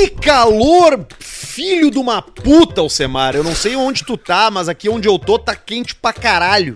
Que 0.00 0.08
calor, 0.08 1.06
filho 1.18 1.90
de 1.90 1.98
uma 1.98 2.22
puta, 2.22 2.80
Alcemar. 2.80 3.36
Eu 3.36 3.44
não 3.44 3.54
sei 3.54 3.76
onde 3.76 4.02
tu 4.02 4.16
tá, 4.16 4.50
mas 4.50 4.66
aqui 4.66 4.88
onde 4.88 5.06
eu 5.06 5.18
tô 5.18 5.38
tá 5.38 5.54
quente 5.54 5.94
pra 5.94 6.10
caralho. 6.10 6.74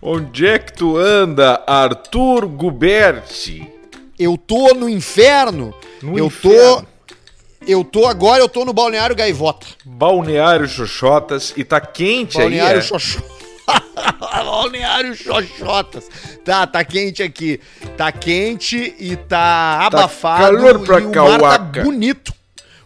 Onde 0.00 0.46
é 0.46 0.58
que 0.58 0.72
tu 0.72 0.96
anda, 0.96 1.62
Arthur 1.66 2.46
Guberti? 2.46 3.70
Eu 4.18 4.38
tô 4.38 4.72
no 4.72 4.88
inferno. 4.88 5.74
No 6.02 6.18
eu 6.18 6.28
inferno. 6.28 6.86
tô. 7.10 7.26
Eu 7.66 7.84
tô 7.84 8.06
agora, 8.06 8.42
eu 8.42 8.48
tô 8.48 8.64
no 8.64 8.72
Balneário 8.72 9.14
Gaivota. 9.14 9.66
Balneário 9.84 10.66
Xoxotas 10.66 11.52
e 11.54 11.64
tá 11.64 11.78
quente 11.78 12.38
Balneário 12.38 12.72
aí. 12.72 12.78
É? 12.78 12.88
Xoxotas. 12.88 13.30
Balneário 14.18 15.14
Xoxotas. 15.14 16.08
Tá, 16.42 16.66
tá 16.66 16.82
quente 16.82 17.22
aqui. 17.22 17.60
Tá 17.98 18.10
quente 18.10 18.94
e 18.98 19.14
tá 19.14 19.88
abafado. 19.88 20.56
calor 20.56 20.78
pra 20.78 21.00
e 21.00 21.04
o 21.04 21.38
mar 21.38 21.58
tá 21.58 21.82
bonito. 21.82 22.32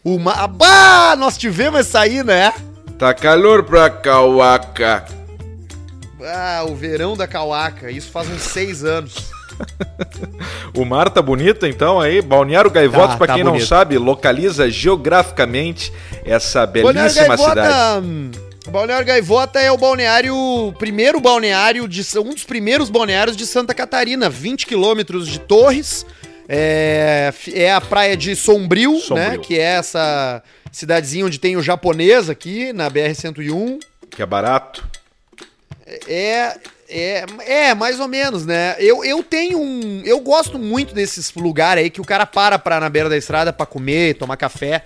O 0.06 0.20
mar... 0.20 0.46
Bah, 0.46 1.16
nós 1.19 1.37
tivemos 1.37 1.80
essa 1.80 1.98
aí, 1.98 2.23
né? 2.23 2.55
Tá 2.96 3.12
calor 3.12 3.65
pra 3.65 3.91
Cauaca. 3.91 5.05
Ah, 6.23 6.65
o 6.65 6.77
verão 6.77 7.16
da 7.16 7.27
Cauaca. 7.27 7.91
Isso 7.91 8.12
faz 8.12 8.29
uns 8.30 8.42
seis 8.42 8.84
anos. 8.84 9.34
O 10.77 10.84
mar 10.84 11.09
tá 11.09 11.23
bonito 11.23 11.66
então 11.66 11.98
aí. 11.98 12.20
Balneário 12.20 12.70
Gaivotas, 12.70 13.12
Tá, 13.12 13.16
pra 13.16 13.27
tá 13.27 13.34
quem 13.34 13.42
não 13.42 13.52
bonito. 13.52 13.66
sabe, 13.66 13.96
localiza 13.96 14.70
geograficamente 14.70 15.91
essa 16.24 16.66
belíssima 16.66 17.37
cidade. 17.38 17.54
Gaivota. 17.54 18.70
Balneário 18.70 19.07
Gaivota 19.07 19.59
é 19.59 19.73
o 19.73 19.79
balneário, 19.79 20.74
primeiro 20.79 21.18
balneário 21.20 21.88
de 21.88 22.02
um 22.18 22.34
dos 22.34 22.45
primeiros 22.45 22.91
balneários 22.91 23.37
de 23.37 23.46
Santa 23.46 23.73
Catarina, 23.73 24.29
20 24.29 24.66
quilômetros 24.66 25.26
de 25.26 25.41
Torres. 25.41 26.04
É, 26.49 27.33
é 27.52 27.73
a 27.73 27.80
praia 27.80 28.16
de 28.16 28.37
Sombrio, 28.37 28.93
né? 28.93 29.01
Sombrio. 29.01 29.41
Que 29.41 29.59
é 29.59 29.77
essa 29.77 30.43
cidadezinha 30.71 31.27
onde 31.27 31.41
tem 31.41 31.57
o 31.57 31.63
japonês 31.63 32.30
aqui 32.30 32.73
na 32.73 32.88
BR 32.88 33.15
101. 33.15 33.79
Que 34.11 34.23
é 34.23 34.27
barato. 34.27 34.87
É, 36.07 36.57
é, 36.88 37.25
é, 37.47 37.75
mais 37.75 37.99
ou 37.99 38.09
menos, 38.09 38.47
né? 38.47 38.77
Eu, 38.79 39.05
eu 39.05 39.23
tenho 39.23 39.59
um. 39.59 40.03
Eu 40.05 40.21
gosto 40.21 40.59
muito 40.59 40.95
desses 40.95 41.33
lugares 41.35 41.85
aí 41.85 41.91
que 41.91 42.01
o 42.01 42.05
cara 42.05 42.27
para 42.27 42.59
pra, 42.59 42.81
na 42.81 42.88
beira 42.88 43.09
da 43.09 43.16
estrada 43.16 43.53
pra 43.53 43.66
comer, 43.66 44.15
tomar 44.15 44.37
café. 44.37 44.83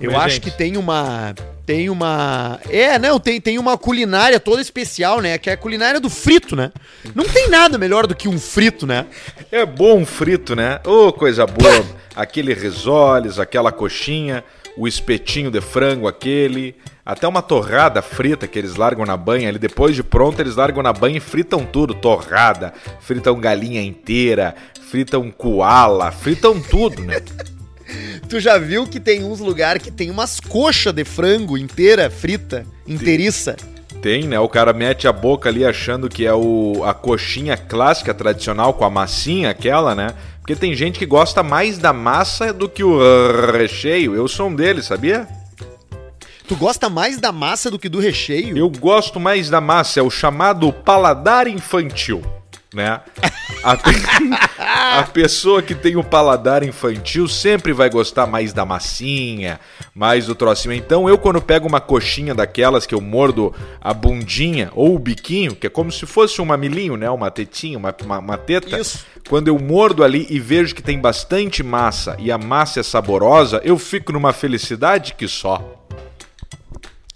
Eu 0.00 0.16
acho 0.16 0.36
gente. 0.36 0.50
que 0.50 0.50
tem 0.50 0.76
uma. 0.76 1.34
Tem 1.64 1.90
uma. 1.90 2.58
É, 2.68 2.98
não, 2.98 3.20
tem, 3.20 3.40
tem 3.40 3.58
uma 3.58 3.76
culinária 3.76 4.40
toda 4.40 4.60
especial, 4.60 5.20
né? 5.20 5.36
Que 5.38 5.50
é 5.50 5.52
a 5.52 5.56
culinária 5.56 6.00
do 6.00 6.08
frito, 6.08 6.56
né? 6.56 6.72
Não 7.14 7.24
tem 7.24 7.48
nada 7.48 7.76
melhor 7.76 8.06
do 8.06 8.14
que 8.14 8.28
um 8.28 8.38
frito, 8.38 8.86
né? 8.86 9.06
É 9.52 9.64
bom 9.66 10.04
frito, 10.04 10.56
né? 10.56 10.80
Ô, 10.84 11.12
coisa 11.12 11.46
boa. 11.46 11.84
Aquele 12.16 12.54
risoles, 12.54 13.38
aquela 13.38 13.70
coxinha, 13.70 14.42
o 14.76 14.88
espetinho 14.88 15.50
de 15.50 15.60
frango 15.60 16.08
aquele, 16.08 16.74
até 17.04 17.26
uma 17.26 17.40
torrada 17.40 18.02
frita 18.02 18.46
que 18.46 18.58
eles 18.58 18.76
largam 18.76 19.06
na 19.06 19.16
banha 19.16 19.48
ali. 19.48 19.58
Depois 19.58 19.94
de 19.96 20.02
pronto, 20.02 20.40
eles 20.40 20.56
largam 20.56 20.82
na 20.82 20.92
banha 20.92 21.16
e 21.16 21.20
fritam 21.20 21.64
tudo. 21.64 21.94
Torrada, 21.94 22.72
fritam 23.00 23.40
galinha 23.40 23.82
inteira, 23.82 24.54
fritam 24.90 25.30
koala, 25.30 26.12
fritam 26.12 26.60
tudo, 26.60 27.02
né? 27.02 27.22
Tu 28.28 28.40
já 28.40 28.58
viu 28.58 28.86
que 28.86 29.00
tem 29.00 29.24
uns 29.24 29.40
lugares 29.40 29.82
que 29.82 29.90
tem 29.90 30.10
umas 30.10 30.40
coxas 30.40 30.92
de 30.92 31.04
frango 31.04 31.56
inteira, 31.56 32.10
frita, 32.10 32.66
inteiriça? 32.86 33.56
Tem, 34.02 34.24
né? 34.28 34.38
O 34.38 34.48
cara 34.48 34.72
mete 34.72 35.08
a 35.08 35.12
boca 35.12 35.48
ali 35.48 35.64
achando 35.64 36.08
que 36.08 36.26
é 36.26 36.32
o, 36.32 36.84
a 36.84 36.94
coxinha 36.94 37.56
clássica, 37.56 38.14
tradicional, 38.14 38.74
com 38.74 38.84
a 38.84 38.90
massinha 38.90 39.50
aquela, 39.50 39.94
né? 39.94 40.14
Porque 40.40 40.54
tem 40.54 40.74
gente 40.74 40.98
que 40.98 41.06
gosta 41.06 41.42
mais 41.42 41.78
da 41.78 41.92
massa 41.92 42.52
do 42.52 42.68
que 42.68 42.84
o 42.84 42.98
recheio. 43.50 44.14
Eu 44.14 44.28
sou 44.28 44.48
um 44.48 44.54
deles, 44.54 44.86
sabia? 44.86 45.26
Tu 46.46 46.56
gosta 46.56 46.88
mais 46.88 47.18
da 47.18 47.30
massa 47.30 47.70
do 47.70 47.78
que 47.78 47.90
do 47.90 48.00
recheio? 48.00 48.56
Eu 48.56 48.70
gosto 48.70 49.20
mais 49.20 49.50
da 49.50 49.60
massa, 49.60 50.00
é 50.00 50.02
o 50.02 50.08
chamado 50.08 50.72
paladar 50.72 51.46
infantil, 51.46 52.22
né? 52.72 53.00
A, 53.62 53.76
pe- 53.76 53.90
a 54.58 55.02
pessoa 55.04 55.62
que 55.62 55.74
tem 55.74 55.96
o 55.96 56.04
paladar 56.04 56.62
infantil 56.62 57.26
sempre 57.26 57.72
vai 57.72 57.88
gostar 57.88 58.26
mais 58.26 58.52
da 58.52 58.64
massinha, 58.64 59.58
mais 59.94 60.26
do 60.26 60.34
trocinho. 60.34 60.74
Então 60.74 61.08
eu 61.08 61.16
quando 61.18 61.40
pego 61.40 61.66
uma 61.66 61.80
coxinha 61.80 62.34
daquelas 62.34 62.86
que 62.86 62.94
eu 62.94 63.00
mordo 63.00 63.54
a 63.80 63.94
bundinha 63.94 64.70
ou 64.74 64.94
o 64.94 64.98
biquinho, 64.98 65.54
que 65.56 65.66
é 65.66 65.70
como 65.70 65.90
se 65.90 66.04
fosse 66.06 66.40
um 66.40 66.44
mamilinho, 66.44 66.96
né? 66.96 67.08
Uma 67.10 67.30
tetinha, 67.30 67.78
uma, 67.78 67.94
uma, 68.04 68.18
uma 68.18 68.38
teta. 68.38 68.78
Isso. 68.78 69.06
Quando 69.28 69.48
eu 69.48 69.58
mordo 69.58 70.04
ali 70.04 70.26
e 70.30 70.38
vejo 70.38 70.74
que 70.74 70.82
tem 70.82 70.98
bastante 70.98 71.62
massa 71.62 72.16
e 72.18 72.30
a 72.30 72.38
massa 72.38 72.80
é 72.80 72.82
saborosa, 72.82 73.60
eu 73.64 73.78
fico 73.78 74.12
numa 74.12 74.32
felicidade 74.32 75.14
que 75.14 75.26
só. 75.26 75.74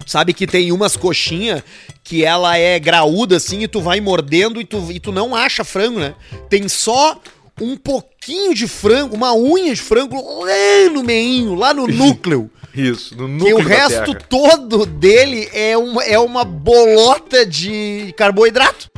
Sabe 0.04 0.32
que 0.34 0.46
tem 0.46 0.72
umas 0.72 0.96
coxinhas 0.96 1.62
que 2.04 2.24
ela 2.24 2.56
é 2.56 2.78
graúda 2.78 3.36
assim 3.36 3.62
e 3.62 3.68
tu 3.68 3.80
vai 3.80 4.00
mordendo 4.00 4.60
e 4.60 4.64
tu, 4.64 4.90
e 4.90 4.98
tu 4.98 5.12
não 5.12 5.34
acha 5.34 5.64
frango, 5.64 6.00
né? 6.00 6.14
Tem 6.48 6.68
só 6.68 7.20
um 7.60 7.76
pouquinho 7.76 8.54
de 8.54 8.66
frango, 8.66 9.14
uma 9.14 9.34
unha 9.34 9.74
de 9.74 9.80
frango 9.80 10.16
lá 10.44 10.90
no 10.92 11.02
meinho, 11.02 11.54
lá 11.54 11.72
no 11.72 11.86
núcleo. 11.88 12.50
Isso, 12.74 13.14
no 13.16 13.28
núcleo 13.28 13.56
o 13.58 13.62
da 13.62 13.68
resto 13.68 14.12
terra. 14.12 14.26
todo 14.28 14.86
dele 14.86 15.48
é 15.52 15.76
uma, 15.76 16.02
é 16.04 16.18
uma 16.18 16.44
bolota 16.44 17.44
de 17.44 18.14
carboidrato. 18.16 18.90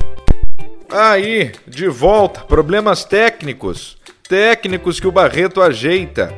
Aí, 0.88 1.50
de 1.66 1.88
volta, 1.88 2.40
problemas 2.42 3.04
técnicos. 3.04 3.96
Técnicos 4.28 5.00
que 5.00 5.08
o 5.08 5.12
Barreto 5.12 5.60
ajeita. 5.60 6.32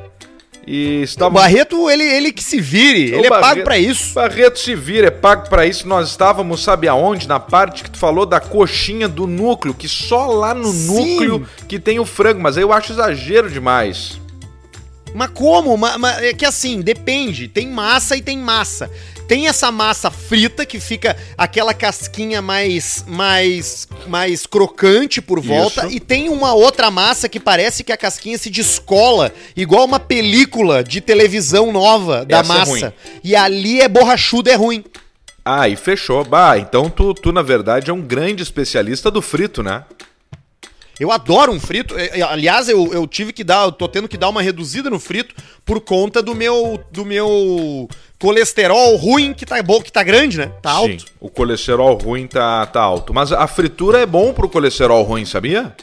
E 0.66 1.04
O. 1.16 1.30
Barreto, 1.30 1.88
ele, 1.88 2.02
ele 2.02 2.32
que 2.32 2.42
se 2.42 2.60
vire, 2.60 3.12
O 3.14 3.18
ele 3.18 3.26
é 3.26 3.30
pago 3.30 3.42
Barreto- 3.42 3.64
pra 3.64 3.78
isso. 3.78 4.14
Barreto 4.14 4.58
se 4.58 4.74
vira, 4.74 5.06
é 5.06 5.10
pago 5.12 5.48
pra 5.48 5.64
isso. 5.64 5.86
Nós 5.86 6.08
estávamos, 6.10 6.62
sabe 6.62 6.88
aonde? 6.88 7.28
Na 7.28 7.38
parte 7.38 7.84
que 7.84 7.90
tu 7.90 7.98
falou 7.98 8.26
da 8.26 8.40
coxinha 8.40 9.06
do 9.06 9.26
núcleo, 9.28 9.72
que 9.74 9.86
só 9.88 10.26
lá 10.26 10.52
no 10.54 10.72
Sim. 10.72 10.86
núcleo 11.20 11.46
que 11.68 11.78
tem 11.78 12.00
o 12.00 12.04
frango. 12.04 12.40
Mas 12.40 12.56
aí 12.56 12.64
eu 12.64 12.72
acho 12.72 12.92
exagero 12.92 13.48
demais. 13.48 14.20
Mas 15.14 15.30
como? 15.30 15.76
Ma- 15.76 15.96
ma- 15.98 16.20
é 16.20 16.34
que 16.34 16.44
assim, 16.44 16.80
depende. 16.80 17.46
Tem 17.48 17.68
massa 17.68 18.16
e 18.16 18.20
tem 18.20 18.36
massa. 18.36 18.90
Tem 19.28 19.48
essa 19.48 19.72
massa 19.72 20.10
frita 20.10 20.64
que 20.64 20.78
fica 20.78 21.16
aquela 21.36 21.74
casquinha 21.74 22.40
mais 22.40 23.04
mais 23.08 23.88
mais 24.06 24.46
crocante 24.46 25.20
por 25.20 25.40
volta 25.40 25.86
Isso. 25.86 25.96
e 25.96 26.00
tem 26.00 26.28
uma 26.28 26.54
outra 26.54 26.90
massa 26.90 27.28
que 27.28 27.40
parece 27.40 27.82
que 27.82 27.92
a 27.92 27.96
casquinha 27.96 28.38
se 28.38 28.48
descola 28.50 29.32
igual 29.56 29.84
uma 29.84 29.98
película 29.98 30.84
de 30.84 31.00
televisão 31.00 31.72
nova 31.72 32.24
da 32.24 32.38
Essa 32.38 32.52
é 32.52 32.56
massa. 32.58 32.70
ruim. 32.70 32.92
e 33.24 33.34
ali 33.34 33.80
é 33.80 33.88
borrachudo, 33.88 34.48
é 34.48 34.54
ruim. 34.54 34.84
Ah, 35.44 35.68
e 35.68 35.76
fechou. 35.76 36.24
Bah, 36.24 36.58
então 36.58 36.90
tu, 36.90 37.14
tu, 37.14 37.30
na 37.30 37.42
verdade, 37.42 37.90
é 37.90 37.94
um 37.94 38.00
grande 38.02 38.42
especialista 38.42 39.10
do 39.12 39.22
frito, 39.22 39.62
né? 39.62 39.84
Eu 40.98 41.12
adoro 41.12 41.52
um 41.52 41.60
frito. 41.60 41.96
É, 41.98 42.20
é, 42.20 42.22
Aliás, 42.22 42.68
eu, 42.68 42.92
eu 42.92 43.06
tive 43.06 43.32
que 43.32 43.44
dar, 43.44 43.64
eu 43.64 43.72
tô 43.72 43.86
tendo 43.86 44.08
que 44.08 44.16
dar 44.16 44.28
uma 44.28 44.42
reduzida 44.42 44.88
no 44.88 44.98
frito 44.98 45.34
por 45.64 45.80
conta 45.80 46.22
do 46.22 46.34
meu 46.34 46.80
do 46.90 47.04
meu 47.04 47.88
colesterol 48.18 48.96
ruim 48.96 49.34
que 49.34 49.44
tá 49.44 49.62
bom, 49.62 49.80
que 49.82 49.92
tá 49.92 50.02
grande, 50.02 50.38
né? 50.38 50.50
Tá 50.62 50.70
alto. 50.70 51.02
Sim, 51.02 51.08
o 51.20 51.28
colesterol 51.28 51.96
ruim 51.96 52.26
tá, 52.26 52.64
tá 52.66 52.80
alto. 52.80 53.12
Mas 53.12 53.30
a 53.30 53.46
fritura 53.46 53.98
é 53.98 54.06
bom 54.06 54.32
pro 54.32 54.48
colesterol 54.48 55.02
ruim, 55.02 55.24
sabia? 55.24 55.74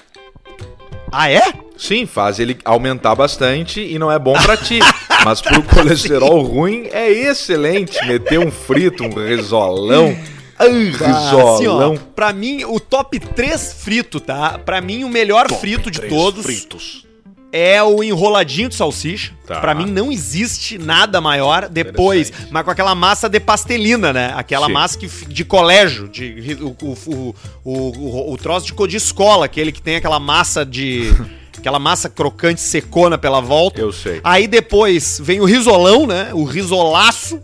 Ah, 1.11 1.29
é? 1.29 1.41
Sim, 1.77 2.07
faz 2.07 2.39
ele 2.39 2.57
aumentar 2.65 3.13
bastante 3.13 3.81
e 3.81 3.99
não 3.99 4.11
é 4.11 4.17
bom 4.17 4.33
pra 4.33 4.57
ti. 4.57 4.79
Mas 5.23 5.41
pro 5.41 5.61
colesterol 5.63 6.41
ruim 6.41 6.87
é 6.91 7.09
excelente 7.09 8.03
meter 8.07 8.39
um 8.39 8.51
frito, 8.51 9.03
um 9.03 9.13
risolão. 9.13 10.17
Ai, 10.63 10.89
Assim, 10.89 11.35
ó, 11.35 11.57
risolão. 11.57 11.97
pra 12.15 12.31
mim, 12.33 12.63
o 12.65 12.79
top 12.79 13.19
3 13.19 13.73
frito, 13.79 14.19
tá? 14.19 14.57
Pra 14.59 14.81
mim, 14.81 15.03
o 15.03 15.09
melhor 15.09 15.51
frito 15.53 15.89
de 15.91 15.99
Três 15.99 16.13
todos 16.13 16.43
fritos. 16.45 17.05
é 17.51 17.81
o 17.83 18.03
enroladinho 18.03 18.69
de 18.69 18.75
salsicha. 18.75 19.33
Tá. 19.45 19.59
Pra 19.59 19.75
mim, 19.75 19.85
não 19.85 20.11
existe 20.11 20.77
nada 20.77 21.21
maior 21.21 21.67
depois. 21.69 22.31
Mas 22.49 22.63
com 22.63 22.71
aquela 22.71 22.95
massa 22.95 23.29
de 23.29 23.39
pastelina, 23.39 24.11
né? 24.11 24.33
Aquela 24.35 24.67
Sim. 24.67 24.73
massa 24.73 24.97
que, 24.97 25.07
de 25.07 25.45
colégio. 25.45 26.07
De, 26.09 26.57
o, 26.61 26.75
o, 27.05 27.35
o, 27.63 28.33
o, 28.33 28.37
troço 28.37 28.65
de, 28.65 28.87
de 28.87 28.97
escola, 28.97 29.45
aquele 29.45 29.71
que 29.71 29.81
tem 29.81 29.95
aquela 29.97 30.19
massa 30.19 30.65
de... 30.65 31.11
aquela 31.57 31.79
massa 31.79 32.09
crocante 32.09 32.59
secona 32.59 33.17
pela 33.17 33.39
volta. 33.39 33.79
Eu 33.79 33.91
sei. 33.93 34.19
Aí 34.23 34.47
depois 34.47 35.19
vem 35.23 35.39
o 35.39 35.45
risolão, 35.45 36.05
né? 36.07 36.31
O 36.33 36.43
risolaço. 36.43 37.39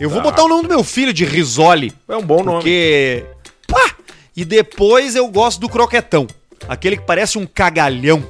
Eu 0.00 0.10
vou 0.10 0.18
Tá. 0.22 0.30
botar 0.30 0.44
o 0.44 0.48
nome 0.48 0.62
do 0.64 0.68
meu 0.68 0.84
filho 0.84 1.12
de 1.12 1.24
Risoli. 1.24 1.92
É 2.08 2.16
um 2.16 2.22
bom 2.22 2.42
nome. 2.42 2.58
Porque. 2.58 3.24
Pá! 3.68 3.94
E 4.36 4.44
depois 4.44 5.14
eu 5.14 5.28
gosto 5.28 5.60
do 5.60 5.68
croquetão. 5.68 6.26
Aquele 6.68 6.96
que 6.96 7.04
parece 7.04 7.38
um 7.38 7.46
cagalhão. 7.46 8.24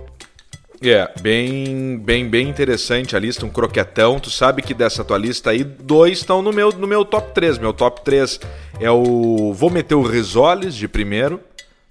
É, 0.83 1.11
bem, 1.23 1.97
bem, 1.97 2.29
bem 2.29 2.47
interessante 2.49 3.17
a 3.17 3.19
lista, 3.19 3.47
um 3.47 3.51
croquetão. 3.51 4.21
Tu 4.21 4.29
sabe 4.29 4.61
que 4.61 4.75
dessa 4.75 5.03
tua 5.03 5.17
lista 5.17 5.51
aí, 5.51 5.65
dois 5.65 6.19
estão 6.19 6.43
no 6.43 6.53
meu, 6.53 6.71
no 6.73 6.87
meu 6.87 7.05
top 7.07 7.33
3. 7.33 7.57
Meu 7.59 7.73
top 7.73 8.03
3 8.05 8.39
é 8.81 8.91
o. 8.91 9.55
Vou 9.55 9.71
meter 9.71 9.95
o 9.95 10.03
risoles 10.03 10.75
de 10.75 10.87
primeiro, 10.87 11.41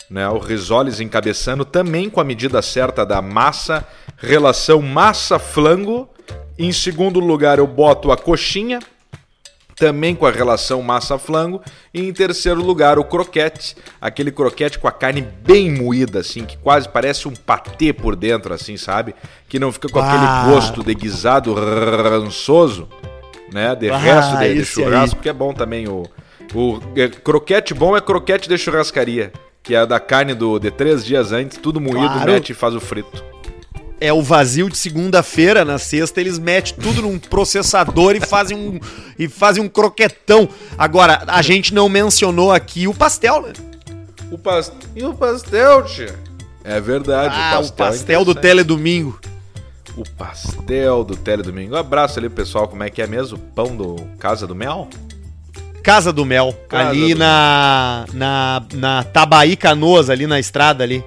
né? 0.10 0.30
O 0.30 0.38
risoles 0.38 1.00
encabeçando 1.00 1.66
também 1.66 2.08
com 2.08 2.22
a 2.22 2.24
medida 2.24 2.62
certa 2.62 3.04
da 3.04 3.20
massa, 3.22 3.84
relação 4.18 4.80
massa-flango. 4.82 6.08
Em 6.60 6.72
segundo 6.72 7.20
lugar, 7.20 7.58
eu 7.58 7.66
boto 7.66 8.12
a 8.12 8.18
coxinha, 8.18 8.78
também 9.76 10.16
com 10.16 10.26
a 10.26 10.32
relação 10.32 10.82
massa-flango. 10.82 11.62
E 11.94 12.02
em 12.08 12.14
terceiro 12.14 12.62
lugar, 12.64 12.98
o 13.00 13.04
croquete, 13.04 13.76
aquele 14.00 14.32
croquete 14.32 14.78
com 14.80 14.88
a 14.88 14.92
carne 14.92 15.22
bem 15.22 15.72
moída, 15.72 16.20
assim, 16.20 16.46
que 16.46 16.58
quase 16.58 16.88
parece 16.88 17.28
um 17.28 17.34
patê 17.34 17.92
por 17.94 18.16
dentro, 18.16 18.54
assim, 18.54 18.78
sabe? 18.78 19.14
Que 19.50 19.60
não 19.60 19.72
fica 19.72 19.90
com 19.90 20.00
Ah. 20.00 20.08
aquele 20.44 20.54
gosto 20.54 20.84
de 20.84 20.94
guisado 20.94 21.54
rançoso, 21.54 22.88
né? 23.52 23.76
De 23.76 23.90
Ah, 23.90 23.98
resto 23.98 24.38
de, 24.38 24.54
de 24.56 24.66
churrasco, 24.66 25.20
que 25.22 25.30
é 25.30 25.34
bom 25.34 25.54
também. 25.54 25.88
O, 25.88 26.04
o 26.54 26.80
é, 26.96 27.08
croquete 27.08 27.74
bom 27.74 27.96
é 27.98 28.02
croquete 28.02 28.48
de 28.48 28.58
churrascaria, 28.58 29.32
que 29.62 29.76
é 29.76 29.86
da 29.86 30.00
carne 30.00 30.34
do, 30.34 30.60
de 30.60 30.70
três 30.72 31.06
dias 31.06 31.32
antes, 31.32 31.58
tudo 31.58 31.80
moído, 31.80 32.14
Claro. 32.14 32.32
mete 32.32 32.52
e 32.52 32.54
faz 32.54 32.76
o 32.76 32.80
frito. 32.80 33.24
É 34.04 34.12
o 34.12 34.22
vazio 34.22 34.70
de 34.70 34.78
segunda-feira, 34.78 35.64
na 35.64 35.78
sexta 35.78 36.20
eles 36.20 36.38
metem 36.38 36.74
tudo 36.76 37.04
num 37.04 37.18
processador 37.18 38.18
e 38.18 38.20
fazem 38.20 38.58
um 38.58 38.78
e 39.18 39.30
fazem 39.30 39.64
um 39.64 39.70
croquetão. 39.70 40.50
Agora, 40.78 41.24
a 41.26 41.42
gente 41.42 41.74
não 41.74 41.88
mencionou 41.88 42.52
aqui 42.52 42.86
o 42.86 42.94
pastel, 42.94 43.44
né? 43.44 43.54
O 44.30 44.38
pas... 44.38 44.74
E 44.94 45.06
o 45.06 45.14
pastel, 45.14 45.86
tia? 45.86 46.14
É 46.66 46.82
verdade, 46.82 47.34
Ah, 47.38 47.62
o 47.62 47.72
pastel, 47.72 48.20
é 48.22 48.26
do 48.26 48.32
interessante. 48.32 48.42
Teledomingo. 48.42 49.20
O 49.96 50.04
pastel 50.18 51.06
do 51.06 51.16
Teledomingo. 51.16 51.74
Um 51.74 51.78
abraço 51.78 52.20
ali, 52.20 52.28
pessoal. 52.28 52.68
Como 52.68 52.84
é 52.84 52.90
que 52.90 53.02
é 53.02 53.08
mesmo? 53.08 53.38
Pão 53.38 53.74
do 53.74 53.96
Casa 54.20 54.46
do 54.46 54.54
Mel? 54.54 54.90
Casa 55.82 56.12
do 56.12 56.26
Mel, 56.26 56.54
Casa 56.68 56.90
ali 56.90 57.14
do 57.14 57.20
na, 57.20 58.06
na 58.14 58.64
na 58.74 59.04
Tabaí 59.04 59.56
Canoas, 59.56 60.10
ali 60.10 60.28
na 60.28 60.42
estrada 60.42 60.84
ali. 60.84 61.02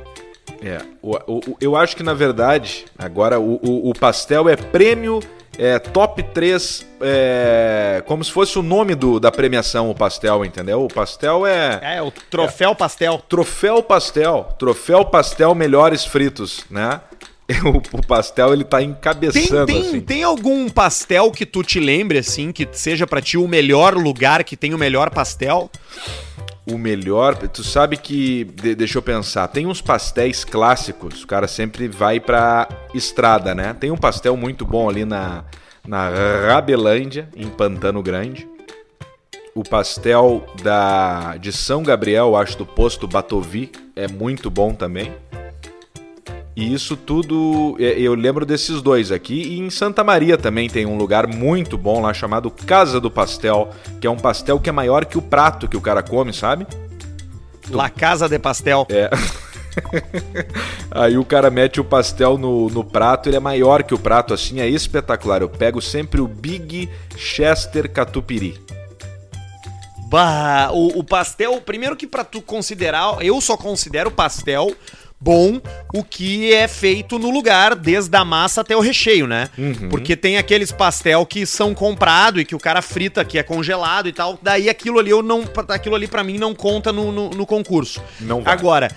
É. 0.62 0.78
O, 1.02 1.16
o- 1.26 1.56
eu 1.60 1.76
acho 1.76 1.96
que, 1.96 2.02
na 2.02 2.14
verdade, 2.14 2.84
agora 2.98 3.38
o, 3.38 3.54
o- 3.62 3.90
o 3.90 3.92
pastel 3.98 4.48
é 4.48 4.56
prêmio 4.56 5.20
é, 5.58 5.78
top 5.78 6.22
3, 6.22 6.86
é, 7.00 8.02
como 8.06 8.22
se 8.22 8.30
fosse 8.30 8.58
o 8.58 8.62
nome 8.62 8.94
do, 8.94 9.18
da 9.18 9.30
premiação, 9.32 9.90
o 9.90 9.94
pastel, 9.94 10.44
entendeu? 10.44 10.84
O 10.84 10.88
pastel 10.88 11.46
é... 11.46 11.80
É, 11.96 12.02
o 12.02 12.10
troféu 12.10 12.74
pastel. 12.74 13.22
Troféu 13.26 13.82
pastel. 13.82 14.54
Troféu 14.58 15.02
pastel 15.06 15.54
melhores 15.54 16.04
fritos, 16.04 16.64
né? 16.70 17.00
O, 17.64 17.98
o 17.98 18.04
pastel, 18.04 18.52
ele 18.52 18.64
tá 18.64 18.78
Tem, 18.78 18.88
encabeçando, 18.88 19.66
tem, 19.66 19.80
assim. 19.80 20.00
tem 20.00 20.22
algum 20.24 20.68
pastel 20.68 21.30
que 21.30 21.46
tu 21.46 21.62
te 21.62 21.78
lembre, 21.78 22.18
assim, 22.18 22.50
que 22.50 22.68
seja 22.72 23.06
pra 23.06 23.20
ti 23.22 23.38
o 23.38 23.46
melhor 23.46 23.94
lugar 23.94 24.42
que 24.42 24.56
tem 24.56 24.74
o 24.74 24.78
melhor 24.78 25.10
pastel? 25.10 25.70
O 26.68 26.76
melhor, 26.76 27.36
tu 27.36 27.62
sabe 27.62 27.96
que, 27.96 28.42
de- 28.44 28.74
deixa 28.74 28.98
eu 28.98 29.02
pensar, 29.02 29.46
tem 29.48 29.66
uns 29.66 29.80
pastéis 29.80 30.44
clássicos, 30.44 31.22
o 31.22 31.26
cara 31.26 31.46
sempre 31.46 31.86
vai 31.86 32.18
pra 32.18 32.68
estrada, 32.92 33.54
né? 33.54 33.72
Tem 33.78 33.90
um 33.92 33.96
pastel 33.96 34.36
muito 34.36 34.66
bom 34.66 34.88
ali 34.90 35.04
na, 35.04 35.44
na 35.86 36.08
Rabelândia, 36.48 37.28
em 37.36 37.48
Pantano 37.48 38.02
Grande. 38.02 38.48
O 39.54 39.62
pastel 39.62 40.44
da, 40.62 41.36
de 41.38 41.52
São 41.52 41.82
Gabriel, 41.82 42.34
acho, 42.36 42.58
do 42.58 42.66
posto 42.66 43.06
Batovi, 43.08 43.70
é 43.94 44.06
muito 44.08 44.50
bom 44.50 44.74
também. 44.74 45.12
E 46.56 46.72
isso 46.72 46.96
tudo, 46.96 47.76
é, 47.78 48.00
eu 48.00 48.14
lembro 48.14 48.46
desses 48.46 48.80
dois 48.80 49.12
aqui. 49.12 49.42
E 49.42 49.60
em 49.60 49.68
Santa 49.68 50.02
Maria 50.02 50.38
também 50.38 50.70
tem 50.70 50.86
um 50.86 50.96
lugar 50.96 51.26
muito 51.26 51.76
bom 51.76 52.00
lá 52.00 52.14
chamado 52.14 52.50
Casa 52.50 52.98
do 52.98 53.10
Pastel, 53.10 53.70
que 54.00 54.06
é 54.06 54.10
um 54.10 54.16
pastel 54.16 54.58
que 54.58 54.70
é 54.70 54.72
maior 54.72 55.04
que 55.04 55.18
o 55.18 55.22
prato 55.22 55.68
que 55.68 55.76
o 55.76 55.82
cara 55.82 56.02
come, 56.02 56.32
sabe? 56.32 56.66
La 57.68 57.90
Casa 57.90 58.26
de 58.26 58.38
Pastel. 58.38 58.86
É. 58.88 59.10
Aí 60.90 61.18
o 61.18 61.24
cara 61.26 61.50
mete 61.50 61.78
o 61.78 61.84
pastel 61.84 62.38
no, 62.38 62.70
no 62.70 62.82
prato, 62.82 63.28
ele 63.28 63.36
é 63.36 63.40
maior 63.40 63.82
que 63.82 63.92
o 63.92 63.98
prato, 63.98 64.32
assim, 64.32 64.58
é 64.58 64.66
espetacular. 64.66 65.42
Eu 65.42 65.50
pego 65.50 65.82
sempre 65.82 66.22
o 66.22 66.26
Big 66.26 66.88
Chester 67.14 67.90
Catupiry. 67.92 68.58
Bah, 70.08 70.70
o, 70.72 71.00
o 71.00 71.04
pastel, 71.04 71.60
primeiro 71.60 71.96
que 71.96 72.06
pra 72.06 72.24
tu 72.24 72.40
considerar, 72.40 73.18
eu 73.20 73.38
só 73.42 73.56
considero 73.56 74.10
pastel 74.10 74.74
bom 75.20 75.60
o 75.94 76.04
que 76.04 76.52
é 76.52 76.68
feito 76.68 77.18
no 77.18 77.30
lugar, 77.30 77.74
desde 77.74 78.16
a 78.16 78.24
massa 78.24 78.60
até 78.60 78.76
o 78.76 78.80
recheio, 78.80 79.26
né? 79.26 79.48
Uhum. 79.56 79.88
Porque 79.88 80.16
tem 80.16 80.36
aqueles 80.36 80.70
pastel 80.70 81.24
que 81.24 81.46
são 81.46 81.74
comprados 81.74 82.42
e 82.42 82.44
que 82.44 82.54
o 82.54 82.58
cara 82.58 82.82
frita, 82.82 83.24
que 83.24 83.38
é 83.38 83.42
congelado 83.42 84.08
e 84.08 84.12
tal. 84.12 84.38
Daí 84.42 84.68
aquilo 84.68 84.98
ali 84.98 85.10
eu 85.10 85.22
não, 85.22 85.44
aquilo 85.68 85.94
ali 85.94 86.06
para 86.06 86.22
mim 86.22 86.38
não 86.38 86.54
conta 86.54 86.92
no, 86.92 87.10
no, 87.10 87.30
no 87.30 87.46
concurso. 87.46 88.02
Não 88.20 88.42
vai. 88.42 88.52
Agora, 88.52 88.90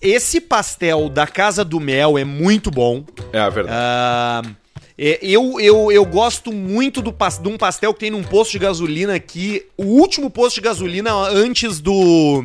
esse 0.00 0.40
pastel 0.40 1.08
da 1.08 1.26
Casa 1.26 1.64
do 1.64 1.80
Mel 1.80 2.18
é 2.18 2.24
muito 2.24 2.70
bom. 2.70 3.04
É 3.32 3.40
a 3.40 3.48
verdade. 3.48 3.76
Ah, 3.78 4.42
é, 4.98 5.18
eu, 5.22 5.60
eu, 5.60 5.92
eu 5.92 6.04
gosto 6.06 6.50
muito 6.52 7.02
do, 7.02 7.10
de 7.12 7.48
um 7.48 7.56
pastel 7.58 7.92
que 7.92 8.00
tem 8.00 8.10
num 8.10 8.22
posto 8.22 8.52
de 8.52 8.58
gasolina 8.58 9.14
aqui. 9.14 9.64
O 9.76 9.84
último 9.84 10.30
posto 10.30 10.54
de 10.56 10.62
gasolina 10.62 11.12
antes 11.14 11.80
do. 11.80 12.44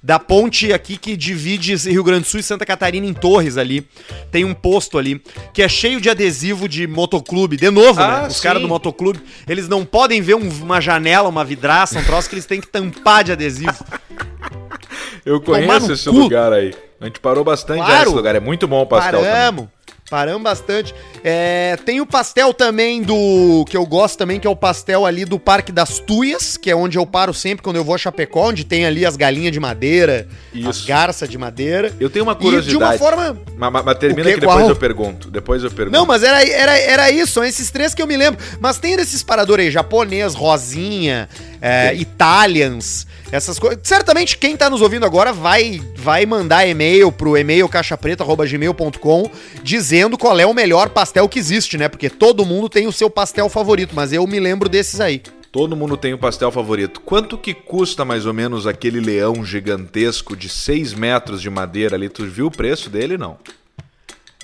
Da 0.00 0.16
ponte 0.16 0.72
aqui 0.72 0.96
que 0.96 1.16
divide 1.16 1.74
Rio 1.74 2.04
Grande 2.04 2.20
do 2.22 2.26
Sul 2.28 2.38
e 2.38 2.42
Santa 2.42 2.64
Catarina 2.64 3.04
em 3.04 3.12
Torres 3.12 3.56
ali. 3.56 3.84
Tem 4.30 4.44
um 4.44 4.54
posto 4.54 4.96
ali 4.96 5.20
que 5.52 5.60
é 5.60 5.68
cheio 5.68 6.00
de 6.00 6.08
adesivo 6.08 6.68
de 6.68 6.86
motoclube. 6.86 7.56
De 7.56 7.68
novo, 7.68 8.00
Ah, 8.00 8.22
né? 8.22 8.28
Os 8.28 8.40
caras 8.40 8.62
do 8.62 8.68
motoclube, 8.68 9.18
eles 9.48 9.66
não 9.68 9.84
podem 9.84 10.22
ver 10.22 10.36
um- 10.36 10.48
uma 10.62 10.80
janela, 10.80 11.28
uma 11.28 11.44
vidraça, 11.44 11.98
um 11.98 12.04
troço 12.04 12.28
que 12.28 12.36
eles 12.36 12.46
têm 12.46 12.60
que 12.60 12.68
tampar 12.68 13.24
de 13.24 13.32
adesivo. 13.32 13.74
Eu 15.26 15.40
conheço 15.40 15.92
esse 15.92 16.08
cu. 16.08 16.16
lugar 16.16 16.52
aí. 16.52 16.72
A 17.00 17.06
gente 17.06 17.18
parou 17.20 17.42
bastante 17.44 17.80
já 17.80 17.84
Claro. 17.86 18.04
nesse 18.04 18.14
lugar. 18.16 18.34
É 18.36 18.40
muito 18.40 18.66
bom 18.68 18.82
o 18.82 18.86
pastel 18.86 19.20
também. 19.20 19.68
Paramos. 20.10 20.42
Bastante. 20.42 20.94
É, 21.22 21.76
tem 21.84 22.00
o 22.00 22.06
pastel 22.06 22.54
também 22.54 23.02
do. 23.02 23.64
que 23.68 23.76
eu 23.76 23.84
gosto 23.84 24.16
também, 24.18 24.38
que 24.40 24.46
é 24.46 24.50
o 24.50 24.56
pastel 24.56 25.04
ali 25.04 25.24
do 25.24 25.38
Parque 25.38 25.70
das 25.72 25.98
Tuias, 25.98 26.56
que 26.56 26.70
é 26.70 26.76
onde 26.76 26.96
eu 26.96 27.04
paro 27.06 27.34
sempre 27.34 27.62
quando 27.62 27.76
eu 27.76 27.84
vou 27.84 27.94
a 27.94 27.98
Chapecó, 27.98 28.48
onde 28.48 28.64
tem 28.64 28.86
ali 28.86 29.04
as 29.04 29.16
galinhas 29.16 29.52
de 29.52 29.60
madeira, 29.60 30.26
as 30.54 30.76
Isso. 30.76 30.86
garças 30.86 31.28
de 31.28 31.36
madeira. 31.36 31.92
Eu 32.00 32.08
tenho 32.08 32.24
uma 32.24 32.32
E 32.32 32.36
de 32.36 32.44
uma 32.44 32.50
curiosidade. 32.50 32.98
forma. 32.98 33.38
Mas, 33.56 33.72
mas- 33.72 33.84
mas 33.84 33.98
termina 33.98 34.30
que 34.32 34.40
depois 34.40 34.58
Qual? 34.58 34.68
eu 34.68 34.76
pergunto. 34.76 35.30
Depois 35.30 35.62
eu 35.64 35.70
pergunto. 35.70 35.96
Não, 35.98 36.06
mas 36.06 36.22
era, 36.22 36.42
era, 36.48 36.78
era 36.78 37.10
isso, 37.10 37.32
são 37.32 37.44
esses 37.44 37.70
três 37.70 37.92
que 37.94 38.00
eu 38.00 38.06
me 38.06 38.16
lembro. 38.16 38.40
Mas 38.60 38.78
tem 38.78 38.96
desses 38.96 39.22
paradores 39.22 39.66
aí, 39.66 39.70
japonês, 39.72 40.34
rosinha, 40.34 41.28
é. 41.60 41.94
Italians, 41.94 43.06
essas 43.30 43.58
coisas. 43.58 43.80
Certamente 43.82 44.38
quem 44.38 44.56
tá 44.56 44.70
nos 44.70 44.80
ouvindo 44.80 45.06
agora 45.06 45.32
vai, 45.32 45.80
vai 45.96 46.24
mandar 46.26 46.66
e-mail 46.66 47.12
pro 47.12 47.36
e-mail 47.36 47.68
caixapreta.gmail.com 47.68 49.30
dizendo 49.62 50.16
qual 50.16 50.38
é 50.38 50.46
o 50.46 50.54
melhor 50.54 50.88
pastel 50.88 51.28
que 51.28 51.38
existe, 51.38 51.76
né? 51.76 51.88
Porque 51.88 52.08
todo 52.10 52.44
mundo 52.44 52.68
tem 52.68 52.86
o 52.86 52.92
seu 52.92 53.10
pastel 53.10 53.48
favorito, 53.48 53.94
mas 53.94 54.12
eu 54.12 54.26
me 54.26 54.40
lembro 54.40 54.68
desses 54.68 55.00
aí. 55.00 55.22
Todo 55.50 55.76
mundo 55.76 55.96
tem 55.96 56.12
o 56.12 56.18
pastel 56.18 56.52
favorito. 56.52 57.00
Quanto 57.00 57.38
que 57.38 57.54
custa 57.54 58.04
mais 58.04 58.26
ou 58.26 58.34
menos 58.34 58.66
aquele 58.66 59.00
leão 59.00 59.42
gigantesco 59.42 60.36
de 60.36 60.48
6 60.48 60.92
metros 60.92 61.40
de 61.40 61.48
madeira 61.48 61.96
ali? 61.96 62.08
Tu 62.08 62.26
viu 62.26 62.46
o 62.46 62.50
preço 62.50 62.90
dele? 62.90 63.16
Não. 63.16 63.38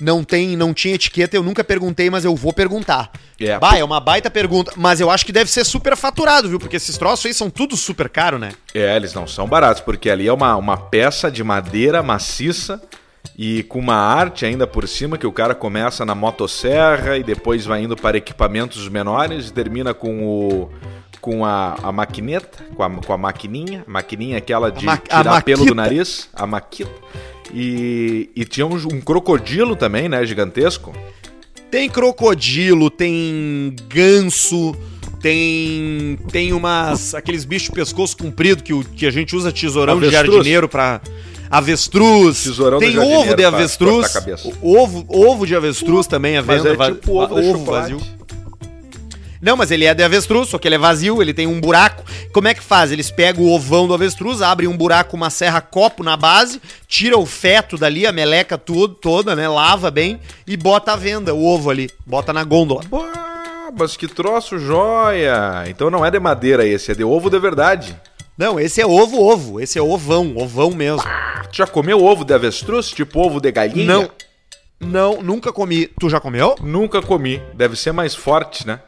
Não 0.01 0.23
tem, 0.23 0.57
não 0.57 0.73
tinha 0.73 0.95
etiqueta, 0.95 1.37
eu 1.37 1.43
nunca 1.43 1.63
perguntei, 1.63 2.09
mas 2.09 2.25
eu 2.25 2.35
vou 2.35 2.51
perguntar. 2.51 3.09
É. 3.39 3.57
Bah, 3.57 3.77
é 3.77 3.83
uma 3.83 3.99
baita 4.01 4.29
pergunta, 4.29 4.73
mas 4.75 4.99
eu 4.99 5.09
acho 5.09 5.25
que 5.25 5.31
deve 5.31 5.49
ser 5.49 5.63
super 5.63 5.95
faturado, 5.95 6.49
viu? 6.49 6.59
Porque 6.59 6.75
esses 6.75 6.97
troços 6.97 7.25
aí 7.27 7.33
são 7.33 7.49
tudo 7.49 7.77
super 7.77 8.09
caro, 8.09 8.37
né? 8.37 8.51
É, 8.73 8.95
eles 8.95 9.13
não 9.13 9.25
são 9.25 9.47
baratos, 9.47 9.81
porque 9.81 10.09
ali 10.09 10.27
é 10.27 10.33
uma, 10.33 10.55
uma 10.57 10.75
peça 10.75 11.31
de 11.31 11.43
madeira 11.45 12.03
maciça 12.03 12.81
e 13.37 13.63
com 13.63 13.79
uma 13.79 13.95
arte 13.95 14.45
ainda 14.45 14.67
por 14.67 14.85
cima 14.87 15.17
que 15.17 15.25
o 15.25 15.31
cara 15.31 15.55
começa 15.55 16.05
na 16.05 16.13
motosserra 16.13 17.17
e 17.17 17.23
depois 17.23 17.65
vai 17.65 17.81
indo 17.83 17.95
para 17.95 18.17
equipamentos 18.17 18.87
menores 18.89 19.47
e 19.47 19.53
termina 19.53 19.93
com 19.93 20.25
o 20.27 20.71
com 21.21 21.43
a, 21.43 21.75
a 21.81 21.91
maquineta, 21.91 22.63
com 22.75 22.83
a, 22.83 22.89
com 22.91 23.11
a 23.11 23.17
maquininha, 23.17 23.83
maquininha 23.87 24.37
aquela 24.37 24.71
de 24.71 24.85
A 24.87 24.91
ma- 24.91 24.97
tirar 24.97 25.41
pelo 25.41 25.65
do 25.65 25.73
nariz, 25.73 26.29
a 26.31 26.45
maquita. 26.45 26.91
E, 27.53 28.29
e 28.35 28.45
tinha 28.45 28.65
um, 28.65 28.75
um 28.75 28.99
crocodilo 29.01 29.75
também, 29.75 30.09
né, 30.09 30.25
gigantesco. 30.25 30.93
Tem 31.71 31.89
crocodilo, 31.89 32.89
tem 32.89 33.75
ganso, 33.89 34.75
tem 35.21 36.17
tem 36.31 36.53
umas 36.53 37.13
aqueles 37.15 37.43
bichos 37.45 37.69
de 37.69 37.75
pescoço 37.75 38.15
comprido 38.17 38.63
que, 38.63 38.73
o, 38.73 38.83
que 38.83 39.05
a 39.05 39.11
gente 39.11 39.35
usa 39.35 39.51
tesourão 39.51 39.99
de 39.99 40.05
Avestruz. 40.07 40.33
jardineiro 40.35 40.69
pra 40.69 41.01
avestruz. 41.49 42.43
Tesourão 42.43 42.79
tem 42.79 42.97
ovo 42.97 43.35
de 43.35 43.43
avestruz. 43.43 44.15
Ovo, 44.61 45.05
ovo 45.07 45.45
de 45.45 45.55
avestruz 45.55 46.07
também 46.07 46.37
à 46.37 46.43
Mas 46.43 46.57
venda. 46.63 46.73
é 46.73 46.77
va- 46.77 46.91
tipo 46.91 47.21
ovo 47.21 47.35
de 47.41 47.47
chocolate. 47.51 47.93
vazio. 47.93 48.15
Não, 49.41 49.57
mas 49.57 49.71
ele 49.71 49.85
é 49.85 49.93
de 49.93 50.03
avestruz, 50.03 50.49
só 50.49 50.57
que 50.57 50.67
ele 50.67 50.75
é 50.75 50.79
vazio, 50.79 51.21
ele 51.21 51.33
tem 51.33 51.47
um 51.47 51.59
buraco. 51.59 52.03
Como 52.31 52.47
é 52.47 52.53
que 52.53 52.63
faz? 52.63 52.91
Eles 52.91 53.11
pegam 53.11 53.43
o 53.43 53.51
ovão 53.51 53.87
do 53.87 53.93
avestruz, 53.93 54.41
abrem 54.41 54.69
um 54.69 54.77
buraco, 54.77 55.15
uma 55.15 55.29
serra 55.29 55.61
copo 55.61 56.03
na 56.03 56.15
base, 56.17 56.61
tira 56.87 57.17
o 57.17 57.25
feto 57.25 57.77
dali, 57.77 58.05
a 58.05 58.11
meleca 58.11 58.57
tudo, 58.57 58.95
toda, 58.95 59.35
né? 59.35 59.47
Lava 59.47 59.91
bem 59.91 60.19
e 60.47 60.55
bota 60.55 60.93
à 60.93 60.95
venda 60.95 61.33
o 61.33 61.45
ovo 61.45 61.69
ali, 61.69 61.89
bota 62.05 62.31
na 62.31 62.43
gôndola. 62.43 62.81
Mas 63.77 63.97
que 63.97 64.07
troço 64.07 64.57
joia! 64.57 65.63
Então 65.67 65.89
não 65.89 66.05
é 66.05 66.11
de 66.11 66.19
madeira 66.19 66.65
esse, 66.65 66.91
é 66.91 66.95
de 66.95 67.03
ovo 67.03 67.29
de 67.29 67.39
verdade. 67.39 67.95
Não, 68.37 68.59
esse 68.59 68.81
é 68.81 68.85
ovo, 68.85 69.21
ovo. 69.21 69.61
Esse 69.61 69.79
é 69.79 69.81
ovão, 69.81 70.33
ovão 70.35 70.71
mesmo. 70.71 71.03
Tu 71.51 71.57
já 71.57 71.67
comeu 71.67 72.03
ovo 72.03 72.25
de 72.25 72.33
avestruz? 72.33 72.89
Tipo 72.89 73.19
ovo 73.19 73.39
de 73.39 73.51
galinha? 73.51 73.85
Não. 73.85 74.09
Não, 74.77 75.23
nunca 75.23 75.53
comi. 75.53 75.87
Tu 75.99 76.09
já 76.09 76.19
comeu? 76.19 76.55
Nunca 76.61 77.01
comi. 77.01 77.41
Deve 77.53 77.77
ser 77.77 77.93
mais 77.93 78.13
forte, 78.13 78.67
né? 78.67 78.81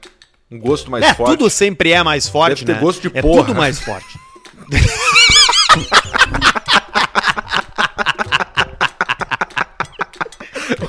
Um 0.50 0.60
gosto 0.60 0.90
mais 0.90 1.04
é, 1.04 1.14
forte. 1.14 1.38
tudo 1.38 1.50
sempre 1.50 1.92
é 1.92 2.02
mais 2.02 2.30
forte, 2.30 2.64
Deve 2.64 2.66
ter 2.66 2.74
né? 2.74 2.80
gosto 2.80 3.10
de 3.10 3.18
é 3.18 3.22
porra. 3.22 3.44
tudo 3.44 3.56
mais 3.56 3.80
forte. 3.80 4.18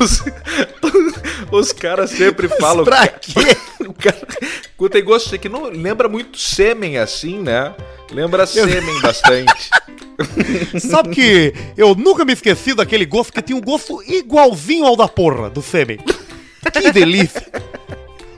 Os, 0.01 0.23
os 1.51 1.73
caras 1.73 2.11
sempre 2.11 2.49
falam. 2.49 2.85
pra 2.85 3.07
quê? 3.09 3.57
O 3.89 3.95
cara, 3.95 4.91
tem 4.91 5.03
gosto 5.03 5.37
que 5.39 5.49
não 5.49 5.65
lembra 5.65 6.09
muito 6.09 6.39
sêmen 6.39 6.99
assim, 6.99 7.41
né? 7.41 7.75
Lembra 8.13 8.47
sêmen 8.47 9.01
bastante. 9.01 9.71
Sabe 10.79 11.09
que 11.09 11.55
eu 11.77 11.95
nunca 11.95 12.25
me 12.25 12.33
esqueci 12.33 12.75
daquele 12.75 13.07
gosto 13.07 13.33
que 13.33 13.43
tinha 13.43 13.57
um 13.57 13.63
gosto 13.63 14.03
igualzinho 14.03 14.85
ao 14.85 14.95
da 14.95 15.09
porra, 15.09 15.49
do 15.49 15.63
sêmen. 15.63 15.99
Que 16.73 16.93
delícia. 16.93 17.51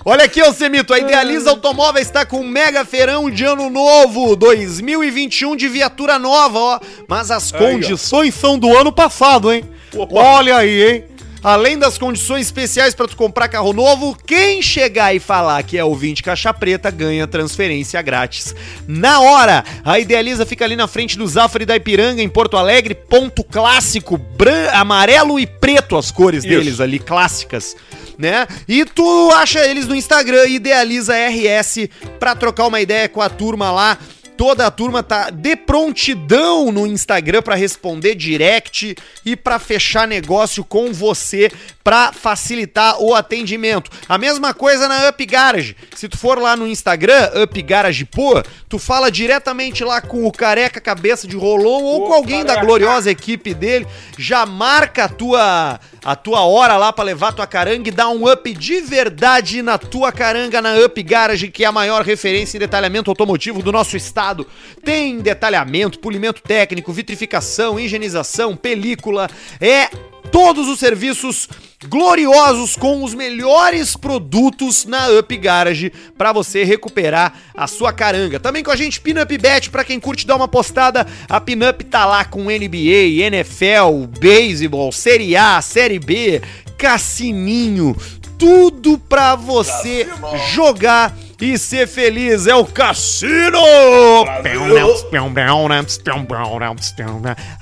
Olha 0.03 0.25
aqui, 0.25 0.43
ô 0.43 0.51
Semito, 0.53 0.95
a 0.95 0.99
Idealiza 0.99 1.51
Automóveis 1.51 2.07
está 2.07 2.25
com 2.25 2.41
um 2.41 2.49
mega 2.49 2.87
feirão 2.87 3.31
de 3.31 3.45
ano 3.45 3.69
novo, 3.69 4.35
2021 4.35 5.55
de 5.55 5.69
viatura 5.69 6.19
nova, 6.19 6.59
ó. 6.59 6.81
Mas 7.07 7.31
as 7.31 7.53
Aí, 7.53 7.61
condições 7.61 8.35
são 8.35 8.59
do 8.59 8.75
ano 8.75 8.91
passado, 8.91 9.53
hein? 9.53 9.63
Opa. 9.95 10.15
Olha 10.15 10.57
aí, 10.57 10.91
hein? 10.91 11.05
Além 11.43 11.79
das 11.79 11.99
condições 11.99 12.47
especiais 12.47 12.95
para 12.95 13.09
tu 13.09 13.17
comprar 13.17 13.49
carro 13.49 13.73
novo, 13.75 14.17
quem 14.27 14.63
chegar 14.63 15.15
e 15.15 15.19
falar 15.19 15.63
que 15.63 15.77
é 15.77 15.85
ouvinte 15.85 16.23
caixa 16.23 16.53
preta 16.53 16.91
ganha 16.91 17.27
transferência 17.27 18.01
grátis. 18.01 18.55
Na 18.87 19.21
hora, 19.21 19.65
a 19.85 19.99
Idealiza 19.99 20.45
fica 20.47 20.65
ali 20.65 20.77
na 20.77 20.87
frente 20.87 21.17
do 21.17 21.27
Zafari 21.27 21.67
da 21.67 21.77
Ipiranga, 21.77 22.23
em 22.23 22.29
Porto 22.29 22.57
Alegre, 22.57 22.95
ponto 22.95 23.43
clássico, 23.45 24.17
bran 24.17 24.71
amarelo 24.73 25.39
e 25.41 25.47
preto 25.47 25.97
as 25.97 26.11
cores 26.11 26.45
Isso. 26.45 26.55
deles 26.55 26.81
ali, 26.81 26.99
clássicas. 26.99 27.75
Né? 28.21 28.47
E 28.69 28.85
tu 28.85 29.31
acha 29.33 29.65
eles 29.65 29.87
no 29.89 29.95
Instagram, 29.95 30.47
Idealiza 30.47 31.15
RS, 31.15 31.89
pra 32.19 32.35
trocar 32.35 32.67
uma 32.67 32.79
ideia 32.79 33.09
com 33.09 33.23
a 33.23 33.31
turma 33.31 33.71
lá. 33.73 33.97
Toda 34.37 34.67
a 34.67 34.71
turma 34.71 35.03
tá 35.03 35.31
de 35.31 35.57
prontidão 35.57 36.71
no 36.71 36.87
Instagram 36.87 37.43
pra 37.43 37.55
responder 37.55 38.15
direct 38.15 38.95
e 39.25 39.37
pra 39.37 39.59
fechar 39.59 40.07
negócio 40.07 40.65
com 40.65 40.93
você 40.93 41.51
pra 41.91 42.13
facilitar 42.13 43.03
o 43.03 43.17
atendimento. 43.17 43.91
A 44.09 44.17
mesma 44.17 44.55
coisa 44.55 44.87
na 44.87 45.09
Up 45.09 45.27
Garage. 45.27 45.75
Se 45.97 46.09
tu 46.09 46.17
for 46.17 46.39
lá 46.39 46.57
no 46.57 46.65
Instagram, 46.69 47.33
Up 47.43 47.63
Garage 47.63 48.05
Pô, 48.05 48.41
tu 48.69 48.79
fala 48.79 49.11
diretamente 49.11 49.83
lá 49.83 50.01
com 50.01 50.25
o 50.25 50.31
careca 50.31 50.81
cabeça 50.81 51.27
de 51.27 51.35
rolão 51.35 51.83
ou 51.83 52.05
Ô, 52.05 52.07
com 52.07 52.13
alguém 52.15 52.45
da 52.45 52.55
careca. 52.55 52.65
gloriosa 52.65 53.11
equipe 53.11 53.53
dele, 53.53 53.89
já 54.17 54.47
marca 54.47 55.07
a 55.07 55.09
tua 55.09 55.81
a 56.05 56.15
tua 56.15 56.43
hora 56.43 56.77
lá 56.77 56.93
pra 56.93 57.03
levar 57.05 57.33
tua 57.33 57.47
caranga 57.47 57.89
e 57.89 57.93
dar 57.93 58.09
um 58.09 58.31
up 58.31 58.55
de 58.55 58.81
verdade 58.81 59.61
na 59.61 59.77
tua 59.77 60.13
caranga 60.13 60.63
na 60.63 60.77
Up 60.77 61.03
Garage, 61.03 61.49
que 61.49 61.65
é 61.65 61.67
a 61.67 61.73
maior 61.73 62.05
referência 62.05 62.57
em 62.57 62.61
detalhamento 62.61 63.11
automotivo 63.11 63.65
do 63.65 63.73
nosso 63.73 63.97
estado. 63.97 64.47
Tem 64.85 65.19
detalhamento, 65.19 65.99
polimento 65.99 66.41
técnico, 66.41 66.93
vitrificação, 66.93 67.81
higienização, 67.81 68.57
película, 68.57 69.29
é 69.61 69.91
todos 70.31 70.69
os 70.69 70.79
serviços 70.79 71.49
gloriosos 71.89 72.77
com 72.77 73.03
os 73.03 73.15
melhores 73.15 73.97
produtos 73.97 74.85
na 74.85 75.09
Up 75.09 75.37
Garage 75.37 75.93
para 76.17 76.33
você 76.33 76.63
recuperar 76.63 77.33
a 77.55 77.67
sua 77.67 77.93
caranga. 77.93 78.39
Também 78.39 78.63
com 78.63 78.71
a 78.71 78.77
gente 78.77 79.01
Pinup 79.01 79.39
Bet 79.39 79.71
para 79.71 79.85
quem 79.85 79.99
curte 79.99 80.27
dar 80.27 80.37
uma 80.37 80.49
postada, 80.49 81.07
a 81.29 81.41
Pinup 81.41 81.85
tá 81.85 82.05
lá 82.05 82.25
com 82.25 82.45
NBA, 82.45 83.23
NFL, 83.23 84.07
beisebol, 84.19 84.93
Série 84.93 85.37
A, 85.37 85.61
Série 85.63 85.99
B, 85.99 86.43
cassininho, 86.77 87.97
tudo 88.39 88.99
pra 88.99 89.35
você 89.35 90.07
jogar 90.53 91.17
e 91.41 91.57
ser 91.57 91.89
feliz. 91.89 92.47
É 92.47 92.55
o 92.55 92.67
Cassino! 92.67 93.59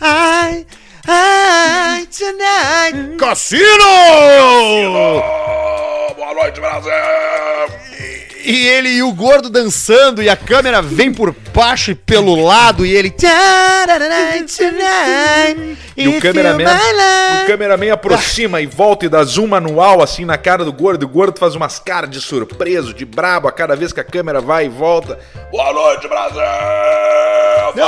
Ai, 0.00 0.66
ai, 1.10 2.06
tonight. 2.06 3.16
Cassino! 3.16 3.62
boa 6.14 6.34
noite, 6.34 6.60
Brasil! 6.60 6.92
E 8.44 8.66
ele 8.66 8.88
e 8.90 9.02
o 9.02 9.12
gordo 9.12 9.50
dançando 9.50 10.22
e 10.22 10.28
a 10.28 10.36
câmera 10.36 10.80
vem 10.80 11.12
por 11.12 11.34
baixo 11.54 11.90
e 11.90 11.94
pelo 11.94 12.42
lado 12.42 12.86
e 12.86 12.94
ele. 12.94 13.10
E 15.96 16.08
o 16.08 16.20
cameraman, 16.20 16.64
o 17.42 17.46
cameraman 17.46 17.90
aproxima 17.90 18.60
e 18.60 18.66
volta 18.66 19.06
e 19.06 19.08
dá 19.08 19.22
zoom 19.24 19.48
manual 19.48 20.02
assim 20.02 20.24
na 20.24 20.38
cara 20.38 20.64
do 20.64 20.72
gordo. 20.72 21.04
O 21.04 21.08
gordo 21.08 21.38
faz 21.38 21.54
umas 21.54 21.78
caras 21.78 22.10
de 22.10 22.20
surpreso, 22.20 22.94
de 22.94 23.04
brabo 23.04 23.48
a 23.48 23.52
cada 23.52 23.74
vez 23.74 23.92
que 23.92 24.00
a 24.00 24.04
câmera 24.04 24.40
vai 24.40 24.66
e 24.66 24.68
volta. 24.68 25.18
Boa 25.50 25.72
noite, 25.72 26.08
Brasil! 26.08 27.07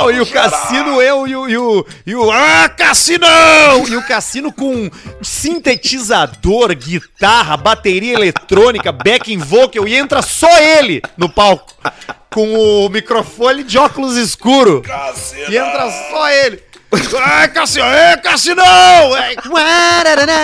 Não, 0.01 0.11
e 0.11 0.19
o. 0.19 0.25
Cassino, 0.25 1.01
eu 1.01 1.27
e 1.27 1.35
o, 1.35 1.49
e 1.49 1.57
o. 1.57 1.85
E 2.05 2.15
o. 2.15 2.31
Ah, 2.31 2.69
Cassinão! 2.69 3.87
E 3.87 3.95
o 3.95 4.07
Cassino 4.07 4.51
com 4.51 4.89
sintetizador, 5.21 6.75
guitarra, 6.75 7.55
bateria 7.57 8.13
eletrônica, 8.13 8.91
backing 8.91 9.37
vocal 9.37 9.87
e 9.87 9.95
entra 9.95 10.21
só 10.21 10.49
ele 10.59 11.01
no 11.17 11.29
palco. 11.29 11.73
Com 12.31 12.85
o 12.85 12.89
microfone 12.89 13.63
de 13.63 13.77
óculos 13.77 14.15
escuro. 14.15 14.81
Cassino! 14.81 15.51
E 15.51 15.57
entra 15.57 15.91
só 16.09 16.29
ele. 16.29 16.63
Ai, 16.93 17.47
Cassino, 17.47 17.85
é, 17.85 18.17
Cassinão! 18.17 19.15
É, 19.15 19.35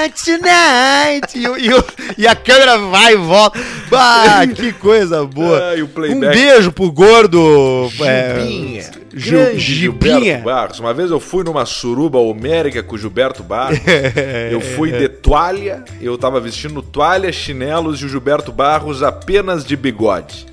tonight. 0.09 1.35
E, 1.35 1.43
e, 1.43 2.19
e 2.19 2.27
a 2.27 2.35
câmera 2.35 2.77
vai 2.77 3.13
e 3.13 3.17
volta. 3.17 3.59
Bah, 3.89 4.47
que 4.55 4.71
coisa 4.71 5.25
boa. 5.25 5.73
O 5.75 6.13
um 6.13 6.19
beijo 6.21 6.71
pro 6.71 6.89
gordo. 6.89 7.91
é, 8.01 8.39
Gibinha. 8.39 8.91
Grande 9.11 9.59
Gibinha. 9.59 9.59
Gilberto 9.59 10.43
Barros. 10.43 10.79
Uma 10.79 10.93
vez 10.93 11.11
eu 11.11 11.19
fui 11.19 11.43
numa 11.43 11.65
suruba 11.65 12.17
homérica 12.17 12.81
com 12.81 12.95
o 12.95 12.97
Gilberto 12.97 13.43
Barros. 13.43 13.79
eu 14.49 14.61
fui 14.61 14.91
de 14.91 15.09
toalha, 15.09 15.83
eu 15.99 16.17
tava 16.17 16.39
vestindo 16.39 16.81
toalha, 16.81 17.29
chinelos 17.31 18.01
e 18.01 18.05
o 18.05 18.09
Gilberto 18.09 18.53
Barros 18.53 19.03
apenas 19.03 19.65
de 19.65 19.75
bigode. 19.75 20.47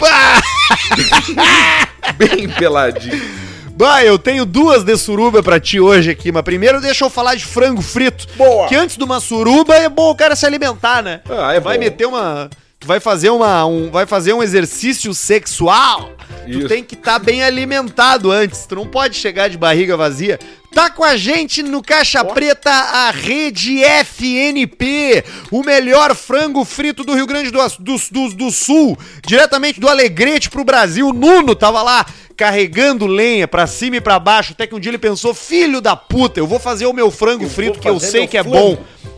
Bem 2.16 2.48
peladinho. 2.48 3.49
Bah, 3.80 4.04
eu 4.04 4.18
tenho 4.18 4.44
duas 4.44 4.84
de 4.84 4.94
suruba 4.94 5.42
pra 5.42 5.58
ti 5.58 5.80
hoje 5.80 6.10
aqui, 6.10 6.30
mas 6.30 6.42
primeiro 6.42 6.82
deixa 6.82 7.02
eu 7.02 7.08
falar 7.08 7.34
de 7.34 7.46
frango 7.46 7.80
frito. 7.80 8.26
Boa. 8.36 8.68
Que 8.68 8.76
antes 8.76 8.94
de 8.94 9.02
uma 9.02 9.20
suruba 9.20 9.74
é 9.74 9.88
bom 9.88 10.10
o 10.10 10.14
cara 10.14 10.36
se 10.36 10.44
alimentar, 10.44 11.02
né? 11.02 11.22
Ah, 11.26 11.54
é 11.54 11.60
vai 11.60 11.78
bom. 11.78 11.84
meter 11.84 12.04
uma. 12.04 12.50
Tu 12.78 12.86
vai 12.86 13.00
fazer 13.00 13.30
uma. 13.30 13.64
Um, 13.64 13.90
vai 13.90 14.04
fazer 14.04 14.34
um 14.34 14.42
exercício 14.42 15.14
sexual. 15.14 16.12
Tu 16.44 16.58
Isso. 16.58 16.68
tem 16.68 16.84
que 16.84 16.94
estar 16.94 17.18
bem 17.18 17.42
alimentado 17.42 18.30
antes. 18.30 18.66
Tu 18.66 18.74
não 18.74 18.86
pode 18.86 19.16
chegar 19.16 19.48
de 19.48 19.56
barriga 19.56 19.96
vazia. 19.96 20.38
Tá 20.74 20.90
com 20.90 21.02
a 21.02 21.16
gente 21.16 21.62
no 21.62 21.82
Caixa 21.82 22.22
Preta 22.22 22.70
a 22.70 23.10
rede 23.10 23.82
FNP, 23.82 25.24
o 25.50 25.64
melhor 25.64 26.14
frango 26.14 26.64
frito 26.66 27.02
do 27.02 27.14
Rio 27.14 27.26
Grande 27.26 27.50
do, 27.50 27.58
do, 27.78 27.96
do, 28.10 28.34
do 28.34 28.50
Sul, 28.50 28.96
diretamente 29.26 29.80
do 29.80 29.88
Alegrete 29.88 30.50
pro 30.50 30.64
Brasil. 30.64 31.12
Nuno 31.12 31.56
tava 31.56 31.82
lá 31.82 32.06
carregando 32.40 33.06
lenha 33.06 33.46
pra 33.46 33.66
cima 33.66 33.96
e 33.96 34.00
pra 34.00 34.18
baixo, 34.18 34.52
até 34.52 34.66
que 34.66 34.74
um 34.74 34.80
dia 34.80 34.88
ele 34.88 34.96
pensou: 34.96 35.34
filho 35.34 35.78
da 35.78 35.94
puta, 35.94 36.40
eu 36.40 36.46
vou 36.46 36.58
fazer 36.58 36.86
o 36.86 36.92
meu 36.94 37.10
frango 37.10 37.44
Eu 37.44 37.50
frito 37.50 37.78
que 37.78 37.86
eu 37.86 38.00
sei 38.00 38.26
que 38.26 38.38
é 38.38 38.42
flango." 38.42 38.76
bom. 38.76 39.09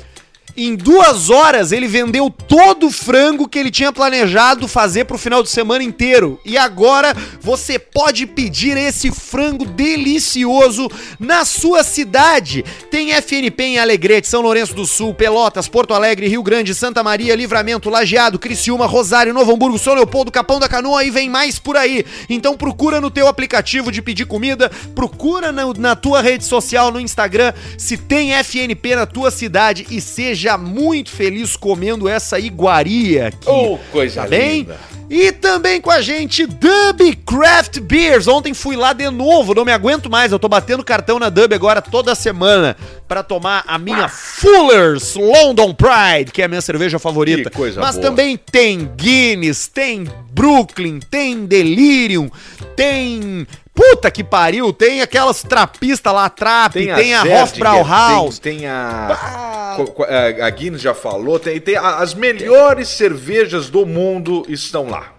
Em 0.54 0.76
duas 0.76 1.30
horas 1.30 1.72
ele 1.72 1.88
vendeu 1.88 2.28
todo 2.28 2.88
o 2.88 2.90
frango 2.90 3.48
que 3.48 3.58
ele 3.58 3.70
tinha 3.70 3.90
planejado 3.90 4.68
fazer 4.68 5.06
pro 5.06 5.16
final 5.16 5.42
de 5.42 5.48
semana 5.48 5.82
inteiro. 5.82 6.38
E 6.44 6.58
agora 6.58 7.16
você 7.40 7.78
pode 7.78 8.26
pedir 8.26 8.76
esse 8.76 9.10
frango 9.10 9.64
delicioso 9.64 10.90
na 11.18 11.46
sua 11.46 11.82
cidade. 11.82 12.62
Tem 12.90 13.12
FNP 13.12 13.62
em 13.62 13.78
Alegrete, 13.78 14.28
São 14.28 14.42
Lourenço 14.42 14.74
do 14.74 14.86
Sul, 14.86 15.14
Pelotas, 15.14 15.68
Porto 15.68 15.94
Alegre, 15.94 16.28
Rio 16.28 16.42
Grande, 16.42 16.74
Santa 16.74 17.02
Maria, 17.02 17.34
Livramento, 17.34 17.88
Lajeado, 17.88 18.38
Criciúma, 18.38 18.84
Rosário, 18.84 19.32
Novo 19.32 19.54
Hamburgo, 19.54 19.78
São 19.78 19.94
Leopoldo, 19.94 20.30
Capão 20.30 20.60
da 20.60 20.68
Canoa 20.68 21.02
e 21.02 21.10
vem 21.10 21.30
mais 21.30 21.58
por 21.58 21.78
aí. 21.78 22.04
Então 22.28 22.58
procura 22.58 23.00
no 23.00 23.10
teu 23.10 23.26
aplicativo 23.26 23.90
de 23.90 24.02
pedir 24.02 24.26
comida, 24.26 24.70
procura 24.94 25.50
na, 25.50 25.64
na 25.78 25.96
tua 25.96 26.20
rede 26.20 26.44
social, 26.44 26.92
no 26.92 27.00
Instagram, 27.00 27.54
se 27.78 27.96
tem 27.96 28.34
FNP 28.34 28.96
na 28.96 29.06
tua 29.06 29.30
cidade 29.30 29.86
e 29.90 29.98
seja 29.98 30.41
muito 30.58 31.10
feliz 31.10 31.56
comendo 31.56 32.08
essa 32.08 32.38
iguaria 32.38 33.28
aqui. 33.28 33.48
Oh, 33.48 33.78
coisa 33.90 34.22
Tá 34.22 34.28
bem? 34.28 34.60
linda. 34.60 34.78
E 35.10 35.30
também 35.30 35.78
com 35.78 35.90
a 35.90 36.00
gente, 36.00 36.46
Dub 36.46 37.16
Craft 37.26 37.80
Beers. 37.80 38.26
Ontem 38.26 38.54
fui 38.54 38.76
lá 38.76 38.94
de 38.94 39.10
novo, 39.10 39.54
não 39.54 39.64
me 39.64 39.72
aguento 39.72 40.08
mais. 40.08 40.32
Eu 40.32 40.38
tô 40.38 40.48
batendo 40.48 40.82
cartão 40.82 41.18
na 41.18 41.28
Dub 41.28 41.52
agora 41.52 41.82
toda 41.82 42.14
semana 42.14 42.74
para 43.12 43.22
tomar 43.22 43.62
a 43.66 43.76
minha 43.78 44.08
Fuller's 44.08 45.14
London 45.16 45.74
Pride, 45.74 46.32
que 46.32 46.40
é 46.40 46.46
a 46.46 46.48
minha 46.48 46.62
cerveja 46.62 46.98
favorita. 46.98 47.50
Que 47.50 47.56
coisa 47.56 47.78
Mas 47.78 47.96
boa. 47.96 48.06
também 48.08 48.38
tem 48.38 48.90
Guinness, 48.96 49.68
tem 49.68 50.08
Brooklyn, 50.30 50.98
tem 50.98 51.44
Delirium, 51.44 52.30
tem. 52.74 53.46
Puta 53.74 54.10
que 54.10 54.24
pariu, 54.24 54.72
tem 54.72 55.02
aquelas 55.02 55.42
trapistas 55.42 56.10
lá, 56.12 56.30
Trap, 56.30 56.72
tem, 56.72 56.90
a, 56.90 56.96
Zerdinger, 56.96 57.42
Hofbrauhaus. 57.42 58.38
Tem, 58.38 58.58
tem 58.60 58.66
a. 58.66 59.08
Ah. 59.10 59.74
co- 59.76 59.86
co- 59.92 60.04
a 60.04 60.46
a 60.46 60.50
Guinness 60.50 60.80
já 60.80 60.94
falou, 60.94 61.38
tem, 61.38 61.60
tem 61.60 61.76
a- 61.76 61.96
as 61.98 62.14
melhores 62.14 62.88
cervejas 62.88 63.68
do 63.68 63.84
mundo 63.84 64.42
estão 64.48 64.88
lá. 64.88 65.12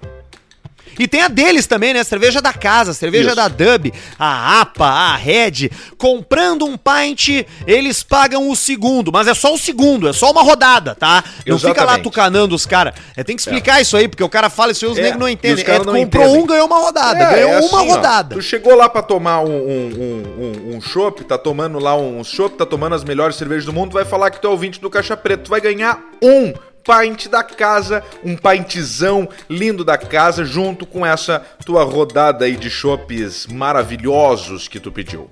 E 1.00 1.08
tem 1.08 1.22
a 1.22 1.28
deles 1.28 1.66
também, 1.68 1.94
né? 1.94 2.04
Cerveja 2.04 2.42
da 2.42 2.54
casa, 2.54 2.94
cerveja 2.94 3.28
Isso. 3.28 3.36
da 3.36 3.48
Dub, 3.48 3.92
a 4.18 4.62
APA, 4.62 4.86
a 4.86 5.16
Red. 5.16 5.70
Comprando 5.98 6.66
um 6.66 6.78
pint, 6.78 7.46
eles 7.66 8.04
pagam 8.04 8.50
o 8.50 8.56
segundo. 8.56 9.12
Mas 9.12 9.28
é 9.28 9.34
só 9.34 9.54
o 9.54 9.58
segundo, 9.58 10.08
é 10.08 10.14
só 10.14 10.32
uma 10.32 10.42
rodada, 10.44 10.96
tá? 10.96 11.24
Não 11.46 11.58
fica 11.60 11.84
lá 11.84 11.98
tucanando 12.00 12.54
os 12.56 12.66
caras. 12.66 12.94
É, 13.16 13.24
tem 13.24 13.36
que 13.36 13.42
explicar 13.42 13.82
isso 13.82 13.96
aí, 13.98 14.08
porque 14.08 14.24
o 14.24 14.30
cara 14.30 14.50
fala 14.50 14.72
isso 14.72 14.86
aí, 14.86 14.92
os 14.92 14.98
É, 14.98 15.02
negros 15.02 15.20
não 15.20 15.30
entendem. 15.30 15.64
É, 15.66 15.78
não 15.80 15.86
comprou 15.94 16.24
entendem. 16.26 16.44
um, 16.44 16.46
ganhou 16.46 16.68
uma 16.68 16.80
rodada. 16.80 17.20
É, 17.20 17.32
ganhou 17.36 17.52
é 17.52 17.60
uma 17.60 17.80
assim, 17.82 17.90
ó, 17.92 17.96
rodada. 17.96 18.36
tu 18.36 18.42
chegou 18.42 18.76
lá 18.76 18.88
pra 18.90 19.02
tomar 19.02 19.42
um, 19.42 19.46
um, 19.52 19.94
um, 19.98 20.72
um, 20.74 20.76
um 20.78 20.82
chopp, 20.82 21.24
tá 21.24 21.38
tomando 21.38 21.80
lá 21.80 21.96
um 21.96 22.24
chopp, 22.24 22.58
tá 22.58 22.66
tomando 22.66 22.96
as 22.96 23.04
melhores 23.04 23.36
cervejas 23.36 23.66
do 23.66 23.74
mundo, 23.74 23.94
vai 23.94 24.06
falar 24.06 24.32
que 24.32 24.40
tu 24.42 24.48
é 24.48 24.50
ouvinte 24.50 24.80
do 24.80 24.90
Caixa 24.90 25.16
Preto. 25.18 25.44
Tu 25.46 25.50
vai 25.50 25.62
ganhar 25.62 26.00
um 26.22 26.54
pint 26.84 27.28
da 27.28 27.44
casa, 27.44 28.04
um 28.24 28.36
pintzão 28.36 29.28
lindo 29.50 29.84
da 29.84 29.98
casa, 29.98 30.44
junto 30.44 30.86
com 30.86 31.06
essa 31.06 31.40
tua 31.66 31.84
rodada 31.84 32.46
aí 32.46 32.56
de 32.56 32.70
chopps 32.70 33.48
maravilhosos 33.48 34.68
que 34.68 34.80
tu 34.80 34.92
pediu. 34.92 35.30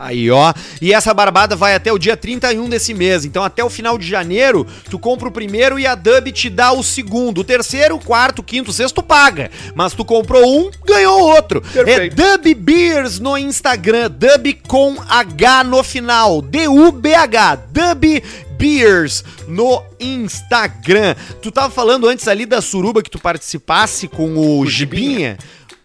Aí, 0.00 0.30
ó. 0.30 0.54
E 0.80 0.94
essa 0.94 1.12
barbada 1.12 1.54
vai 1.54 1.74
até 1.74 1.92
o 1.92 1.98
dia 1.98 2.16
31 2.16 2.70
desse 2.70 2.94
mês. 2.94 3.26
Então, 3.26 3.44
até 3.44 3.62
o 3.62 3.68
final 3.68 3.98
de 3.98 4.06
janeiro, 4.06 4.66
tu 4.88 4.98
compra 4.98 5.28
o 5.28 5.32
primeiro 5.32 5.78
e 5.78 5.86
a 5.86 5.94
Dub 5.94 6.32
te 6.32 6.48
dá 6.48 6.72
o 6.72 6.82
segundo. 6.82 7.42
O 7.42 7.44
terceiro, 7.44 7.96
o 7.96 8.02
quarto, 8.02 8.38
o 8.38 8.42
quinto, 8.42 8.70
o 8.70 8.72
sexto, 8.72 9.02
paga. 9.02 9.50
Mas 9.74 9.92
tu 9.92 10.02
comprou 10.02 10.42
um, 10.42 10.70
ganhou 10.86 11.20
outro. 11.20 11.60
Perfeito. 11.60 12.18
É 12.18 12.38
Dub 12.38 12.54
Beers 12.54 13.20
no 13.20 13.36
Instagram. 13.36 14.10
Dub 14.10 14.54
com 14.66 14.96
H 15.06 15.64
no 15.64 15.82
final. 15.82 16.40
D-U-B-H. 16.40 17.56
Dub 17.70 18.22
Beers 18.60 19.24
no 19.48 19.82
Instagram. 19.98 21.14
Tu 21.40 21.50
tava 21.50 21.70
falando 21.70 22.06
antes 22.06 22.28
ali 22.28 22.44
da 22.44 22.60
suruba 22.60 23.02
que 23.02 23.10
tu 23.10 23.18
participasse 23.18 24.06
com 24.06 24.36
o, 24.36 24.66
Gibinha. 24.66 25.08
Gibinha. 25.08 25.38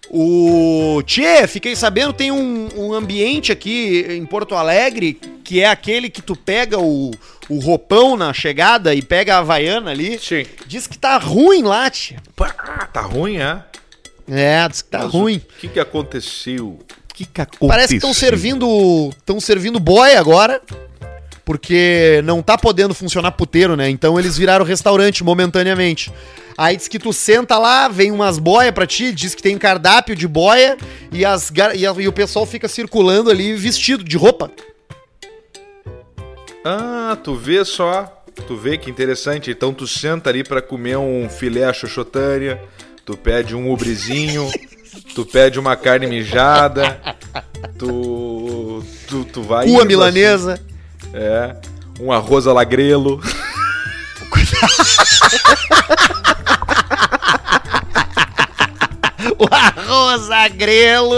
O 0.10 1.02
Tchê, 1.04 1.48
fiquei 1.48 1.76
sabendo, 1.76 2.14
tem 2.14 2.32
um, 2.32 2.70
um 2.78 2.94
ambiente 2.94 3.52
aqui 3.52 4.06
em 4.10 4.26
Porto 4.26 4.54
Alegre 4.54 5.20
que 5.44 5.62
é 5.62 5.70
aquele 5.70 6.10
que 6.10 6.22
tu 6.22 6.36
pega 6.36 6.80
o, 6.80 7.12
o 7.48 7.60
roupão 7.60 8.18
na 8.18 8.34
chegada 8.34 8.94
e 8.94 9.02
pega 9.02 9.36
a 9.36 9.40
Havaiana 9.40 9.92
ali. 9.92 10.20
Sim. 10.20 10.46
Diz 10.68 10.88
que 10.88 10.98
tá 10.98 11.18
ruim 11.18 11.64
lá. 11.64 11.90
Pá, 12.36 12.50
tá 12.92 13.02
ruim, 13.02 13.38
é? 13.38 13.64
É, 14.28 14.68
diz 14.68 14.82
que 14.82 14.90
tá 14.90 15.04
Mas 15.04 15.12
ruim. 15.12 15.38
O 15.38 15.60
que 15.60 15.68
que 15.68 15.80
aconteceu? 15.80 16.68
O 16.68 17.14
que 17.14 17.26
que 17.26 17.42
aconteceu? 17.42 17.68
Parece 17.68 17.90
que 17.90 17.96
estão 17.96 18.14
servindo. 18.14 19.10
estão 19.16 19.40
servindo 19.40 19.80
boy 19.80 20.16
agora. 20.16 20.62
Porque 21.46 22.22
não 22.26 22.42
tá 22.42 22.58
podendo 22.58 22.94
funcionar 22.96 23.32
puteiro, 23.34 23.76
né? 23.76 23.88
Então 23.90 24.20
eles 24.20 24.36
viraram 24.36 24.66
restaurante 24.66 25.24
momentaneamente. 25.24 26.12
Aí 26.58 26.76
diz 26.76 26.88
que 26.88 26.98
tu 26.98 27.14
senta 27.14 27.58
lá, 27.60 27.88
vem 27.88 28.12
umas 28.12 28.40
boias 28.40 28.74
pra 28.74 28.88
ti, 28.88 29.12
diz 29.12 29.36
que 29.36 29.44
tem 29.44 29.56
cardápio 29.58 30.16
de 30.16 30.28
boia 30.28 30.76
e, 31.12 31.24
as, 31.24 31.52
e, 31.76 31.86
a- 31.86 31.94
e 32.00 32.08
o 32.08 32.12
pessoal 32.14 32.46
fica 32.48 32.68
circulando 32.68 33.30
ali 33.30 33.54
vestido 33.56 34.04
de 34.04 34.18
roupa. 34.18 34.50
Ah, 36.64 37.18
tu 37.24 37.36
vê 37.36 37.64
só. 37.64 38.12
Tu 38.48 38.56
vê 38.58 38.78
que 38.78 38.90
interessante. 38.90 39.52
Então 39.52 39.74
tu 39.74 39.86
senta 39.88 40.30
ali 40.30 40.44
pra 40.44 40.62
comer 40.62 40.98
um 40.98 41.30
filé 41.30 41.72
xoxotânia, 41.74 42.60
tu 43.06 43.16
pede 43.16 43.56
um 43.56 43.72
ubrezinho, 43.72 44.50
tu 45.14 45.26
pede 45.26 45.60
uma 45.60 45.76
carne 45.76 46.08
mijada, 46.08 47.00
tu 47.78 48.84
tu, 49.08 49.24
tu 49.26 49.42
vai 49.44 49.68
Rua 49.68 49.78
indo 49.82 49.86
milanesa. 49.88 50.54
assim. 50.54 50.75
É, 51.14 51.56
um 52.00 52.12
arroz 52.12 52.48
alagrelo. 52.48 53.22
O 59.38 59.48
arroz 59.54 60.30
agrelo. 60.30 61.16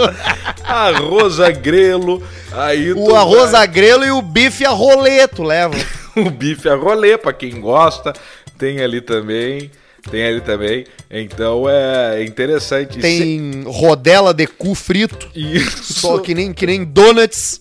arroz 0.64 1.40
agrelo. 1.40 2.22
Aí 2.52 2.92
O 2.92 3.14
arroz 3.14 3.52
vai- 3.52 3.62
agrelo 3.64 4.04
e 4.04 4.10
o 4.10 4.22
bife 4.22 4.64
a 4.64 4.70
roleto 4.70 5.42
leva. 5.42 5.74
o 6.16 6.30
bife 6.30 6.68
a 6.68 6.74
rolê 6.74 7.16
pra 7.18 7.32
quem 7.32 7.60
gosta, 7.60 8.12
tem 8.56 8.80
ali 8.80 9.00
também. 9.00 9.70
Tem 10.10 10.24
ali 10.24 10.40
também. 10.40 10.84
Então 11.10 11.68
é 11.68 12.24
interessante. 12.24 12.98
Tem 12.98 13.62
rodela 13.66 14.32
de 14.32 14.46
cu 14.46 14.74
frito. 14.74 15.28
Isso. 15.34 15.94
Só 16.00 16.18
que 16.18 16.34
nem, 16.34 16.52
que 16.52 16.66
nem 16.66 16.84
donuts. 16.84 17.60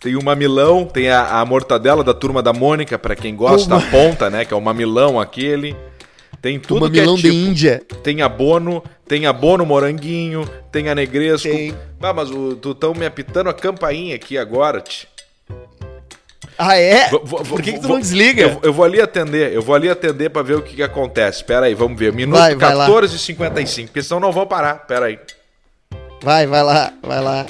Tem 0.00 0.16
o 0.16 0.22
mamilão, 0.22 0.84
tem 0.84 1.10
a, 1.10 1.40
a 1.40 1.44
mortadela 1.44 2.04
da 2.04 2.14
turma 2.14 2.42
da 2.42 2.52
Mônica, 2.52 2.98
pra 2.98 3.16
quem 3.16 3.34
gosta, 3.34 3.74
O 3.74 3.78
a 3.78 3.80
ponta, 3.82 4.30
né? 4.30 4.44
Que 4.44 4.54
é 4.54 4.56
o 4.56 4.60
mamilão 4.60 5.18
aquele. 5.20 5.76
Tem 6.40 6.56
O 6.56 6.60
tudo 6.60 6.90
que 6.90 6.98
é 6.98 7.02
mamilão 7.02 7.16
tipo. 7.16 7.28
de 7.28 7.34
Índia. 7.34 7.82
Tem 8.02 8.22
abono, 8.22 8.82
tem 9.06 9.26
abono 9.26 9.66
moranguinho, 9.66 10.48
tem 10.70 10.88
a 10.88 10.94
negresco. 10.94 11.48
Tem. 11.48 11.74
Ah, 12.00 12.12
mas 12.12 12.30
o, 12.30 12.54
tu 12.54 12.74
tão 12.74 12.94
me 12.94 13.04
apitando 13.04 13.48
a 13.48 13.54
campainha 13.54 14.14
aqui 14.14 14.38
agora, 14.38 14.80
tch. 14.80 15.06
Ah, 16.58 16.76
é? 16.76 17.08
Por 17.08 17.62
que, 17.62 17.74
que 17.74 17.80
tu 17.80 17.86
não 17.86 18.00
desliga? 18.00 18.42
Eu, 18.42 18.60
eu 18.64 18.72
vou 18.72 18.84
ali 18.84 19.00
atender, 19.00 19.52
eu 19.52 19.62
vou 19.62 19.76
ali 19.76 19.88
atender 19.88 20.28
pra 20.28 20.42
ver 20.42 20.56
o 20.56 20.62
que, 20.62 20.74
que 20.74 20.82
acontece. 20.82 21.44
Pera 21.44 21.66
aí, 21.66 21.74
vamos 21.74 21.96
ver. 21.96 22.12
Minuto 22.12 22.36
Vai, 22.36 22.56
vai 22.56 22.74
lá. 22.74 22.88
14h55, 22.88 23.86
porque 23.86 24.02
senão 24.02 24.18
não 24.18 24.32
vão 24.32 24.44
parar. 24.44 24.86
Pera 24.86 25.06
aí. 25.06 25.20
Vai, 26.20 26.48
vai 26.48 26.64
lá, 26.64 26.92
vai 27.00 27.20
lá. 27.22 27.46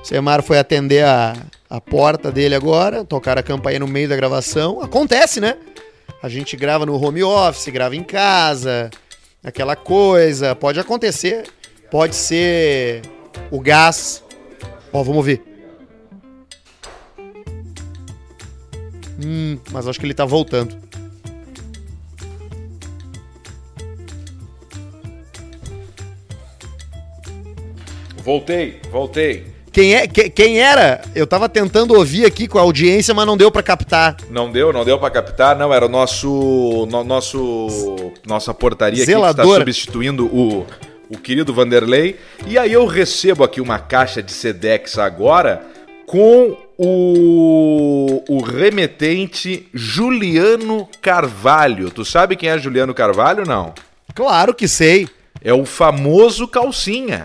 O 0.00 0.04
Semar 0.04 0.42
foi 0.42 0.58
atender 0.58 1.04
a, 1.04 1.34
a 1.68 1.80
porta 1.82 2.32
dele 2.32 2.54
agora, 2.54 3.04
tocar 3.04 3.36
a 3.36 3.42
campainha 3.42 3.80
no 3.80 3.86
meio 3.86 4.08
da 4.08 4.16
gravação. 4.16 4.80
Acontece, 4.80 5.38
né? 5.38 5.56
A 6.22 6.30
gente 6.30 6.56
grava 6.56 6.86
no 6.86 6.98
home 6.98 7.22
office, 7.22 7.68
grava 7.68 7.94
em 7.94 8.02
casa, 8.02 8.90
aquela 9.44 9.76
coisa. 9.76 10.56
Pode 10.56 10.80
acontecer. 10.80 11.44
Pode 11.90 12.16
ser 12.16 13.02
o 13.50 13.60
gás. 13.60 14.24
Ó, 14.90 15.02
vamos 15.02 15.26
ver. 15.26 15.51
Hum, 19.24 19.58
mas 19.70 19.86
acho 19.86 19.98
que 20.00 20.06
ele 20.06 20.14
tá 20.14 20.24
voltando. 20.24 20.76
Voltei, 28.24 28.80
voltei. 28.90 29.46
Quem, 29.72 29.94
é, 29.94 30.06
que- 30.06 30.28
quem 30.28 30.60
era? 30.60 31.00
Eu 31.14 31.26
tava 31.26 31.48
tentando 31.48 31.94
ouvir 31.94 32.26
aqui 32.26 32.46
com 32.46 32.58
a 32.58 32.62
audiência, 32.62 33.14
mas 33.14 33.26
não 33.26 33.36
deu 33.36 33.50
pra 33.50 33.62
captar. 33.62 34.16
Não 34.30 34.50
deu, 34.52 34.70
não 34.72 34.84
deu 34.84 34.98
pra 34.98 35.10
captar, 35.10 35.56
não. 35.56 35.72
Era 35.72 35.86
o 35.86 35.88
nosso. 35.88 36.86
no- 36.90 37.02
nosso 37.02 38.12
nossa 38.26 38.52
portaria 38.52 39.02
aqui 39.02 39.12
que 39.12 39.18
está 39.18 39.42
substituindo 39.60 40.26
o, 40.26 40.66
o 41.08 41.16
querido 41.18 41.54
Vanderlei. 41.54 42.16
E 42.46 42.58
aí 42.58 42.72
eu 42.72 42.84
recebo 42.86 43.42
aqui 43.44 43.60
uma 43.62 43.78
caixa 43.78 44.22
de 44.22 44.30
Sedex 44.30 44.98
agora 44.98 45.62
com 46.06 46.54
o, 46.78 48.22
o 48.28 48.42
remetente 48.42 49.68
Juliano 49.72 50.88
Carvalho. 51.00 51.90
Tu 51.90 52.04
sabe 52.04 52.36
quem 52.36 52.48
é 52.48 52.58
Juliano 52.58 52.94
Carvalho, 52.94 53.44
não? 53.46 53.72
Claro 54.14 54.54
que 54.54 54.68
sei. 54.68 55.08
É 55.42 55.52
o 55.52 55.64
famoso 55.64 56.46
calcinha. 56.46 57.24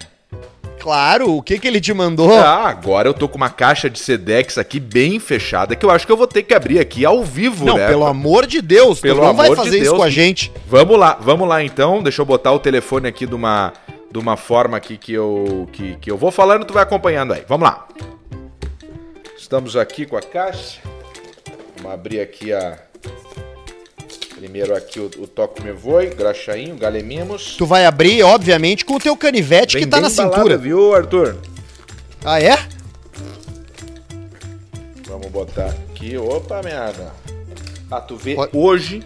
Claro, 0.79 1.35
o 1.35 1.41
que 1.41 1.59
que 1.59 1.67
ele 1.67 1.81
te 1.81 1.93
mandou? 1.93 2.31
Ah, 2.31 2.69
agora 2.69 3.09
eu 3.09 3.13
tô 3.13 3.27
com 3.27 3.35
uma 3.35 3.49
caixa 3.49 3.89
de 3.89 3.99
Sedex 3.99 4.57
aqui 4.57 4.79
bem 4.79 5.19
fechada 5.19 5.75
que 5.75 5.85
eu 5.85 5.89
acho 5.89 6.05
que 6.05 6.11
eu 6.11 6.17
vou 6.17 6.27
ter 6.27 6.43
que 6.43 6.53
abrir 6.53 6.79
aqui 6.79 7.03
ao 7.03 7.23
vivo, 7.23 7.65
não, 7.65 7.77
né? 7.77 7.87
pelo 7.87 8.05
amor 8.05 8.45
de 8.45 8.61
Deus, 8.61 8.99
Pelo 8.99 9.19
tu 9.19 9.25
não 9.25 9.33
vai 9.33 9.47
amor 9.47 9.57
de 9.57 9.63
fazer 9.63 9.77
isso 9.77 9.89
Deus. 9.91 9.97
com 9.97 10.03
a 10.03 10.09
gente. 10.09 10.51
Vamos 10.67 10.97
lá, 10.97 11.17
vamos 11.19 11.47
lá 11.47 11.63
então. 11.63 12.01
Deixa 12.01 12.21
eu 12.21 12.25
botar 12.25 12.53
o 12.53 12.59
telefone 12.59 13.07
aqui 13.07 13.25
de 13.25 13.35
uma, 13.35 13.73
de 14.09 14.17
uma 14.17 14.37
forma 14.37 14.77
aqui 14.77 14.97
que 14.97 15.11
eu, 15.11 15.67
que, 15.73 15.97
que 15.99 16.09
eu 16.09 16.17
vou 16.17 16.31
falando, 16.31 16.63
tu 16.63 16.73
vai 16.73 16.83
acompanhando 16.83 17.33
aí. 17.33 17.43
Vamos 17.47 17.67
lá. 17.67 17.85
Estamos 19.47 19.77
aqui 19.77 20.05
com 20.05 20.17
a 20.17 20.21
caixa. 20.21 20.81
Vamos 21.77 21.93
abrir 21.93 22.19
aqui 22.19 22.51
a. 22.51 22.77
Primeiro 24.35 24.75
aqui 24.75 24.99
o, 24.99 25.05
o 25.19 25.25
Toco 25.25 25.63
Me 25.63 25.71
Voe, 25.71 26.07
graxainho, 26.07 26.75
galemimos. 26.75 27.55
Tu 27.55 27.65
vai 27.65 27.85
abrir, 27.85 28.21
obviamente, 28.23 28.83
com 28.83 28.95
o 28.95 28.99
teu 28.99 29.15
canivete 29.15 29.77
que 29.77 29.85
Vem 29.85 29.89
tá 29.89 30.01
bem 30.01 30.03
na 30.03 30.09
cintura. 30.09 30.57
viu, 30.57 30.93
Arthur? 30.93 31.37
Ah, 32.25 32.41
é? 32.41 32.57
Vamos 35.05 35.27
botar 35.27 35.67
aqui. 35.67 36.17
Opa, 36.17 36.61
merda. 36.61 37.13
Ah, 37.89 38.01
tu 38.01 38.17
vê, 38.17 38.35
Pode- 38.35 38.51
hoje, 38.53 39.01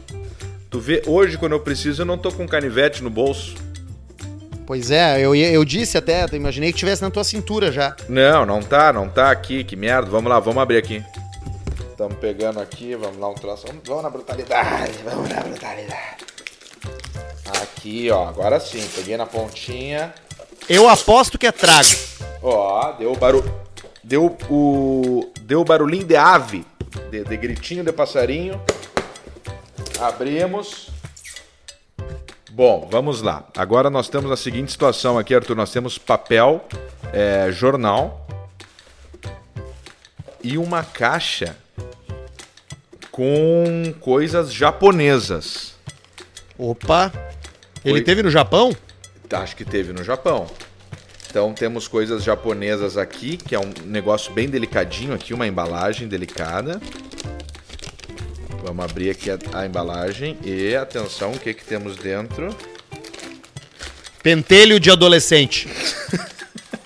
Tu 0.71 0.79
vê, 0.79 1.03
hoje 1.05 1.37
quando 1.37 1.51
eu 1.51 1.59
preciso 1.59 2.01
eu 2.01 2.05
não 2.07 2.17
tô 2.17 2.31
com 2.31 2.47
canivete 2.47 3.03
no 3.03 3.11
bolso. 3.11 3.53
Pois 4.65 4.91
é, 4.91 5.19
eu, 5.19 5.35
eu 5.35 5.65
disse 5.65 5.97
até, 5.97 6.23
eu 6.23 6.35
imaginei 6.35 6.71
que 6.71 6.79
tivesse 6.79 7.01
na 7.01 7.09
tua 7.09 7.23
cintura 7.23 7.71
já. 7.71 7.95
Não, 8.07 8.45
não 8.45 8.61
tá, 8.61 8.93
não 8.93 9.09
tá 9.09 9.31
aqui, 9.31 9.63
que 9.63 9.75
merda. 9.75 10.09
Vamos 10.09 10.29
lá, 10.29 10.39
vamos 10.39 10.61
abrir 10.61 10.77
aqui. 10.77 11.03
Estamos 11.91 12.17
pegando 12.17 12.59
aqui, 12.59 12.95
vamos 12.95 13.17
lá 13.17 13.29
um 13.29 13.35
troço. 13.35 13.67
Vamos, 13.67 13.83
vamos 13.85 14.03
na 14.03 14.09
brutalidade, 14.09 14.93
vamos 15.05 15.29
na 15.29 15.41
brutalidade. 15.41 16.25
Aqui, 17.61 18.09
ó, 18.09 18.27
agora 18.27 18.59
sim, 18.59 18.83
peguei 18.95 19.17
na 19.17 19.25
pontinha. 19.25 20.13
Eu 20.69 20.87
aposto 20.87 21.37
que 21.37 21.47
é 21.47 21.51
trago. 21.51 21.89
Ó, 22.41 22.93
deu 22.93 23.15
barulho. 23.15 23.53
Deu 24.03 24.37
o. 24.49 25.31
Deu 25.41 25.63
barulhinho 25.63 26.05
de 26.05 26.15
ave. 26.15 26.65
De, 27.09 27.23
de 27.23 27.37
gritinho 27.37 27.83
de 27.83 27.91
passarinho. 27.91 28.59
Abrimos. 29.99 30.89
Bom, 32.53 32.85
vamos 32.91 33.21
lá. 33.21 33.47
Agora 33.55 33.89
nós 33.89 34.09
temos 34.09 34.29
a 34.29 34.35
seguinte 34.35 34.71
situação 34.71 35.17
aqui, 35.17 35.33
Arthur. 35.33 35.55
Nós 35.55 35.71
temos 35.71 35.97
papel, 35.97 36.65
é, 37.13 37.49
jornal 37.49 38.27
e 40.43 40.57
uma 40.57 40.83
caixa 40.83 41.55
com 43.09 43.93
coisas 44.01 44.53
japonesas. 44.53 45.75
Opa! 46.57 47.09
Ele 47.85 47.95
Oi. 47.99 48.01
teve 48.01 48.21
no 48.21 48.29
Japão? 48.29 48.75
Acho 49.31 49.55
que 49.55 49.63
teve 49.63 49.93
no 49.93 50.03
Japão. 50.03 50.45
Então 51.29 51.53
temos 51.53 51.87
coisas 51.87 52.21
japonesas 52.21 52.97
aqui, 52.97 53.37
que 53.37 53.55
é 53.55 53.59
um 53.59 53.71
negócio 53.85 54.33
bem 54.33 54.49
delicadinho 54.49 55.13
aqui, 55.13 55.33
uma 55.33 55.47
embalagem 55.47 56.05
delicada. 56.05 56.81
Vamos 58.71 58.85
abrir 58.85 59.09
aqui 59.09 59.29
a, 59.29 59.37
a 59.51 59.65
embalagem 59.65 60.37
e 60.45 60.73
atenção, 60.77 61.33
o 61.33 61.37
que 61.37 61.53
que 61.53 61.65
temos 61.65 61.97
dentro? 61.97 62.55
Pentelho 64.23 64.79
de 64.79 64.89
adolescente. 64.89 65.67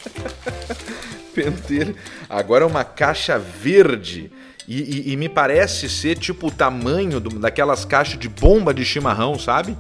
Pentelho. 1.35 1.95
Agora 2.27 2.63
é 2.63 2.67
uma 2.67 2.83
caixa 2.83 3.37
verde. 3.37 4.31
E, 4.67 4.81
e- 4.81 5.11
e 5.13 5.15
me 5.15 5.29
parece 5.29 5.87
ser 5.87 6.17
tipo 6.17 6.47
o 6.47 6.51
tamanho 6.51 7.19
do- 7.19 7.37
daquelas 7.37 7.85
caixas 7.85 8.17
de 8.19 8.27
bomba 8.27 8.73
de 8.73 8.83
chimarrão, 8.83 9.37
sabe? 9.37 9.77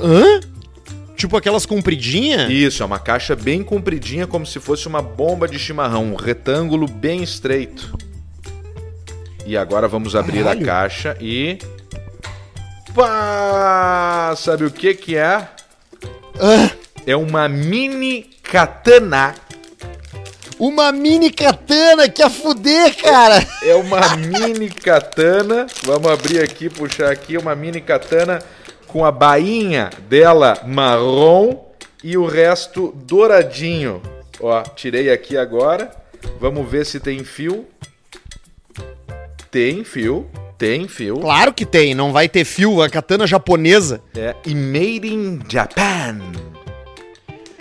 Hã? 0.00 0.40
Tipo 1.16 1.36
aquelas 1.36 1.66
compridinhas? 1.66 2.50
Isso, 2.50 2.82
é 2.82 2.86
uma 2.86 2.98
caixa 2.98 3.36
bem 3.36 3.62
compridinha, 3.62 4.26
como 4.26 4.46
se 4.46 4.58
fosse 4.58 4.88
uma 4.88 5.02
bomba 5.02 5.46
de 5.46 5.58
chimarrão, 5.58 6.14
um 6.14 6.16
retângulo 6.16 6.88
bem 6.88 7.22
estreito. 7.22 7.94
E 9.46 9.56
agora 9.56 9.88
vamos 9.88 10.14
abrir 10.14 10.44
Caralho. 10.44 10.62
a 10.62 10.64
caixa 10.64 11.16
e. 11.20 11.58
Pá! 12.94 14.34
Sabe 14.36 14.64
o 14.64 14.70
que 14.70 14.94
que 14.94 15.16
é? 15.16 15.48
Ah, 16.40 16.70
É 17.06 17.16
uma 17.16 17.48
mini 17.48 18.22
katana. 18.42 19.34
uma 20.58 20.92
mini 20.92 21.30
katana 21.30 22.08
que 22.08 22.22
a 22.22 22.30
fuder, 22.30 22.94
cara! 22.96 23.44
É 23.62 23.74
uma 23.74 24.16
mini 24.16 24.68
katana. 24.70 25.66
Vamos 25.84 26.10
abrir 26.10 26.40
aqui, 26.42 26.68
puxar 26.70 27.10
aqui 27.10 27.36
uma 27.36 27.54
mini 27.56 27.80
katana 27.80 28.38
com 28.86 29.04
a 29.04 29.10
bainha 29.10 29.90
dela 30.08 30.58
marrom 30.66 31.64
e 32.04 32.16
o 32.16 32.26
resto 32.26 32.92
douradinho. 33.06 34.00
Ó, 34.40 34.62
tirei 34.62 35.10
aqui 35.10 35.36
agora. 35.36 35.90
Vamos 36.40 36.68
ver 36.70 36.84
se 36.86 37.00
tem 37.00 37.24
fio. 37.24 37.66
Tem 39.52 39.84
fio, 39.84 40.26
tem 40.56 40.88
fio. 40.88 41.18
Claro 41.18 41.52
que 41.52 41.66
tem, 41.66 41.94
não 41.94 42.10
vai 42.10 42.26
ter 42.26 42.42
fio, 42.42 42.80
a 42.80 42.88
katana 42.88 43.26
japonesa. 43.26 44.00
É, 44.16 44.34
e 44.46 44.54
made 44.54 45.06
in 45.06 45.40
Japan. 45.46 46.18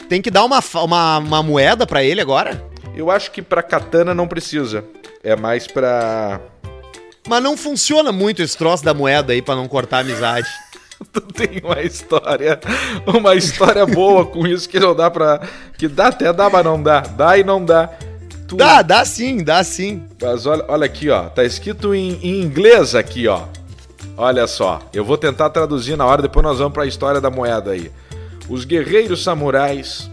Tem 0.07 0.21
que 0.21 0.31
dar 0.31 0.45
uma, 0.45 0.63
uma, 0.75 1.17
uma 1.17 1.43
moeda 1.43 1.85
pra 1.85 2.01
ele 2.01 2.21
agora. 2.21 2.65
Eu 2.95 3.11
acho 3.11 3.29
que 3.29 3.41
pra 3.41 3.61
katana 3.61 4.15
não 4.15 4.25
precisa. 4.25 4.85
É 5.21 5.35
mais 5.35 5.67
pra 5.67 6.39
Mas 7.27 7.43
não 7.43 7.57
funciona 7.57 8.09
muito 8.13 8.41
esse 8.41 8.57
troço 8.57 8.85
da 8.85 8.93
moeda 8.93 9.33
aí 9.33 9.41
pra 9.41 9.57
não 9.57 9.67
cortar 9.67 9.97
a 9.97 9.99
amizade. 9.99 10.47
Tu 11.11 11.19
tem 11.19 11.61
uma 11.61 11.81
história, 11.81 12.57
uma 13.05 13.35
história 13.35 13.85
boa 13.85 14.25
com 14.25 14.47
isso 14.47 14.69
que 14.69 14.79
não 14.79 14.95
dá 14.95 15.11
pra. 15.11 15.41
Que 15.77 15.89
dá 15.89 16.07
até 16.07 16.31
dá, 16.31 16.49
mas 16.49 16.63
não 16.63 16.81
dá. 16.81 17.01
Dá 17.01 17.37
e 17.37 17.43
não 17.43 17.65
dá. 17.65 17.89
Tu- 18.51 18.57
Dá, 18.57 18.81
dá 18.81 19.05
sim, 19.05 19.43
dá 19.43 19.63
sim. 19.63 20.03
Mas 20.21 20.45
olha, 20.45 20.65
olha 20.67 20.85
aqui, 20.85 21.09
ó. 21.09 21.29
Tá 21.29 21.41
escrito 21.45 21.95
em, 21.95 22.19
em 22.21 22.41
inglês 22.41 22.93
aqui, 22.95 23.25
ó. 23.25 23.45
Olha 24.17 24.45
só. 24.45 24.81
Eu 24.93 25.05
vou 25.05 25.17
tentar 25.17 25.49
traduzir 25.51 25.95
na 25.95 26.05
hora, 26.05 26.21
depois 26.21 26.43
nós 26.43 26.57
vamos 26.57 26.73
pra 26.73 26.85
história 26.85 27.21
da 27.21 27.29
moeda 27.31 27.71
aí. 27.71 27.89
Os 28.49 28.65
guerreiros 28.65 29.23
samurais. 29.23 30.09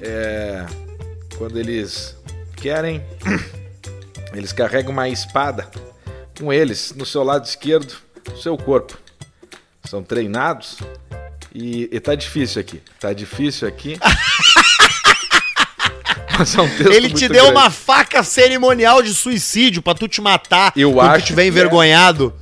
É. 0.00 0.66
Quando 1.38 1.56
eles 1.56 2.16
querem. 2.56 3.00
Eles 4.34 4.50
carregam 4.50 4.92
uma 4.92 5.10
espada 5.10 5.68
com 6.40 6.50
eles 6.50 6.94
no 6.96 7.04
seu 7.04 7.22
lado 7.22 7.44
esquerdo, 7.44 7.94
no 8.30 8.36
seu 8.38 8.56
corpo. 8.56 8.96
São 9.84 10.02
treinados. 10.02 10.78
E, 11.54 11.86
e 11.92 12.00
tá 12.00 12.14
difícil 12.14 12.62
aqui. 12.62 12.80
Tá 12.98 13.12
difícil 13.12 13.68
aqui. 13.68 13.98
Mas 16.38 16.54
é 16.56 16.60
um 16.62 16.68
texto 16.68 16.92
Ele 16.92 17.10
te 17.10 17.28
deu 17.28 17.44
grande. 17.44 17.50
uma 17.52 17.70
faca 17.70 18.22
cerimonial 18.22 19.02
de 19.02 19.14
suicídio 19.14 19.82
pra 19.82 19.94
tu 19.94 20.08
te 20.08 20.20
matar 20.20 20.72
Eu 20.76 20.92
quando 20.92 21.10
acho 21.10 21.24
tu 21.24 21.26
tiver 21.28 21.44
é. 21.44 21.46
envergonhado. 21.46 22.34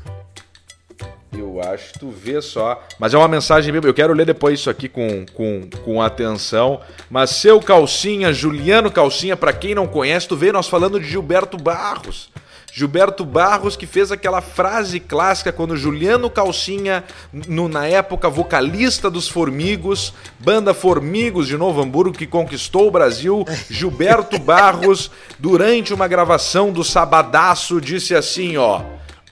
Eu 1.32 1.60
acho, 1.62 1.92
tu 1.98 2.10
vê 2.10 2.42
só. 2.42 2.82
Mas 2.98 3.14
é 3.14 3.18
uma 3.18 3.28
mensagem 3.28 3.72
bem. 3.72 3.80
Eu 3.84 3.94
quero 3.94 4.12
ler 4.12 4.26
depois 4.26 4.58
isso 4.58 4.68
aqui 4.68 4.88
com, 4.88 5.24
com, 5.32 5.68
com 5.84 6.02
atenção. 6.02 6.80
Mas 7.08 7.30
seu 7.30 7.60
Calcinha, 7.60 8.32
Juliano 8.32 8.90
Calcinha, 8.90 9.36
pra 9.36 9.52
quem 9.52 9.74
não 9.74 9.86
conhece, 9.86 10.26
tu 10.26 10.36
vê 10.36 10.50
nós 10.50 10.66
falando 10.68 10.98
de 10.98 11.08
Gilberto 11.08 11.56
Barros. 11.56 12.30
Gilberto 12.72 13.24
Barros 13.24 13.76
que 13.76 13.86
fez 13.86 14.12
aquela 14.12 14.40
frase 14.40 15.00
clássica 15.00 15.52
quando 15.52 15.76
Juliano 15.76 16.30
Calcinha, 16.30 17.04
no- 17.32 17.68
na 17.68 17.86
época 17.86 18.28
vocalista 18.28 19.10
dos 19.10 19.28
Formigos, 19.28 20.14
banda 20.38 20.72
Formigos 20.72 21.46
de 21.48 21.56
Novo 21.56 21.82
Hamburgo 21.82 22.16
que 22.16 22.26
conquistou 22.26 22.88
o 22.88 22.90
Brasil, 22.90 23.44
Gilberto 23.68 24.38
Barros, 24.40 25.10
durante 25.38 25.92
uma 25.92 26.06
gravação 26.08 26.72
do 26.72 26.84
Sabadaço, 26.84 27.80
disse 27.80 28.14
assim, 28.14 28.56
ó: 28.56 28.82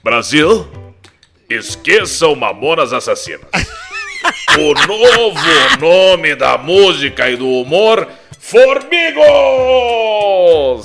Brasil, 0.03 0.67
esqueçam 1.49 2.35
Mamonas 2.35 2.93
Assassinas. 2.93 3.41
o 4.57 4.73
novo 4.87 5.39
nome 5.79 6.35
da 6.35 6.57
música 6.57 7.29
e 7.29 7.35
do 7.37 7.47
humor, 7.47 8.07
Formigos! 8.49 9.21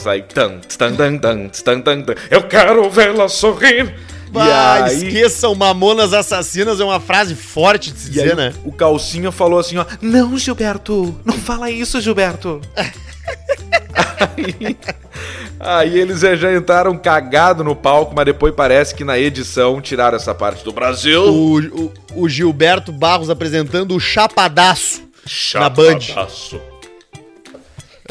Aí, 0.07 0.20
tan, 0.22 0.59
tan, 0.77 0.94
tan, 0.94 1.16
tan, 1.16 1.48
tan, 1.48 1.81
tan, 1.81 2.03
tan. 2.03 2.14
Eu 2.31 2.42
quero 2.42 2.90
vê-la 2.90 3.27
sorrir. 3.27 3.94
Ah, 4.35 4.81
e 4.81 4.83
aí, 4.83 4.96
esqueçam 5.07 5.55
mamonas 5.55 6.12
assassinas 6.12 6.79
é 6.79 6.85
uma 6.85 7.00
frase 7.00 7.35
forte 7.35 7.90
de 7.90 7.98
se 7.98 8.11
dizer, 8.11 8.33
aí 8.33 8.37
né? 8.37 8.53
o 8.64 8.72
Calcinha 8.72 9.33
falou 9.33 9.59
assim, 9.59 9.79
ó. 9.79 9.87
Não, 10.03 10.37
Gilberto, 10.37 11.18
não 11.24 11.38
fala 11.38 11.70
isso, 11.70 12.00
Gilberto. 12.03 12.61
aí, 14.37 14.77
aí 15.59 15.98
eles 15.98 16.20
já 16.20 16.53
entraram 16.55 16.98
cagado 16.98 17.64
no 17.64 17.74
palco, 17.74 18.12
mas 18.14 18.27
depois 18.27 18.53
parece 18.55 18.94
que 18.94 19.05
na 19.05 19.18
edição 19.18 19.81
tiraram 19.81 20.16
essa 20.16 20.35
parte 20.35 20.62
do 20.64 20.72
Brasil. 20.72 21.22
O, 21.22 21.61
o, 21.61 21.92
o 22.16 22.29
Gilberto 22.29 22.92
Barros 22.92 23.31
apresentando 23.31 23.94
o 23.94 24.00
Chapadaço 24.00 25.03
na 25.55 25.70
Band. 25.70 26.00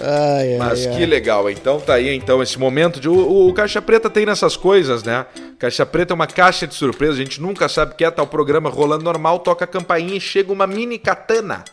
Ai, 0.01 0.53
ai, 0.53 0.57
Mas 0.57 0.87
ai. 0.87 0.95
que 0.97 1.05
legal, 1.05 1.49
então 1.49 1.79
tá 1.79 1.93
aí 1.93 2.15
então 2.15 2.41
esse 2.41 2.57
momento 2.57 2.99
de. 2.99 3.07
O, 3.07 3.13
o- 3.13 3.49
o 3.49 3.53
Caixa 3.53 3.81
Preta 3.81 4.09
tem 4.09 4.25
nessas 4.25 4.57
coisas, 4.57 5.03
né? 5.03 5.25
Caixa 5.59 5.85
Preta 5.85 6.13
é 6.13 6.15
uma 6.15 6.25
caixa 6.27 6.65
de 6.65 6.73
surpresa, 6.73 7.13
a 7.13 7.17
gente 7.17 7.39
nunca 7.39 7.69
sabe 7.69 7.93
o 7.93 7.95
que 7.95 8.03
é, 8.03 8.09
tá 8.09 8.23
o 8.23 8.27
programa 8.27 8.69
rolando 8.69 9.03
normal, 9.03 9.39
toca 9.39 9.65
a 9.65 9.67
campainha 9.67 10.15
e 10.15 10.19
chega 10.21 10.51
uma 10.51 10.65
mini 10.65 10.97
katana. 10.97 11.63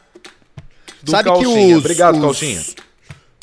Do 1.02 1.12
Sabe 1.12 1.30
que 1.30 1.36
Calcinha. 1.42 1.74
os, 1.76 1.80
Obrigado, 1.82 2.14
os- 2.16 2.20
Calcinha. 2.20 2.60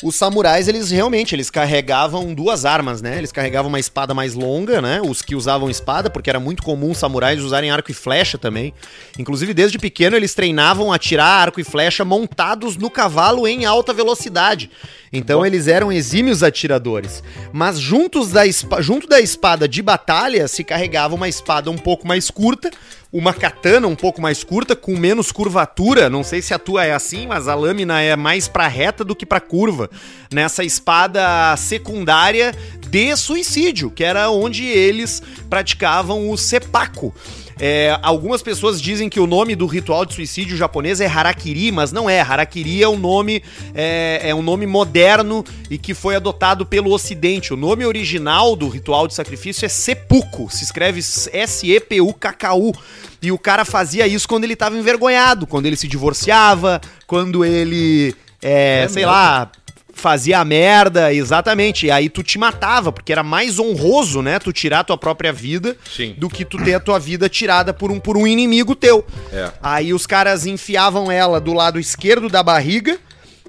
Os 0.00 0.14
samurais, 0.14 0.68
eles 0.68 0.92
realmente, 0.92 1.34
eles 1.34 1.50
carregavam 1.50 2.32
duas 2.32 2.64
armas, 2.64 3.02
né? 3.02 3.18
Eles 3.18 3.32
carregavam 3.32 3.68
uma 3.68 3.80
espada 3.80 4.14
mais 4.14 4.32
longa, 4.32 4.80
né? 4.80 5.00
Os 5.04 5.22
que 5.22 5.34
usavam 5.34 5.68
espada, 5.68 6.08
porque 6.08 6.30
era 6.30 6.38
muito 6.38 6.62
comum 6.62 6.92
os 6.92 6.98
samurais 6.98 7.42
usarem 7.42 7.72
arco 7.72 7.90
e 7.90 7.94
flecha 7.94 8.38
também. 8.38 8.72
Inclusive, 9.18 9.52
desde 9.52 9.76
pequeno, 9.76 10.14
eles 10.14 10.34
treinavam 10.34 10.92
a 10.92 10.98
tirar 10.98 11.26
arco 11.26 11.58
e 11.58 11.64
flecha 11.64 12.04
montados 12.04 12.76
no 12.76 12.88
cavalo 12.88 13.44
em 13.48 13.64
alta 13.64 13.92
velocidade. 13.92 14.70
Então, 15.12 15.44
eles 15.44 15.68
eram 15.68 15.90
exímios 15.90 16.42
atiradores. 16.42 17.22
Mas 17.52 17.78
juntos 17.78 18.30
da 18.30 18.42
junto 18.80 19.06
da 19.06 19.20
espada 19.20 19.68
de 19.68 19.82
batalha, 19.82 20.48
se 20.48 20.62
carregava 20.64 21.14
uma 21.14 21.28
espada 21.28 21.70
um 21.70 21.78
pouco 21.78 22.06
mais 22.06 22.30
curta, 22.30 22.70
uma 23.12 23.32
katana 23.32 23.86
um 23.86 23.96
pouco 23.96 24.20
mais 24.20 24.44
curta, 24.44 24.76
com 24.76 24.96
menos 24.96 25.32
curvatura. 25.32 26.10
Não 26.10 26.22
sei 26.22 26.42
se 26.42 26.52
a 26.52 26.58
tua 26.58 26.84
é 26.84 26.92
assim, 26.92 27.26
mas 27.26 27.48
a 27.48 27.54
lâmina 27.54 28.00
é 28.00 28.14
mais 28.14 28.48
pra 28.48 28.68
reta 28.68 29.02
do 29.02 29.16
que 29.16 29.24
pra 29.24 29.40
curva. 29.40 29.90
Nessa 30.32 30.62
espada 30.62 31.56
secundária 31.56 32.54
de 32.88 33.16
suicídio, 33.16 33.90
que 33.90 34.04
era 34.04 34.30
onde 34.30 34.64
eles 34.66 35.22
praticavam 35.48 36.30
o 36.30 36.36
seppaku. 36.36 37.14
É, 37.60 37.98
algumas 38.02 38.40
pessoas 38.40 38.80
dizem 38.80 39.08
que 39.08 39.18
o 39.18 39.26
nome 39.26 39.56
do 39.56 39.66
ritual 39.66 40.04
de 40.04 40.14
suicídio 40.14 40.56
japonês 40.56 41.00
é 41.00 41.06
harakiri, 41.06 41.72
mas 41.72 41.90
não 41.90 42.08
é. 42.08 42.20
Harakiri 42.20 42.82
é 42.82 42.88
um 42.88 42.96
nome 42.96 43.42
é, 43.74 44.20
é 44.22 44.34
um 44.34 44.42
nome 44.42 44.66
moderno 44.66 45.44
e 45.68 45.76
que 45.76 45.92
foi 45.92 46.14
adotado 46.14 46.64
pelo 46.64 46.92
Ocidente. 46.92 47.52
O 47.52 47.56
nome 47.56 47.84
original 47.84 48.54
do 48.54 48.68
ritual 48.68 49.08
de 49.08 49.14
sacrifício 49.14 49.66
é 49.66 49.68
seppuku, 49.68 50.48
se 50.50 50.62
escreve 50.62 51.00
S-E-P-U-K-K-U. 51.00 52.72
E 53.20 53.32
o 53.32 53.38
cara 53.38 53.64
fazia 53.64 54.06
isso 54.06 54.28
quando 54.28 54.44
ele 54.44 54.54
tava 54.54 54.78
envergonhado, 54.78 55.46
quando 55.46 55.66
ele 55.66 55.76
se 55.76 55.88
divorciava, 55.88 56.80
quando 57.06 57.44
ele, 57.44 58.14
é, 58.40 58.86
sei 58.88 59.02
mesmo? 59.02 59.10
lá, 59.10 59.50
fazia 59.98 60.38
a 60.38 60.44
merda, 60.44 61.12
exatamente. 61.12 61.86
E 61.86 61.90
aí 61.90 62.08
tu 62.08 62.22
te 62.22 62.38
matava, 62.38 62.90
porque 62.90 63.12
era 63.12 63.22
mais 63.22 63.58
honroso, 63.58 64.22
né? 64.22 64.38
Tu 64.38 64.52
tirar 64.52 64.80
a 64.80 64.84
tua 64.84 64.96
própria 64.96 65.32
vida 65.32 65.76
Sim. 65.94 66.14
do 66.16 66.28
que 66.28 66.44
tu 66.44 66.56
ter 66.62 66.74
a 66.74 66.80
tua 66.80 66.98
vida 66.98 67.28
tirada 67.28 67.74
por 67.74 67.90
um, 67.90 68.00
por 68.00 68.16
um 68.16 68.26
inimigo 68.26 68.74
teu. 68.74 69.04
É. 69.32 69.50
Aí 69.62 69.92
os 69.92 70.06
caras 70.06 70.46
enfiavam 70.46 71.10
ela 71.10 71.40
do 71.40 71.52
lado 71.52 71.78
esquerdo 71.78 72.28
da 72.28 72.42
barriga. 72.42 72.98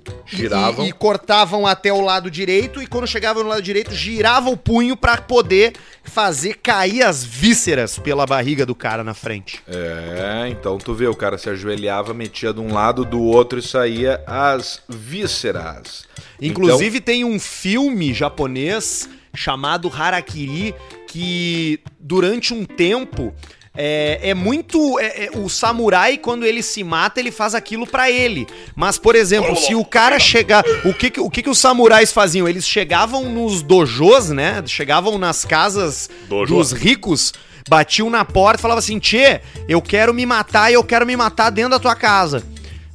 E- 0.05 0.35
Giravam. 0.37 0.85
E, 0.85 0.89
e 0.89 0.91
cortavam 0.91 1.65
até 1.65 1.91
o 1.91 2.01
lado 2.01 2.29
direito, 2.29 2.81
e 2.81 2.87
quando 2.87 3.07
chegavam 3.07 3.43
no 3.43 3.49
lado 3.49 3.61
direito, 3.61 3.93
girava 3.93 4.49
o 4.49 4.57
punho 4.57 4.95
pra 4.95 5.17
poder 5.17 5.73
fazer 6.03 6.55
cair 6.55 7.03
as 7.03 7.23
vísceras 7.23 7.99
pela 7.99 8.25
barriga 8.25 8.65
do 8.65 8.73
cara 8.75 9.03
na 9.03 9.13
frente. 9.13 9.61
É, 9.67 10.47
então 10.49 10.77
tu 10.77 10.93
vê, 10.93 11.07
o 11.07 11.15
cara 11.15 11.37
se 11.37 11.49
ajoelhava, 11.49 12.13
metia 12.13 12.53
de 12.53 12.59
um 12.59 12.73
lado, 12.73 13.05
do 13.05 13.21
outro 13.21 13.59
e 13.59 13.61
saía 13.61 14.21
as 14.25 14.81
vísceras. 14.87 16.03
Inclusive 16.41 16.99
tem 17.01 17.23
um 17.23 17.39
filme 17.39 18.13
japonês 18.13 19.09
chamado 19.33 19.91
Harakiri 19.95 20.73
que 21.07 21.79
durante 21.99 22.53
um 22.53 22.65
tempo 22.65 23.33
é, 23.81 24.19
é 24.31 24.33
muito 24.33 24.99
é- 24.99 25.25
é- 25.25 25.29
o 25.37 25.47
samurai 25.47 26.17
quando 26.17 26.45
ele 26.45 26.61
se 26.61 26.83
mata 26.83 27.17
ele 27.17 27.31
faz 27.31 27.55
aquilo 27.55 27.87
pra 27.87 28.11
ele. 28.11 28.45
Mas 28.75 28.97
por 28.97 29.15
exemplo 29.15 29.55
se 29.55 29.73
o 29.73 29.85
cara 29.85 30.19
chegar 30.19 30.65
o 30.83 30.93
que 30.93 31.09
que- 31.09 31.19
o 31.21 31.29
que 31.29 31.41
que 31.41 31.49
os 31.49 31.57
samurais 31.59 32.11
faziam? 32.11 32.45
Eles 32.45 32.67
chegavam 32.67 33.23
nos 33.29 33.61
dojos, 33.61 34.29
né? 34.31 34.61
Chegavam 34.67 35.17
nas 35.17 35.45
casas 35.45 36.09
Dojo. 36.27 36.53
dos 36.55 36.73
ricos. 36.73 37.33
Batiam 37.69 38.09
na 38.09 38.25
porta 38.25 38.59
e 38.59 38.61
falavam 38.61 38.79
assim: 38.79 38.97
Tchê, 38.99 39.41
eu 39.67 39.81
quero 39.81 40.13
me 40.13 40.25
matar 40.25 40.71
e 40.71 40.73
eu 40.73 40.83
quero 40.83 41.05
me 41.05 41.15
matar 41.15 41.49
dentro 41.51 41.71
da 41.71 41.79
tua 41.79 41.95
casa. 41.95 42.43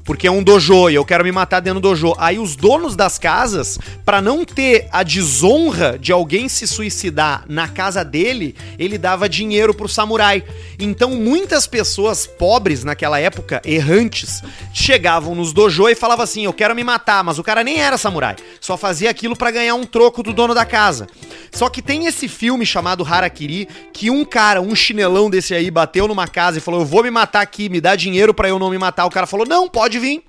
Porque 0.04 0.26
é 0.26 0.30
um 0.30 0.42
dojo 0.42 0.90
e 0.90 0.94
eu 0.94 1.04
quero 1.04 1.24
me 1.24 1.32
matar 1.32 1.60
dentro 1.60 1.80
do 1.80 1.88
dojo. 1.88 2.14
Aí 2.18 2.38
os 2.38 2.54
donos 2.54 2.94
das 2.94 3.18
casas, 3.18 3.78
pra 4.04 4.20
não 4.20 4.44
ter 4.44 4.86
a 4.92 5.02
desonra 5.02 5.98
de 5.98 6.12
alguém 6.12 6.48
se 6.48 6.66
suicidar 6.66 7.44
na 7.48 7.68
casa 7.68 8.04
dele, 8.04 8.54
ele 8.78 8.98
dava 8.98 9.28
dinheiro 9.28 9.72
pro 9.72 9.88
samurai. 9.88 10.44
Então 10.78 11.10
muitas 11.10 11.66
pessoas 11.66 12.26
pobres 12.26 12.84
naquela 12.84 13.18
época, 13.18 13.62
errantes, 13.64 14.42
chegavam 14.72 15.34
nos 15.34 15.52
dojo 15.52 15.88
e 15.88 15.94
falavam 15.94 16.24
assim: 16.24 16.44
"Eu 16.44 16.52
quero 16.52 16.74
me 16.74 16.84
matar", 16.84 17.24
mas 17.24 17.38
o 17.38 17.42
cara 17.42 17.64
nem 17.64 17.80
era 17.80 17.96
samurai, 17.96 18.36
só 18.60 18.76
fazia 18.76 19.08
aquilo 19.08 19.34
pra 19.34 19.50
ganhar 19.50 19.74
um 19.74 19.84
troco 19.84 20.22
do 20.22 20.32
dono 20.32 20.54
da 20.54 20.66
casa. 20.66 21.06
Só 21.50 21.68
que 21.68 21.80
tem 21.80 22.06
esse 22.06 22.28
filme 22.28 22.66
chamado 22.66 23.06
Harakiri 23.08 23.68
que 23.92 24.10
um 24.10 24.24
cara, 24.24 24.60
um 24.60 24.74
chinelão 24.74 25.30
desse 25.30 25.54
aí 25.54 25.70
bateu 25.70 26.06
numa 26.08 26.28
casa 26.28 26.58
e 26.58 26.60
falou: 26.60 26.80
"Eu 26.80 26.86
vou 26.86 27.02
me 27.02 27.10
matar 27.10 27.40
aqui, 27.40 27.68
me 27.68 27.80
dá 27.80 27.96
dinheiro 27.96 28.34
pra 28.34 28.48
eu 28.48 28.58
não 28.58 28.70
me 28.70 28.78
matar". 28.78 29.06
O 29.06 29.10
cara 29.10 29.26
falou: 29.26 29.46
"Não, 29.46 29.68
pode 29.68 29.93
vir". 29.98 30.22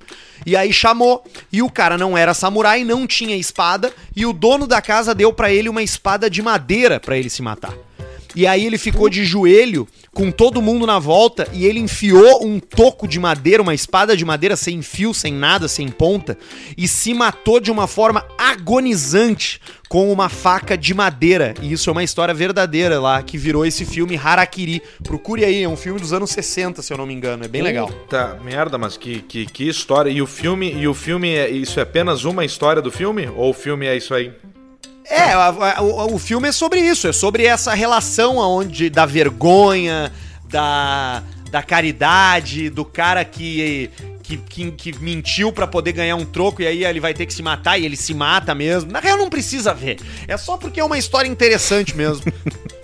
E 0.45 0.55
aí 0.55 0.71
chamou, 0.71 1.23
e 1.51 1.61
o 1.61 1.69
cara 1.69 1.97
não 1.97 2.17
era 2.17 2.33
samurai, 2.33 2.83
não 2.83 3.07
tinha 3.07 3.35
espada, 3.35 3.91
e 4.15 4.25
o 4.25 4.33
dono 4.33 4.67
da 4.67 4.81
casa 4.81 5.15
deu 5.15 5.31
pra 5.33 5.51
ele 5.51 5.69
uma 5.69 5.81
espada 5.81 6.29
de 6.29 6.41
madeira 6.41 6.99
pra 6.99 7.17
ele 7.17 7.29
se 7.29 7.41
matar. 7.41 7.73
E 8.35 8.45
aí 8.45 8.65
ele 8.65 8.77
ficou 8.77 9.09
de 9.09 9.23
joelho 9.23 9.87
com 10.13 10.31
todo 10.31 10.61
mundo 10.61 10.85
na 10.85 10.99
volta 10.99 11.47
e 11.53 11.65
ele 11.65 11.79
enfiou 11.79 12.45
um 12.45 12.59
toco 12.59 13.07
de 13.07 13.19
madeira, 13.19 13.61
uma 13.63 13.73
espada 13.73 14.15
de 14.15 14.25
madeira 14.25 14.55
sem 14.55 14.81
fio, 14.81 15.13
sem 15.13 15.33
nada, 15.33 15.67
sem 15.67 15.87
ponta, 15.89 16.37
e 16.77 16.87
se 16.87 17.13
matou 17.13 17.59
de 17.59 17.71
uma 17.71 17.87
forma 17.87 18.25
agonizante 18.37 19.59
com 19.87 20.11
uma 20.11 20.29
faca 20.29 20.77
de 20.77 20.93
madeira. 20.93 21.53
E 21.61 21.71
isso 21.71 21.89
é 21.89 21.93
uma 21.93 22.03
história 22.03 22.33
verdadeira 22.33 22.99
lá 22.99 23.21
que 23.21 23.37
virou 23.37 23.65
esse 23.65 23.85
filme 23.85 24.19
Harakiri. 24.21 24.81
Procure 25.03 25.45
aí, 25.45 25.63
é 25.63 25.69
um 25.69 25.77
filme 25.77 25.99
dos 25.99 26.11
anos 26.11 26.31
60, 26.31 26.81
se 26.81 26.91
eu 26.91 26.97
não 26.97 27.05
me 27.05 27.13
engano, 27.13 27.45
é 27.45 27.47
bem 27.47 27.61
legal. 27.61 27.87
Puta 27.87 28.39
merda, 28.43 28.77
mas 28.77 28.97
que, 28.97 29.21
que, 29.21 29.45
que 29.45 29.67
história. 29.67 30.09
E 30.09 30.21
o 30.21 30.27
filme, 30.27 30.73
e 30.73 30.87
o 30.87 30.93
filme 30.93 31.29
é, 31.33 31.49
isso 31.49 31.79
é 31.79 31.83
apenas 31.83 32.25
uma 32.25 32.43
história 32.43 32.81
do 32.81 32.91
filme? 32.91 33.29
Ou 33.35 33.51
o 33.51 33.53
filme 33.53 33.85
é 33.85 33.95
isso 33.95 34.13
aí? 34.13 34.33
É, 35.09 35.21
a- 35.33 35.75
a- 35.77 35.81
o, 35.81 36.15
o 36.15 36.19
filme 36.19 36.47
é 36.47 36.51
sobre 36.51 36.79
isso, 36.79 37.07
é 37.07 37.13
sobre 37.13 37.45
essa 37.45 37.73
relação 37.73 38.41
aonde 38.41 38.89
da 38.89 39.05
vergonha, 39.05 40.11
da, 40.49 41.21
da 41.51 41.61
caridade, 41.61 42.69
do 42.69 42.83
cara 42.83 43.23
que, 43.23 43.89
que, 44.23 44.37
que, 44.37 44.71
que 44.71 44.99
mentiu 44.99 45.51
pra 45.51 45.67
poder 45.67 45.91
ganhar 45.91 46.15
um 46.15 46.25
troco 46.25 46.61
e 46.61 46.67
aí 46.67 46.83
ele 46.83 46.99
vai 46.99 47.13
ter 47.13 47.25
que 47.25 47.33
se 47.33 47.43
matar 47.43 47.77
e 47.77 47.85
ele 47.85 47.95
se 47.95 48.13
mata 48.13 48.55
mesmo. 48.55 48.91
Na 48.91 48.99
real 48.99 49.17
não 49.17 49.29
precisa 49.29 49.73
ver, 49.73 49.99
é 50.27 50.37
só 50.37 50.57
porque 50.57 50.79
é 50.79 50.83
uma 50.83 50.97
história 50.97 51.27
interessante 51.29 51.95
mesmo. 51.95 52.23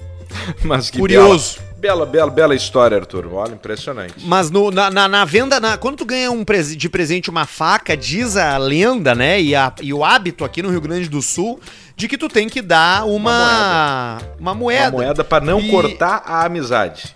Mas 0.63 0.89
que 0.89 0.99
Curioso. 0.99 1.57
Bela, 1.60 1.70
bela, 1.82 2.06
bela, 2.06 2.30
bela 2.30 2.54
história, 2.56 2.96
Arthur. 2.98 3.34
Olha, 3.34 3.54
impressionante. 3.54 4.13
Mas 4.20 4.52
no- 4.52 4.70
na, 4.70 4.91
na, 4.91 5.08
na 5.08 5.26
venda, 5.26 5.60
na- 5.60 5.78
quando 5.80 5.98
tu 5.98 6.06
ganha 6.06 6.30
um 6.32 6.44
prese- 6.46 6.76
de 6.76 6.88
presente 6.88 7.28
uma 7.30 7.48
faca, 7.48 7.98
diz 7.98 8.38
a 8.38 8.56
lenda, 8.58 9.15
né, 9.15 9.41
e, 9.41 9.56
a- 9.56 9.74
e 9.82 9.91
o 9.91 10.06
hábito 10.06 10.46
aqui 10.46 10.62
no 10.62 10.70
Rio 10.70 10.80
Grande 10.80 11.10
do 11.10 11.24
Sul, 11.24 11.60
de 11.96 12.08
que 12.08 12.20
tu 12.20 12.28
tem 12.30 12.48
que 12.48 12.62
dar 12.62 13.06
uma, 13.08 14.20
uma 14.39 14.54
moeda. 14.54 14.96
Uma 14.96 15.04
moeda 15.04 15.24
pra 15.24 15.39
não 15.41 15.60
E- 15.60 15.72
cortar 15.72 16.22
a 16.24 16.46
amizade. 16.46 17.15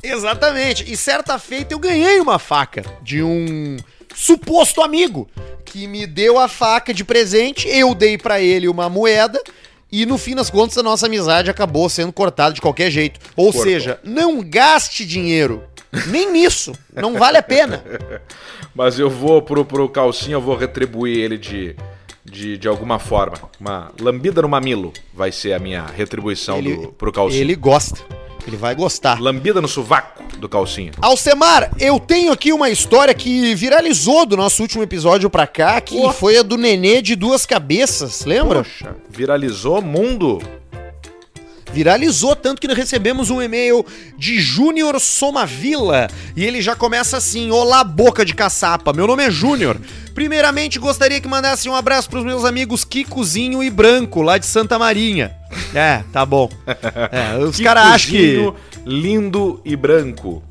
Exatamente. 0.00 0.84
E 0.90 0.96
certa 0.96 1.36
feita 1.38 1.74
eu 1.74 1.78
ganhei 1.80 2.20
uma 2.20 2.38
faca 2.38 2.84
de 3.02 3.20
um 3.22 3.76
suposto 4.14 4.80
amigo 4.80 5.28
que 5.64 5.88
me 5.88 6.06
deu 6.06 6.38
a 6.38 6.46
faca 6.46 6.94
de 6.94 7.02
presente, 7.04 7.66
eu 7.68 7.94
dei 7.96 8.16
pra 8.16 8.40
ele 8.40 8.68
uma 8.68 8.88
moeda 8.88 9.42
e 10.02 10.06
no 10.06 10.18
fim 10.18 10.34
das 10.34 10.50
contas 10.50 10.76
a 10.78 10.82
nossa 10.82 11.06
amizade 11.06 11.50
acabou 11.50 11.88
sendo 11.88 12.12
cortada 12.12 12.54
de 12.54 12.60
qualquer 12.60 12.90
jeito. 12.90 13.20
Ou 13.36 13.46
Cortou. 13.46 13.62
seja, 13.62 13.98
não 14.02 14.42
gaste 14.42 15.04
dinheiro. 15.04 15.62
Nem 16.08 16.32
nisso. 16.32 16.72
Não 16.92 17.14
vale 17.16 17.38
a 17.38 17.42
pena. 17.42 17.84
Mas 18.74 18.98
eu 18.98 19.08
vou 19.08 19.40
pro, 19.40 19.64
pro 19.64 19.88
calcinha, 19.88 20.34
eu 20.34 20.40
vou 20.40 20.56
retribuir 20.56 21.16
ele 21.18 21.38
de, 21.38 21.76
de, 22.24 22.58
de 22.58 22.66
alguma 22.66 22.98
forma. 22.98 23.36
Uma 23.60 23.92
lambida 24.00 24.42
no 24.42 24.48
mamilo 24.48 24.92
vai 25.12 25.30
ser 25.30 25.52
a 25.52 25.58
minha 25.60 25.84
retribuição 25.86 26.58
Ele- 26.58 26.76
do, 26.76 26.88
pro 26.92 27.12
calcinha. 27.12 27.40
Ele 27.40 27.54
gosta. 27.54 28.00
Ele 28.46 28.56
vai 28.56 28.74
gostar. 28.74 29.20
Lambida 29.20 29.60
no 29.60 29.68
sovaco 29.68 30.22
do 30.36 30.48
calcinha. 30.48 30.92
Alcemar, 31.00 31.70
eu 31.78 31.98
tenho 31.98 32.32
aqui 32.32 32.52
uma 32.52 32.68
história 32.68 33.14
que 33.14 33.54
viralizou 33.54 34.26
do 34.26 34.36
nosso 34.36 34.60
último 34.62 34.82
episódio 34.82 35.30
pra 35.30 35.46
cá, 35.46 35.80
que 35.80 35.96
Pô. 35.96 36.12
foi 36.12 36.36
a 36.38 36.42
do 36.42 36.56
nenê 36.56 37.00
de 37.00 37.16
duas 37.16 37.46
cabeças, 37.46 38.24
lembra? 38.24 38.58
Poxa, 38.62 38.96
viralizou 39.08 39.80
mundo. 39.80 40.40
Viralizou 41.74 42.36
tanto 42.36 42.60
que 42.60 42.68
nós 42.68 42.76
recebemos 42.76 43.30
um 43.30 43.42
e-mail 43.42 43.84
de 44.16 44.40
Júnior 44.40 45.00
Somavila 45.00 46.08
e 46.36 46.44
ele 46.44 46.62
já 46.62 46.76
começa 46.76 47.16
assim: 47.16 47.50
Olá, 47.50 47.82
boca 47.82 48.24
de 48.24 48.32
caçapa, 48.32 48.92
meu 48.92 49.08
nome 49.08 49.24
é 49.24 49.30
Júnior. 49.30 49.76
Primeiramente, 50.14 50.78
gostaria 50.78 51.20
que 51.20 51.26
mandasse 51.26 51.68
um 51.68 51.74
abraço 51.74 52.08
pros 52.08 52.24
meus 52.24 52.44
amigos 52.44 52.84
Kikozinho 52.84 53.60
e 53.60 53.68
Branco, 53.70 54.22
lá 54.22 54.38
de 54.38 54.46
Santa 54.46 54.78
Marinha. 54.78 55.34
É, 55.74 56.04
tá 56.12 56.24
bom. 56.24 56.48
É, 57.10 57.38
os 57.44 57.58
caras 57.58 57.86
acham 57.86 58.10
que. 58.12 58.52
Lindo 58.86 59.60
e 59.64 59.74
branco. 59.74 60.42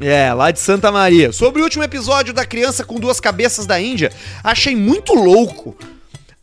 É, 0.00 0.32
lá 0.32 0.52
de 0.52 0.60
Santa 0.60 0.92
Maria. 0.92 1.32
Sobre 1.32 1.60
o 1.60 1.64
último 1.64 1.82
episódio 1.82 2.32
da 2.32 2.46
criança 2.46 2.84
com 2.84 3.00
duas 3.00 3.18
cabeças 3.18 3.66
da 3.66 3.80
Índia, 3.80 4.12
achei 4.44 4.76
muito 4.76 5.12
louco. 5.12 5.76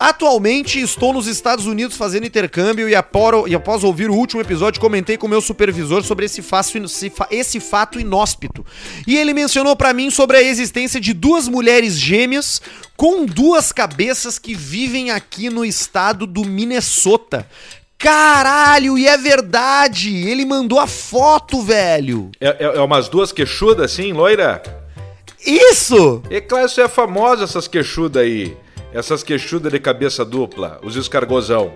Atualmente 0.02 0.80
estou 0.80 1.12
nos 1.12 1.28
Estados 1.28 1.66
Unidos 1.66 1.98
fazendo 1.98 2.26
intercâmbio 2.26 2.88
e, 2.88 2.96
aporo- 2.96 3.46
e 3.50 3.54
após 3.54 3.84
ouvir 3.84 4.10
o 4.10 4.14
último 4.16 4.40
episódio 4.40 4.80
comentei 4.80 5.18
com 5.18 5.28
meu 5.28 5.42
supervisor 5.42 6.02
sobre 6.04 6.26
esse, 6.26 6.40
esse 6.42 7.10
fa- 7.10 7.28
esse 7.30 7.60
fato 7.60 8.00
inóspito. 8.00 8.66
E 9.06 9.18
ele 9.18 9.34
mencionou 9.34 9.76
pra 9.76 9.94
mim 9.94 10.10
sobre 10.10 10.38
a 10.38 10.42
existência 10.42 11.02
de 11.02 11.12
duas 11.12 11.50
mulheres 11.50 12.00
gêmeas 12.00 12.62
com 12.96 13.26
duas 13.26 13.74
cabeças 13.74 14.40
que 14.40 14.56
vivem 14.56 15.12
aqui 15.12 15.50
no 15.50 15.66
estado 15.66 16.26
do 16.26 16.46
Minnesota. 16.46 17.46
Caralho, 17.98 18.98
e 18.98 19.06
é 19.06 19.18
verdade! 19.18 20.16
Ele 20.16 20.46
mandou 20.46 20.80
a 20.80 20.88
foto, 20.88 21.62
velho! 21.62 22.32
É, 22.40 22.48
é, 22.48 22.78
é 22.78 22.80
umas 22.80 23.10
duas 23.10 23.34
queixudas 23.34 23.92
assim, 23.92 24.14
loira? 24.14 24.64
Isso! 25.46 26.24
E 26.30 26.40
claro, 26.40 26.66
isso 26.68 26.80
é 26.80 26.88
famosa 26.88 27.44
essas 27.44 27.68
queixudas 27.68 28.24
aí. 28.24 28.56
Essas 28.92 29.22
queixudas 29.22 29.72
de 29.72 29.80
cabeça 29.80 30.26
dupla, 30.26 30.80
os 30.84 30.96
escargozão. 30.96 31.74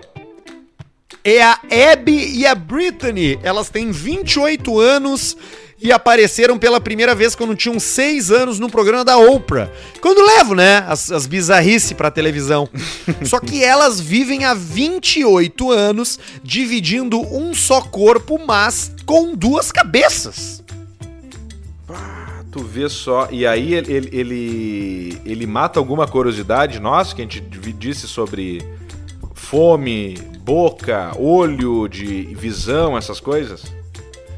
É 1.22 1.42
a 1.42 1.60
Abby 1.92 2.36
e 2.36 2.44
a 2.44 2.54
Brittany. 2.54 3.38
Elas 3.42 3.70
têm 3.70 3.92
28 3.92 4.80
anos 4.80 5.36
e 5.80 5.92
apareceram 5.92 6.58
pela 6.58 6.80
primeira 6.80 7.14
vez 7.14 7.36
quando 7.36 7.54
tinham 7.54 7.78
6 7.78 8.32
anos 8.32 8.58
no 8.58 8.68
programa 8.68 9.04
da 9.04 9.16
Oprah. 9.16 9.70
Quando 10.00 10.26
levo, 10.26 10.54
né, 10.56 10.84
as, 10.88 11.12
as 11.12 11.26
bizarrices 11.26 11.92
pra 11.92 12.10
televisão. 12.10 12.68
Só 13.24 13.38
que 13.38 13.62
elas 13.62 14.00
vivem 14.00 14.44
há 14.44 14.52
28 14.52 15.70
anos 15.70 16.18
dividindo 16.42 17.20
um 17.20 17.54
só 17.54 17.80
corpo, 17.80 18.40
mas 18.44 18.92
com 19.06 19.36
duas 19.36 19.70
cabeças. 19.70 20.63
Tu 22.54 22.62
vê 22.62 22.88
só. 22.88 23.26
E 23.32 23.44
aí 23.44 23.74
ele, 23.74 23.92
ele, 23.92 24.08
ele, 24.12 25.20
ele 25.24 25.44
mata 25.44 25.80
alguma 25.80 26.06
curiosidade 26.06 26.78
nossa 26.78 27.12
que 27.12 27.20
a 27.20 27.24
gente 27.24 27.40
disse 27.72 28.06
sobre 28.06 28.64
fome, 29.34 30.16
boca, 30.38 31.10
olho, 31.18 31.88
de 31.88 32.32
visão, 32.36 32.96
essas 32.96 33.18
coisas? 33.18 33.64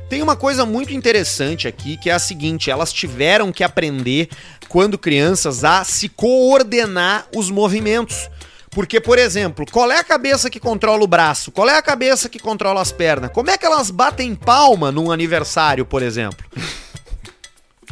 Tem 0.09 0.23
uma 0.23 0.35
coisa 0.35 0.65
muito 0.65 0.95
interessante 0.95 1.69
aqui 1.69 1.99
que 1.99 2.09
é 2.09 2.15
a 2.15 2.19
seguinte: 2.19 2.71
elas 2.71 2.91
tiveram 2.91 3.53
que 3.53 3.63
aprender, 3.63 4.31
quando 4.67 4.97
crianças, 4.97 5.63
a 5.63 5.85
se 5.85 6.09
coordenar 6.09 7.27
os 7.37 7.51
movimentos. 7.51 8.31
Porque, 8.71 8.99
por 8.99 9.19
exemplo, 9.19 9.67
qual 9.71 9.93
é 9.93 9.99
a 9.99 10.05
cabeça 10.05 10.49
que 10.49 10.59
controla 10.59 11.05
o 11.05 11.07
braço? 11.07 11.53
Qual 11.53 11.69
é 11.69 11.77
a 11.77 11.83
cabeça 11.83 12.31
que 12.31 12.39
controla 12.39 12.81
as 12.81 12.93
pernas? 12.93 13.31
Como 13.31 13.51
é 13.51 13.59
que 13.59 13.67
elas 13.67 13.91
batem 13.91 14.35
palma 14.35 14.91
num 14.91 15.13
aniversário, 15.13 15.85
por 15.85 16.03
exemplo? 16.03 16.47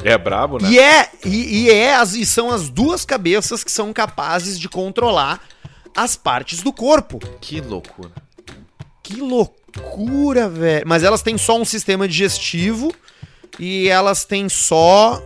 É 0.02 0.18
brabo, 0.18 0.58
né? 0.60 0.68
E, 0.70 0.78
é, 0.78 1.08
e, 1.24 1.64
e 1.64 1.70
é 1.70 1.94
as, 1.94 2.14
e 2.14 2.26
são 2.26 2.50
as 2.50 2.68
duas 2.68 3.04
cabeças 3.04 3.62
que 3.62 3.70
são 3.70 3.92
capazes 3.92 4.58
de 4.58 4.68
controlar 4.68 5.40
as 5.96 6.16
partes 6.16 6.62
do 6.62 6.72
corpo. 6.72 7.20
Que 7.40 7.60
loucura. 7.60 8.10
Que 9.02 9.20
loucura, 9.20 10.48
velho. 10.48 10.84
Mas 10.86 11.04
elas 11.04 11.22
têm 11.22 11.38
só 11.38 11.56
um 11.58 11.64
sistema 11.64 12.08
digestivo 12.08 12.92
e 13.58 13.88
elas 13.88 14.24
têm 14.24 14.48
só 14.48 15.22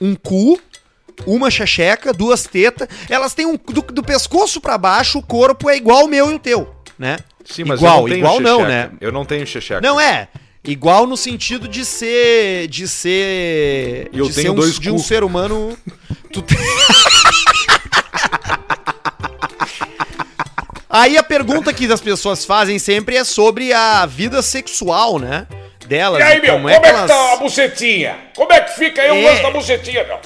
um 0.00 0.14
cu, 0.14 0.60
uma 1.26 1.50
checheca, 1.50 2.12
duas 2.12 2.44
tetas. 2.44 2.88
Elas 3.08 3.32
têm 3.32 3.46
um 3.46 3.56
do, 3.56 3.82
do 3.82 4.02
pescoço 4.02 4.60
para 4.60 4.76
baixo, 4.76 5.18
o 5.18 5.22
corpo 5.22 5.70
é 5.70 5.76
igual 5.76 6.04
o 6.04 6.08
meu 6.08 6.30
e 6.30 6.34
o 6.34 6.38
teu, 6.38 6.74
né? 6.98 7.18
Sim, 7.44 7.64
mas 7.64 7.80
igual, 7.80 7.96
eu 7.96 8.00
não 8.02 8.08
tenho 8.08 8.18
igual 8.18 8.40
não, 8.40 8.58
checheca. 8.58 8.68
né? 8.68 8.90
Eu 9.00 9.12
não 9.12 9.24
tenho 9.24 9.46
checheca. 9.46 9.80
Não 9.80 10.00
é. 10.00 10.28
Igual 10.62 11.06
no 11.06 11.16
sentido 11.16 11.66
de 11.66 11.84
ser 11.84 12.68
de 12.68 12.86
ser 12.86 14.10
eu 14.12 14.28
de 14.28 14.34
tenho 14.34 14.46
ser 14.46 14.50
um, 14.50 14.54
dois 14.54 14.78
de 14.78 14.90
um 14.90 14.96
cu. 14.96 15.02
ser 15.02 15.24
humano 15.24 15.76
Tu 16.32 16.42
tem- 16.42 16.58
Aí 20.88 21.16
a 21.16 21.22
pergunta 21.22 21.72
que 21.72 21.86
as 21.90 22.00
pessoas 22.00 22.44
fazem 22.44 22.78
sempre 22.78 23.16
é 23.16 23.24
sobre 23.24 23.72
a 23.72 24.04
vida 24.06 24.42
sexual, 24.42 25.18
né? 25.18 25.46
Delas. 25.86 26.20
E 26.20 26.22
aí, 26.22 26.40
meu, 26.42 26.52
como 26.54 26.62
como 26.64 26.74
é 26.74 26.80
que 26.80 26.86
elas- 26.86 27.06
tá 27.10 27.32
a 27.32 27.36
bucetinha? 27.36 28.16
Como 28.36 28.52
é 28.52 28.60
que 28.60 28.74
fica 28.78 29.00
aí 29.02 29.10
o 29.10 29.14
É. 29.14 29.30
lance 29.30 29.42
da 29.42 29.50
bucetinha, 29.50 30.04
meu? 30.04 30.18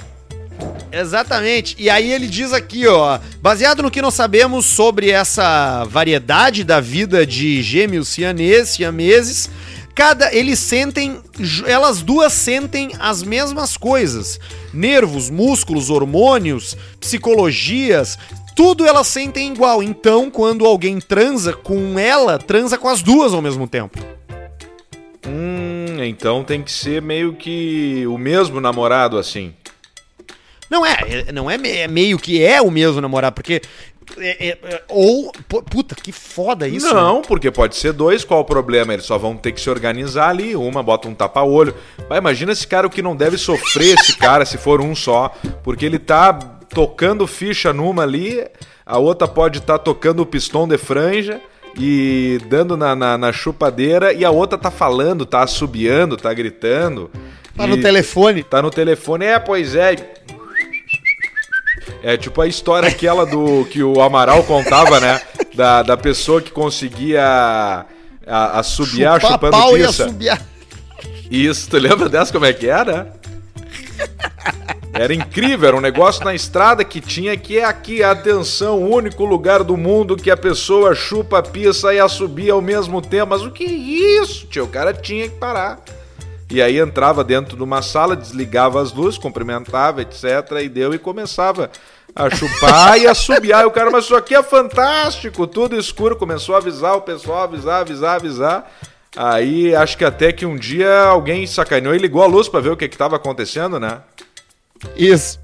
Exatamente. 0.91 1.75
E 1.79 1.91
aí 1.91 2.11
ele 2.13 2.27
diz 2.29 2.53
aqui, 2.53 2.87
ó, 2.87 3.19
baseado 3.43 3.83
no 3.83 3.91
que 3.91 4.01
nós 4.01 4.15
sabemos 4.15 4.65
sobre 4.67 5.11
essa 5.11 5.85
variedade 5.85 6.63
da 6.65 6.81
vida 6.81 7.27
de 7.27 7.63
gêmeos 7.63 8.09
sianeses, 8.09 8.71
siameses, 8.75 9.51
cada 9.95 10.35
eles 10.35 10.59
sentem, 10.59 11.21
elas 11.67 12.03
duas 12.03 12.33
sentem 12.33 12.91
as 12.99 13.23
mesmas 13.23 13.77
coisas. 13.77 14.41
Nervos, 14.73 15.31
músculos, 15.31 15.91
hormônios, 15.91 16.77
psicologias, 17.01 18.19
tudo 18.57 18.87
elas 18.87 19.07
sentem 19.07 19.53
igual. 19.53 19.83
Então, 19.83 20.31
quando 20.31 20.67
alguém 20.67 20.99
transa 20.99 21.53
com 21.53 21.99
ela, 21.99 22.39
transa 22.39 22.77
com 22.77 22.89
as 22.89 23.03
duas 23.03 23.33
ao 23.33 23.43
mesmo 23.43 23.67
tempo. 23.69 23.99
Hum, 25.27 26.03
então 26.05 26.45
tem 26.45 26.63
que 26.63 26.71
ser 26.71 27.01
meio 27.01 27.35
que 27.35 28.07
o 28.07 28.19
mesmo 28.19 28.61
namorado 28.61 29.17
assim. 29.17 29.55
Não 30.71 30.85
é, 30.85 30.97
é- 31.29 31.33
não 31.33 31.51
é, 31.51 31.55
é 31.55 31.89
meio 31.89 32.19
que 32.19 32.43
é 32.43 32.61
o 32.61 32.71
mesmo 32.71 33.01
namorado, 33.01 33.35
porque 33.35 33.61
é- 34.19 34.49
é- 34.49 34.59
é- 34.63 34.83
ou 34.89 35.33
pu- 35.49 35.63
puta 35.63 35.95
que 35.95 36.13
foda 36.13 36.67
isso. 36.69 36.87
né? 36.87 36.93
não, 37.01 37.23
porque 37.23 37.51
pode 37.51 37.77
ser 37.77 37.93
dois, 37.93 38.25
qual 38.25 38.41
o 38.41 38.45
problema? 38.45 38.93
Eles 38.93 39.05
só 39.07 39.17
vão 39.19 39.37
ter 39.37 39.53
que 39.53 39.61
se 39.61 39.69
organizar 39.71 40.29
ali, 40.31 40.55
uma 40.57 40.83
bota 40.83 41.09
um 41.09 41.15
tapa-olho. 41.15 41.75
Vai, 42.09 42.19
imagina 42.19 42.53
esse 42.53 42.67
cara 42.67 42.87
o 42.87 42.91
que 42.91 43.03
não 43.03 43.17
deve 43.17 43.37
sofrer 43.39 43.99
esse 43.99 44.17
cara 44.19 44.45
se 44.45 44.59
for 44.59 44.81
um 44.81 44.95
só, 44.95 45.33
porque 45.63 45.85
ele 45.87 45.99
tá 45.99 46.33
tocando 46.69 47.27
ficha 47.27 47.73
numa 47.73 48.03
ali, 48.03 48.45
a 48.85 48.99
outra 48.99 49.29
pode 49.29 49.59
estar 49.59 49.79
tocando 49.79 50.21
o 50.21 50.27
pistão 50.27 50.67
de 50.67 50.77
franja 50.77 51.41
e 51.79 52.39
dando 52.49 52.77
na, 52.77 52.95
na, 52.95 53.19
na 53.19 53.33
chupadeira, 53.33 54.13
e 54.13 54.25
a 54.25 54.31
outra 54.31 54.57
tá 54.59 54.71
falando, 54.71 55.27
tá 55.27 55.43
assobiando, 55.43 56.17
tá 56.17 56.33
gritando. 56.33 57.11
Tá 57.57 57.67
no 57.69 57.81
telefone. 57.81 58.43
Tá 58.43 58.61
no 58.61 58.71
telefone, 58.71 59.25
é, 59.27 59.39
pois 59.39 59.75
é. 59.77 59.95
É 62.03 62.17
tipo 62.17 62.41
a 62.41 62.47
história 62.47 62.89
aquela 62.89 63.25
do 63.25 63.65
que 63.67 63.83
o 63.83 64.01
Amaral 64.01 64.43
contava, 64.45 65.01
né? 65.01 65.21
Da, 65.55 65.83
da 65.83 65.97
pessoa 65.97 66.41
que 66.41 66.51
conseguia 66.51 67.87
a, 68.27 68.59
assobiar 68.59 69.21
Chupar 69.21 69.33
chupando 69.33 69.57
pau 69.57 69.77
e 69.77 69.85
pizza. 69.85 70.05
assobiar. 70.05 70.43
Isso, 71.31 71.69
tu 71.69 71.79
lembra 71.79 72.09
dessa 72.09 72.33
como 72.33 72.45
é 72.45 72.53
que 72.53 72.67
era? 72.67 73.13
Era 74.93 75.13
incrível, 75.13 75.67
era 75.69 75.77
um 75.77 75.81
negócio 75.81 76.25
na 76.25 76.35
estrada 76.35 76.85
que 76.85 77.01
tinha 77.01 77.37
que 77.37 77.59
é 77.59 77.65
aqui, 77.65 78.01
atenção, 78.03 78.81
o 78.81 78.95
único 78.95 79.25
lugar 79.25 79.65
do 79.65 79.77
mundo 79.77 80.17
que 80.17 80.31
a 80.31 80.37
pessoa 80.37 80.95
chupa 80.95 81.39
a 81.39 81.43
pizza 81.43 81.93
e 81.93 81.99
assobia 81.99 82.53
ao 82.53 82.63
mesmo 82.63 83.03
tempo. 83.03 83.31
Mas 83.31 83.43
o 83.43 83.51
que 83.51 83.65
é 83.65 84.23
isso, 84.23 84.47
tio? 84.47 84.65
O 84.65 84.69
cara 84.69 84.95
tinha 84.95 85.29
que 85.29 85.35
parar. 85.35 85.83
E 86.51 86.61
aí 86.61 86.79
entrava 86.79 87.25
dentro 87.25 87.57
de 87.57 87.63
uma 87.63 87.83
sala, 87.83 88.15
desligava 88.15 88.81
as 88.81 88.93
luzes, 88.93 89.19
cumprimentava, 89.19 90.03
etc. 90.03 90.25
E 90.63 90.69
deu 90.69 90.95
e 90.95 90.99
começava 90.99 91.71
a 92.15 92.31
chupar 92.31 92.99
e 92.99 93.07
assobiar. 93.07 93.63
E 93.63 93.67
o 93.67 93.71
cara, 93.71 93.91
mas 93.91 94.05
isso 94.05 94.15
aqui 94.15 94.35
é 94.35 94.43
fantástico, 94.43 95.47
tudo 95.47 95.79
escuro. 95.79 96.17
Começou 96.17 96.55
a 96.55 96.59
avisar 96.59 96.97
o 96.97 97.03
pessoal, 97.03 97.45
avisar, 97.45 97.81
avisar, 97.81 98.17
avisar. 98.17 98.71
Aí 99.17 99.75
acho 99.75 99.97
que 99.97 100.05
até 100.05 100.33
que 100.33 100.45
um 100.45 100.57
dia 100.57 101.05
alguém 101.05 101.47
sacaneou 101.47 101.95
e 101.95 101.99
ligou 101.99 102.23
a 102.23 102.27
luz 102.27 102.49
pra 102.49 102.61
ver 102.61 102.71
o 102.71 102.77
que 102.77 102.89
que 102.89 102.99
tava 102.99 103.17
acontecendo, 103.17 103.79
né? 103.79 104.01
Isso. 104.97 105.39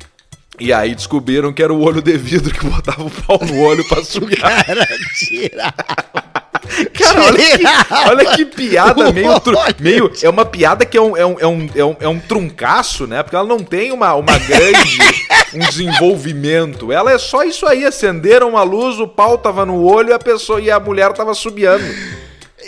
E 0.58 0.72
aí 0.72 0.94
descobriram 0.94 1.52
que 1.52 1.62
era 1.62 1.72
o 1.72 1.80
olho 1.80 2.02
de 2.02 2.16
vidro 2.18 2.52
que 2.52 2.66
botava 2.66 3.02
o 3.02 3.10
pau 3.10 3.38
no 3.42 3.62
olho 3.62 3.86
pra 3.88 4.04
subiar. 4.04 4.66
Cara, 4.66 4.86
tira. 5.14 5.72
Cara, 6.94 7.22
olha 7.24 7.58
que, 7.58 8.08
olha 8.08 8.36
que 8.36 8.44
piada 8.56 9.12
meio, 9.12 9.40
tru- 9.40 9.58
meio. 9.78 10.12
É 10.22 10.28
uma 10.28 10.44
piada 10.44 10.84
que 10.84 10.96
é 10.96 11.00
um, 11.00 11.16
é 11.16 11.26
um, 11.26 11.36
é 11.40 11.46
um, 11.46 11.70
é 11.74 11.84
um, 11.84 11.96
é 12.00 12.08
um 12.08 12.18
truncaço, 12.20 13.06
né? 13.06 13.22
Porque 13.22 13.36
ela 13.36 13.46
não 13.46 13.58
tem 13.58 13.92
uma, 13.92 14.14
uma 14.14 14.38
grande. 14.38 14.98
um 15.54 15.58
desenvolvimento. 15.58 16.92
Ela 16.92 17.12
é 17.12 17.18
só 17.18 17.42
isso 17.42 17.66
aí. 17.66 17.84
Acenderam 17.84 18.56
a 18.56 18.62
luz, 18.62 18.98
o 18.98 19.08
pau 19.08 19.36
tava 19.36 19.66
no 19.66 19.82
olho 19.82 20.10
e 20.10 20.12
a 20.12 20.18
pessoa 20.18 20.60
e 20.60 20.70
a 20.70 20.78
mulher 20.78 21.12
tava 21.12 21.34
subiando. 21.34 21.84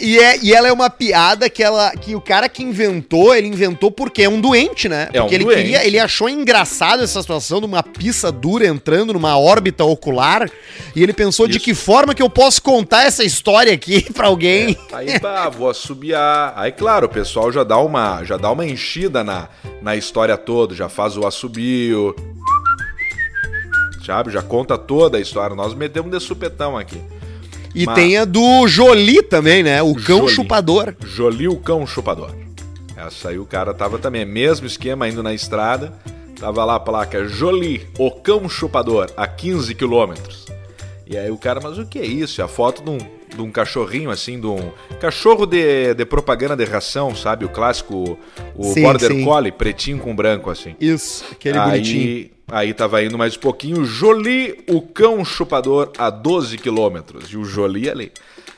E, 0.01 0.19
é, 0.19 0.39
e 0.43 0.53
ela 0.55 0.69
é 0.69 0.73
uma 0.73 0.89
piada 0.89 1.49
que, 1.51 1.63
ela, 1.63 1.91
que 1.93 2.15
o 2.15 2.21
cara 2.21 2.49
que 2.49 2.63
inventou, 2.63 3.35
ele 3.35 3.47
inventou 3.47 3.91
porque 3.91 4.23
é 4.23 4.29
um 4.29 4.41
doente, 4.41 4.89
né? 4.89 5.09
É 5.13 5.21
um 5.21 5.25
Porque 5.25 5.35
ele 5.35 5.45
doente. 5.45 5.57
queria, 5.63 5.87
ele 5.87 5.99
achou 5.99 6.29
engraçado 6.29 7.03
essa 7.03 7.21
situação 7.21 7.61
de 7.61 7.67
uma 7.67 7.83
pista 7.83 8.33
dura 8.33 8.67
entrando 8.67 9.13
numa 9.13 9.39
órbita 9.39 9.85
ocular. 9.85 10.51
E 10.97 11.03
ele 11.03 11.13
pensou 11.13 11.47
de 11.47 11.57
Isso. 11.57 11.65
que 11.65 11.75
forma 11.75 12.15
que 12.15 12.23
eu 12.23 12.31
posso 12.31 12.63
contar 12.63 13.05
essa 13.05 13.23
história 13.23 13.73
aqui 13.73 14.03
pra 14.13 14.27
alguém. 14.29 14.77
Aí 14.93 15.19
tá, 15.21 15.49
vou 15.49 15.69
assobiar. 15.69 16.55
Aí, 16.57 16.73
claro, 16.73 17.07
o 17.07 17.11
pessoal 17.11 17.53
já 17.53 17.63
dá 17.63 17.79
uma, 17.79 18.25
já 18.25 18.37
dá 18.37 18.51
uma 18.51 18.65
enchida 18.67 19.23
na, 19.23 19.49
na 19.81 19.95
história 19.95 20.37
toda, 20.37 20.75
já 20.75 20.89
faz 20.89 21.17
o 21.17 21.27
assobio. 21.27 22.15
Sabe? 24.05 24.33
Já 24.33 24.43
conta 24.43 24.77
toda 24.77 25.19
a 25.19 25.21
história. 25.21 25.55
Nós 25.55 25.75
metemos 25.75 26.11
de 26.11 26.19
supetão 26.19 26.77
aqui. 26.77 27.01
E 27.75 27.87
Mas- 27.87 27.95
tem 27.95 28.17
a 28.19 28.25
do 28.25 28.67
Jolie 28.69 29.23
também, 29.23 29.63
né? 29.63 29.83
O 29.83 29.95
cão 29.95 30.21
Jolie. 30.21 30.35
chupador. 30.35 30.95
Jolie 31.05 31.49
o 31.49 31.57
cão 31.57 31.87
chupador. 31.87 32.31
Essa 32.97 33.31
aí 33.31 33.39
o 33.39 33.45
cara 33.47 33.73
tava 33.75 33.99
também, 33.99 34.25
mesmo 34.25 34.67
esquema 34.67 35.09
indo 35.09 35.23
na 35.23 35.33
estrada. 35.35 35.93
Tava 36.39 36.65
lá 36.65 36.75
a 36.77 36.81
placa 36.81 37.27
Jolie, 37.27 37.87
o 37.99 38.11
cão 38.11 38.49
chupador, 38.49 39.11
a 39.17 39.27
15 39.27 39.75
quilômetros. 39.75 40.47
E 41.07 41.17
aí 41.17 41.31
o 41.31 41.37
cara, 41.39 41.61
mas 41.63 41.79
o 41.79 41.87
que 41.87 41.99
é 41.99 42.05
isso? 42.07 42.41
É 42.41 42.45
a 42.45 42.49
foto 42.49 42.83
de 42.83 42.91
um, 42.91 42.99
de 42.99 43.41
um 43.43 43.51
cachorrinho 43.51 44.11
assim, 44.11 44.41
de 44.41 44.47
um 44.47 44.71
cachorro 45.01 45.47
de, 45.47 45.95
de 45.95 46.05
propaganda 46.05 46.57
de 46.57 46.65
ração, 46.65 47.15
sabe? 47.15 47.45
O 47.45 47.49
clássico, 47.49 48.19
o 48.57 48.65
Sim, 48.73 48.83
Border 48.83 49.13
sim. 49.13 49.25
Collie, 49.25 49.53
pretinho 49.53 49.99
com 49.99 50.15
branco 50.17 50.51
assim. 50.51 50.75
Isso, 50.81 51.25
aquele 51.31 51.59
bonitinho. 51.61 52.31
Aí, 52.55 52.75
tava 52.75 53.03
indo 53.03 53.17
mais 53.17 53.35
um 53.35 53.41
pouquinho, 53.41 53.83
Jolie, 53.83 54.63
o 54.69 54.83
cão 54.83 55.25
chupador, 55.25 55.91
a 55.97 56.11
12 56.11 56.59
quilômetros. 56.59 57.33
E 57.33 57.39
o 57.39 57.47
Jolie 57.47 57.89
ali. 57.89 58.13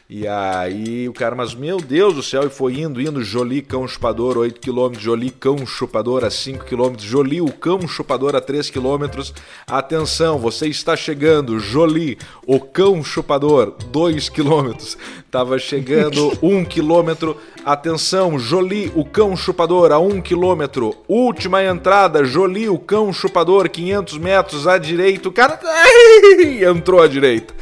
E 0.09 0.29
aí 0.29 1.09
o 1.09 1.15
cara, 1.15 1.35
mas 1.35 1.55
meu 1.55 1.79
Deus 1.79 2.15
do 2.15 2.23
céu, 2.23 2.47
e 2.47 2.51
foi 2.51 2.79
indo, 2.79 3.01
indo, 3.01 3.25
Jolie, 3.25 3.63
cão 3.63 3.89
chupador, 3.89 4.37
8 4.37 4.61
quilômetros, 4.61 5.03
Jolie, 5.03 5.31
cão 5.31 5.65
chupador 5.65 6.27
a 6.27 6.31
5 6.31 6.67
quilômetros, 6.67 7.09
Jolie, 7.09 7.41
o 7.41 7.51
cão 7.51 7.89
chupador 7.89 8.37
a 8.37 8.41
3 8.41 8.69
quilômetros. 8.69 9.33
Atenção, 9.67 10.39
você 10.39 10.69
está 10.69 10.95
chegando, 10.95 11.59
Jolie, 11.59 12.19
o 12.47 12.61
cão 12.61 13.03
chupador, 13.03 13.75
2 13.87 14.29
quilômetros. 14.29 14.99
Tava 15.31 15.59
chegando 15.59 16.37
1 16.43 16.67
quilômetro. 16.67 17.39
Atenção, 17.65 18.39
Jolie, 18.39 18.93
o 18.95 19.07
cão 19.07 19.35
chupador 19.35 19.91
a 19.91 19.99
1 19.99 20.21
quilômetro. 20.21 20.95
Última 21.09 21.65
entrada, 21.65 22.27
Jolie, 22.27 22.69
o 22.69 22.79
cão 22.79 23.11
chupador, 23.11 23.71
500 23.71 24.19
metros 24.19 24.69
à 24.69 24.77
direita. 24.77 25.31
O 25.31 25.33
cara 25.33 25.59
entrou 26.71 27.01
à 27.01 27.09
direita. 27.09 27.55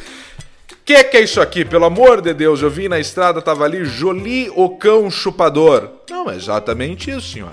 Que 0.85 1.05
que 1.05 1.17
é 1.17 1.21
isso 1.23 1.41
aqui? 1.41 1.65
Pelo 1.65 1.85
amor 1.85 2.21
de 2.21 2.35
Deus, 2.35 2.61
eu 2.61 2.71
vi 2.71 2.89
na 2.89 2.99
estrada, 2.99 3.41
tava 3.41 3.65
ali 3.65 3.85
Jolie, 3.85 4.51
o 4.55 4.71
cão 4.71 5.11
chupador. 5.11 5.89
Não, 6.11 6.29
é 6.29 6.35
exatamente 6.37 7.11
isso, 7.11 7.33
senhor. 7.33 7.53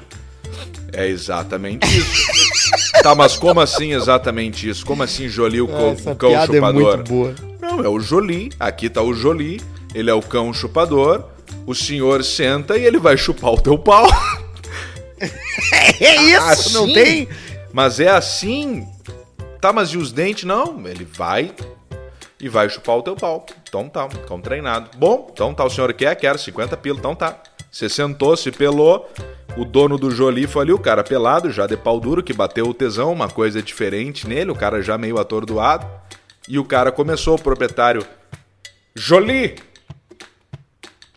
É 0.91 1.07
exatamente 1.07 1.85
isso. 1.87 2.25
tá, 3.03 3.13
mas 3.13 3.37
como 3.37 3.59
assim 3.59 3.93
exatamente 3.93 4.67
isso? 4.67 4.83
Como 4.85 5.03
assim 5.03 5.27
Jolie, 5.29 5.61
o, 5.61 5.67
cão- 5.67 5.91
Essa 5.91 6.15
cão 6.15 6.29
piada 6.29 6.51
é 6.51 6.55
chupador? 6.55 6.95
muito 6.97 7.09
boa. 7.09 7.35
Não, 7.61 7.83
é 7.85 7.87
o 7.87 7.99
Jolie. 7.99 8.49
Aqui 8.59 8.89
tá 8.89 9.01
o 9.03 9.13
Jolie. 9.13 9.61
Ele 9.93 10.09
é 10.09 10.13
o 10.13 10.21
cão 10.21 10.51
chupador. 10.51 11.25
O 11.67 11.75
senhor 11.75 12.23
senta 12.23 12.77
e 12.77 12.83
ele 12.83 12.97
vai 12.97 13.15
chupar 13.17 13.51
o 13.53 13.61
teu 13.61 13.77
pau. 13.77 14.07
É 15.99 16.15
isso, 16.23 16.41
Assim? 16.45 16.73
não 16.73 16.93
tem? 16.93 17.27
Mas 17.73 17.99
é 17.99 18.07
assim. 18.07 18.87
Tá, 19.59 19.73
mas 19.73 19.89
e 19.89 19.97
os 19.97 20.11
dentes? 20.13 20.45
Não, 20.45 20.87
ele 20.87 21.05
vai 21.05 21.51
e 22.41 22.47
vai 22.47 22.69
chupar 22.69 22.97
o 22.97 23.03
teu 23.03 23.15
pau. 23.15 23.45
Então 23.67 23.89
tá, 23.89 24.07
cão 24.27 24.39
treinado. 24.39 24.89
Bom, 24.97 25.29
então 25.31 25.53
tá, 25.53 25.65
o 25.65 25.69
senhor 25.69 25.91
quer? 25.93 26.15
Quero 26.15 26.39
50 26.39 26.77
pila, 26.77 26.97
então 26.97 27.15
tá. 27.15 27.41
Você 27.71 27.89
sentou, 27.89 28.35
se 28.35 28.51
pelou. 28.51 29.09
O 29.57 29.65
dono 29.65 29.97
do 29.97 30.09
Jolie 30.11 30.47
foi 30.47 30.63
ali, 30.63 30.71
o 30.71 30.79
cara 30.79 31.03
pelado, 31.03 31.51
já 31.51 31.67
de 31.67 31.75
pau 31.75 31.99
duro, 31.99 32.23
que 32.23 32.33
bateu 32.33 32.65
o 32.65 32.73
tesão, 32.73 33.11
uma 33.11 33.29
coisa 33.29 33.61
diferente 33.61 34.27
nele, 34.27 34.51
o 34.51 34.55
cara 34.55 34.81
já 34.81 34.97
meio 34.97 35.19
atordoado. 35.19 35.85
E 36.47 36.57
o 36.57 36.65
cara 36.65 36.91
começou, 36.91 37.35
o 37.35 37.41
proprietário. 37.41 38.05
Jolie! 38.95 39.55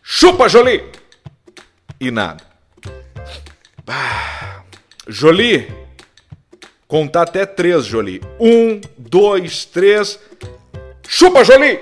Chupa, 0.01 0.49
Jolie! 0.49 0.83
E 1.99 2.11
nada. 2.11 2.43
Ah, 3.87 4.61
Jolie! 5.07 5.67
Contar 6.87 7.23
até 7.23 7.45
três, 7.45 7.85
Jolie. 7.85 8.21
Um, 8.39 8.79
dois, 8.97 9.65
três. 9.65 10.19
Chupa, 11.07 11.43
Jolie! 11.43 11.79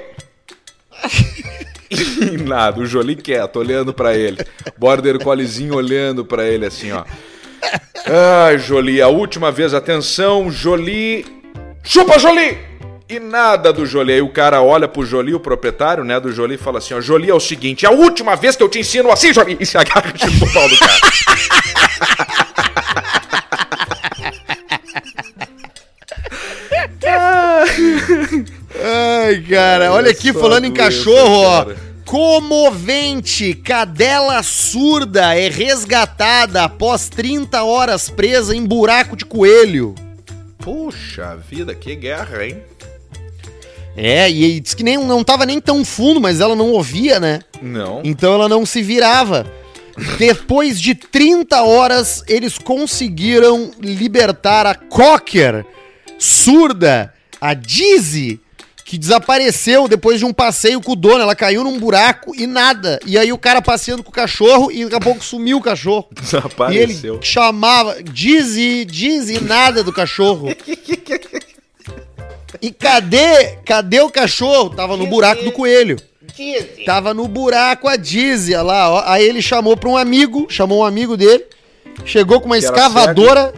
nada, 2.45 2.80
o 2.80 2.86
Jolie 2.86 3.15
quieto, 3.15 3.57
olhando 3.57 3.93
pra 3.93 4.15
ele. 4.15 4.38
Border 4.78 5.19
Colliezinho 5.19 5.76
olhando 5.76 6.26
pra 6.26 6.45
ele 6.45 6.65
assim, 6.65 6.91
ó. 6.91 7.03
Ai, 8.45 8.57
Jolie, 8.57 9.01
a 9.01 9.07
última 9.07 9.51
vez, 9.51 9.74
atenção, 9.74 10.51
Jolie. 10.51 11.26
Chupa, 11.84 12.17
Jolie! 12.19 12.57
E 13.09 13.19
nada 13.19 13.74
do 13.74 13.86
Jolie. 13.86 14.15
Aí 14.15 14.22
o 14.22 14.30
cara 14.30 14.61
olha 14.61 14.88
pro 14.88 15.05
Jolie, 15.05 15.34
o 15.34 15.39
proprietário, 15.39 16.03
né, 16.03 16.19
do 16.19 16.32
Jolie, 16.32 16.55
e 16.55 16.57
fala 16.57 16.78
assim, 16.78 16.93
ó, 16.93 17.01
Jolie, 17.01 17.30
é 17.30 17.34
o 17.34 17.39
seguinte, 17.39 17.86
é 17.86 17.89
a 17.89 17.91
última 17.91 18.36
vez 18.36 18.55
que 18.55 18.63
eu 18.63 18.69
te 18.69 18.80
ensino 18.80 19.11
assim, 19.11 19.34
Jolie! 19.34 19.57
E 19.59 19.65
se 19.65 19.78
agarra 19.78 20.11
tipo 20.11 20.53
pau 20.53 20.69
do 20.69 20.78
cara. 20.78 20.91
Ai, 28.84 29.41
cara, 29.41 29.91
olha 29.91 30.11
aqui, 30.11 30.34
só 30.34 30.39
falando 30.39 30.65
em 30.65 30.73
cachorro, 30.73 31.41
ó. 31.43 31.67
Comovente, 32.05 33.53
cadela 33.53 34.41
surda 34.43 35.34
é 35.34 35.49
resgatada 35.49 36.63
após 36.63 37.07
30 37.07 37.63
horas 37.63 38.09
presa 38.09 38.55
em 38.55 38.65
buraco 38.65 39.15
de 39.15 39.23
coelho. 39.23 39.95
Puxa 40.57 41.38
vida, 41.49 41.73
que 41.73 41.95
guerra, 41.95 42.45
hein? 42.45 42.57
É, 43.95 44.29
e, 44.29 44.57
e 44.57 44.59
diz 44.59 44.73
que 44.73 44.84
nem, 44.84 44.97
não 44.97 45.23
tava 45.23 45.45
nem 45.45 45.59
tão 45.59 45.86
fundo, 45.86 46.19
mas 46.19 46.39
ela 46.39 46.55
não 46.55 46.71
ouvia, 46.71 47.19
né? 47.19 47.39
Não. 47.61 48.01
Então 48.03 48.34
ela 48.34 48.49
não 48.49 48.65
se 48.65 48.82
virava. 48.82 49.45
Depois 50.17 50.79
de 50.82 50.95
30 50.95 51.61
horas, 51.61 52.23
eles 52.27 52.57
conseguiram 52.57 53.71
libertar 53.79 54.65
a 54.65 54.73
Cocker, 54.73 55.65
surda, 56.17 57.13
a 57.39 57.53
Dizzy, 57.53 58.39
que 58.92 58.98
desapareceu 58.98 59.88
depois 59.88 60.20
de 60.20 60.26
um 60.26 60.34
passeio 60.34 60.82
com 60.82 60.92
o 60.92 60.96
dono. 60.98 61.22
Ela 61.22 61.34
caiu 61.34 61.64
num 61.64 61.80
buraco 61.80 62.36
e 62.36 62.46
nada. 62.46 63.00
E 63.06 63.18
aí 63.18 63.32
o 63.32 63.38
cara 63.38 63.62
passeando 63.62 64.04
com 64.04 64.10
o 64.10 64.14
cachorro 64.14 64.70
e 64.70 64.84
daqui 64.84 64.96
a 64.98 65.00
pouco 65.00 65.24
sumiu 65.24 65.60
o 65.60 65.62
cachorro. 65.62 66.10
E 66.12 66.20
ele 66.78 66.94
Desapareceu. 66.94 67.20
chamava 67.22 68.04
Dizzy, 68.04 68.84
Dizzy, 68.84 69.42
nada 69.42 69.82
do 69.82 69.94
cachorro. 69.94 70.50
E 72.62 72.70
cadê, 72.70 73.60
cadê 73.66 74.02
o 74.02 74.10
cachorro? 74.10 74.72
Tava 74.72 74.98
no 74.98 75.08
buraco 75.08 75.42
do 75.42 75.54
coelho. 75.54 75.96
Tava 76.86 77.14
no 77.14 77.30
buraco 77.30 77.88
a 77.88 77.96
Dizzy, 77.96 78.54
olha 78.56 78.62
lá, 78.62 78.89
ó. 78.92 79.04
Aí 79.06 79.24
ele 79.24 79.42
chamou 79.42 79.78
pra 79.78 79.88
um 79.89 79.96
amigo, 79.96 80.48
chamou 80.50 80.82
um 80.82 80.86
amigo 80.86 81.16
dele, 81.16 81.46
chegou 82.04 82.42
com 82.42 82.48
uma 82.48 82.58
escavadora 82.58 83.54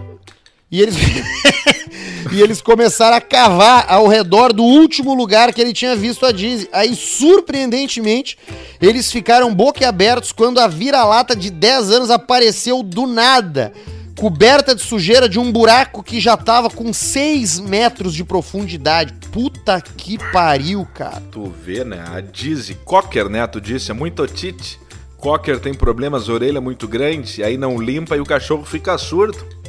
e 0.69 0.79
eles 0.79 0.95
e 2.31 2.41
eles 2.41 2.61
começaram 2.61 3.17
a 3.17 3.21
cavar 3.21 3.85
ao 3.87 4.07
redor 4.07 4.53
do 4.53 4.63
último 4.63 5.13
lugar 5.13 5.53
que 5.53 5.61
ele 5.61 5.73
tinha 5.73 5.95
visto 5.95 6.25
a 6.25 6.31
Dizzy. 6.31 6.69
Aí, 6.71 6.95
surpreendentemente, 6.95 8.37
eles 8.81 9.11
ficaram 9.11 9.53
boquiabertos 9.53 10.31
quando 10.31 10.59
a 10.59 10.67
vira-lata 10.67 11.35
de 11.35 11.49
10 11.49 11.91
anos 11.91 12.09
apareceu 12.09 12.81
do 12.81 13.05
nada, 13.05 13.73
coberta 14.17 14.75
de 14.75 14.81
sujeira 14.81 15.27
de 15.27 15.39
um 15.39 15.51
buraco 15.51 16.03
que 16.03 16.19
já 16.19 16.37
tava 16.37 16.69
com 16.69 16.93
6 16.93 17.59
metros 17.59 18.13
de 18.13 18.23
profundidade. 18.23 19.13
Puta 19.31 19.81
que 19.81 20.17
pariu, 20.31 20.87
cara. 20.93 21.21
Tu 21.31 21.53
vê, 21.63 21.83
né? 21.83 22.03
A 22.07 22.21
Dizzy 22.21 22.75
Cocker, 22.85 23.29
né? 23.29 23.45
Tu 23.47 23.59
disse, 23.59 23.91
é 23.91 23.93
muito 23.93 24.21
otite. 24.21 24.79
Cocker 25.17 25.59
tem 25.59 25.73
problemas, 25.73 26.27
orelha 26.27 26.59
muito 26.59 26.85
grande, 26.85 27.41
aí 27.41 27.57
não 27.57 27.81
limpa 27.81 28.17
e 28.17 28.19
o 28.19 28.25
cachorro 28.25 28.65
fica 28.65 28.97
surdo. 28.97 29.62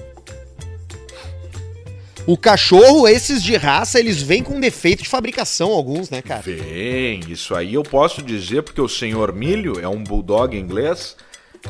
O 2.27 2.39
cachorro, 2.39 3.07
esses 3.07 3.43
de 3.43 3.55
raça, 3.57 4.01
eles 4.01 4.23
vêm 4.23 4.43
com 4.43 4.59
defeito 4.59 5.03
de 5.03 5.09
fabricação, 5.09 5.73
alguns, 5.73 6.09
né, 6.09 6.23
cara? 6.23 6.43
Bem, 6.45 7.21
isso 7.29 7.55
aí 7.55 7.75
eu 7.75 7.83
posso 7.83 8.23
dizer 8.23 8.63
porque 8.63 8.81
o 8.81 8.89
senhor 8.89 9.33
Milho 9.35 9.79
é 9.81 9.87
um 9.89 10.03
bulldog 10.03 10.57
inglês. 10.57 11.17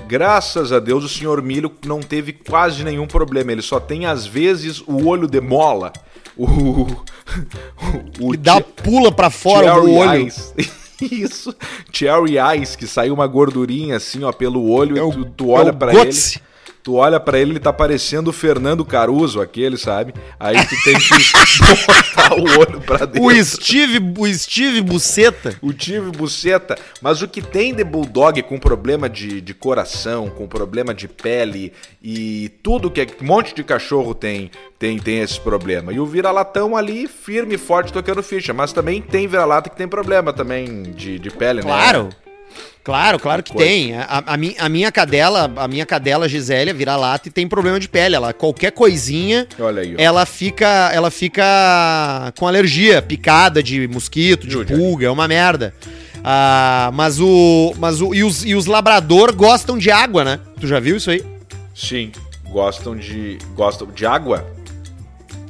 Graças 0.09 0.73
a 0.73 0.79
Deus 0.81 1.05
o 1.05 1.09
senhor 1.09 1.41
Milho 1.43 1.73
não 1.85 2.01
teve 2.01 2.33
quase 2.33 2.85
nenhum 2.85 3.07
problema. 3.07 3.53
Ele 3.53 3.63
só 3.63 3.81
tem 3.81 4.07
às 4.07 4.27
vezes 4.27 4.81
o 4.87 5.07
olho 5.07 5.27
de 5.27 5.41
mola. 5.41 5.93
O, 6.37 6.87
o, 8.21 8.31
Que 8.33 8.37
dá 8.37 8.61
pula 8.61 9.11
pra 9.13 9.31
fora 9.31 9.73
do 9.81 9.93
olho. 9.93 10.21
Eyes. 10.23 10.55
Isso, 11.01 11.55
Cherry 11.93 12.39
Eyes, 12.39 12.77
que 12.77 12.87
sai 12.87 13.11
uma 13.11 13.27
gordurinha 13.27 13.97
assim, 13.97 14.23
ó, 14.25 14.33
pelo 14.33 14.69
olho, 14.71 14.97
É 14.97 15.03
o- 15.03 15.11
e 15.11 15.13
tu, 15.13 15.25
tu 15.37 15.49
olha 15.51 15.69
é 15.69 15.73
o 15.73 15.77
pra 15.77 15.93
ele. 15.93 16.11
Tu 16.85 16.93
olha 16.97 17.19
pra 17.19 17.39
ele, 17.39 17.53
ele 17.53 17.59
tá 17.61 17.73
parecendo 17.73 18.29
o 18.29 18.33
Fernando 18.33 18.85
Caruso, 18.85 19.41
aquele, 19.41 19.79
sabe? 19.79 20.13
Aí 20.39 20.55
tu 20.67 20.75
tem 20.85 20.95
que 20.99 21.09
botar 21.89 22.35
o 22.35 22.61
olho 22.61 22.79
pra 22.83 23.07
dentro. 23.07 23.23
O 23.25 23.45
Steve, 23.45 23.99
o 24.19 24.27
Steve 24.35 24.83
Buceta. 24.83 25.57
O 25.63 25.73
tive 25.73 26.11
buceta, 26.11 26.77
mas 27.01 27.23
o 27.23 27.27
que 27.29 27.41
tem 27.41 27.73
de 27.75 27.83
bulldog 27.83 28.43
com 28.43 28.59
problema 28.59 29.09
de, 29.09 29.41
de 29.41 29.55
coração, 29.55 30.29
com 30.29 30.47
problema 30.47 30.93
de 30.93 31.09
pele 31.09 31.73
e 32.03 32.51
tudo 32.63 32.91
que 32.91 33.01
é, 33.01 33.07
um 33.19 33.25
monte 33.25 33.55
de 33.55 33.65
cachorro 33.65 34.15
tem, 34.15 34.51
tem 34.79 34.99
tem 34.99 35.21
esse 35.21 35.41
problema. 35.41 35.91
E 35.91 35.99
o 35.99 36.05
vira-latão 36.05 36.77
ali 36.77 37.09
firme 37.09 37.55
e 37.55 37.59
forte 37.59 37.95
tocando 37.95 38.23
ficha, 38.23 38.53
mas 38.53 38.75
também 38.75 39.01
tem 39.01 39.27
vira-lata 39.27 39.71
que 39.71 39.77
tem 39.77 39.89
problema 39.89 40.35
também 40.35 40.83
de, 40.83 41.19
de 41.19 41.31
pele, 41.31 41.63
Claro. 41.63 42.05
né? 42.05 42.11
Claro, 42.11 42.24
claro 43.19 43.43
que 43.43 43.53
Coisa. 43.53 43.67
tem. 43.67 43.97
A, 43.97 44.23
a, 44.27 44.35
a 44.35 44.69
minha 44.69 44.93
cadela, 44.93 45.51
a 45.57 45.67
minha 45.67 45.87
cadela 45.87 46.29
Gisélia 46.29 46.75
vira 46.75 46.95
lata 46.97 47.29
e 47.29 47.33
tem 47.33 47.49
problema 47.49 47.81
de 47.81 47.89
pele. 47.89 48.15
Ela 48.15 48.35
qualquer 48.35 48.73
coisinha, 48.73 49.49
aí, 49.79 49.95
ela 49.97 50.27
fica, 50.27 50.91
ela 50.93 51.11
fica 51.11 52.33
com 52.39 52.47
alergia, 52.47 53.01
picada 53.01 53.63
de 53.63 53.89
mosquito, 53.89 54.47
de 54.47 54.63
pulga, 54.67 55.07
é 55.07 55.11
uma 55.11 55.27
merda. 55.27 55.75
Ah, 56.23 56.91
mas 56.93 57.19
o, 57.21 57.75
mas 57.79 58.03
o 58.03 58.15
e 58.15 58.23
os, 58.23 58.45
e 58.45 58.55
os 58.55 58.67
labrador 58.67 59.35
gostam 59.35 59.79
de 59.79 59.91
água, 59.91 60.23
né? 60.23 60.41
Tu 60.61 60.67
já 60.67 60.79
viu 60.79 60.97
isso 60.97 61.11
aí? 61.11 61.25
Sim, 61.75 62.13
gostam 62.51 62.95
de 62.95 63.39
gostam 63.55 63.89
de 63.89 64.05
água. 64.05 64.47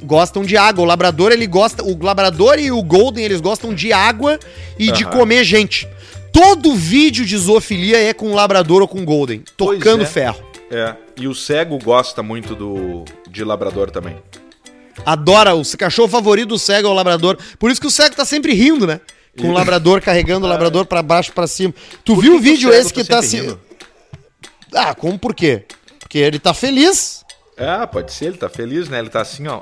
Gostam 0.03 0.43
de 0.43 0.55
água. 0.55 0.83
O 0.83 0.87
labrador 0.87 1.31
ele 1.31 1.47
gosta, 1.47 1.83
o 1.83 1.97
labrador 2.01 2.59
e 2.59 2.71
o 2.71 2.81
golden 2.81 3.25
eles 3.25 3.41
gostam 3.41 3.73
de 3.73 3.91
água 3.91 4.39
e 4.77 4.91
de 4.91 5.03
comer 5.05 5.43
gente. 5.43 5.87
Todo 6.35 6.75
vídeo 6.75 7.25
de 7.25 7.37
zoofilia 7.37 7.97
é 7.97 8.13
com 8.13 8.33
labrador 8.33 8.81
ou 8.81 8.87
com 8.89 9.05
golden, 9.05 9.41
tocando 9.55 10.03
é. 10.03 10.05
ferro. 10.05 10.43
É, 10.69 10.93
e 11.15 11.27
o 11.29 11.33
cego 11.33 11.77
gosta 11.77 12.21
muito 12.21 12.53
do 12.53 13.05
de 13.29 13.41
labrador 13.45 13.89
também. 13.89 14.17
Adora, 15.05 15.55
o 15.55 15.63
cachorro 15.77 16.09
favorito 16.09 16.49
do 16.49 16.59
cego 16.59 16.89
é 16.89 16.91
o 16.91 16.93
labrador. 16.93 17.37
Por 17.57 17.71
isso 17.71 17.79
que 17.79 17.87
o 17.87 17.91
cego 17.91 18.15
tá 18.15 18.25
sempre 18.25 18.53
rindo, 18.53 18.85
né? 18.85 18.99
Com 19.39 19.49
o 19.49 19.53
labrador 19.53 20.01
carregando 20.01 20.45
o 20.45 20.49
labrador 20.49 20.85
pra 20.85 21.01
baixo 21.01 21.31
pra 21.31 21.47
cima. 21.47 21.73
Tu 22.03 22.13
Por 22.15 22.21
viu 22.21 22.31
que 22.33 22.37
o 22.37 22.41
que 22.41 22.49
vídeo 22.49 22.73
esse 22.73 22.93
que 22.93 23.03
tá 23.03 23.17
tá 23.17 23.21
sempre 23.21 23.29
se. 23.29 23.51
rindo? 23.53 23.61
Ah, 24.73 24.93
como 24.93 25.17
por 25.17 25.33
quê? 25.33 25.63
Porque 25.99 26.17
ele 26.17 26.39
tá 26.39 26.53
feliz. 26.53 27.23
Ah, 27.57 27.87
pode 27.87 28.11
ser, 28.11 28.25
ele 28.25 28.37
tá 28.37 28.49
feliz, 28.49 28.89
né? 28.89 28.99
Ele 28.99 29.09
tá 29.09 29.21
assim, 29.21 29.47
ó. 29.47 29.61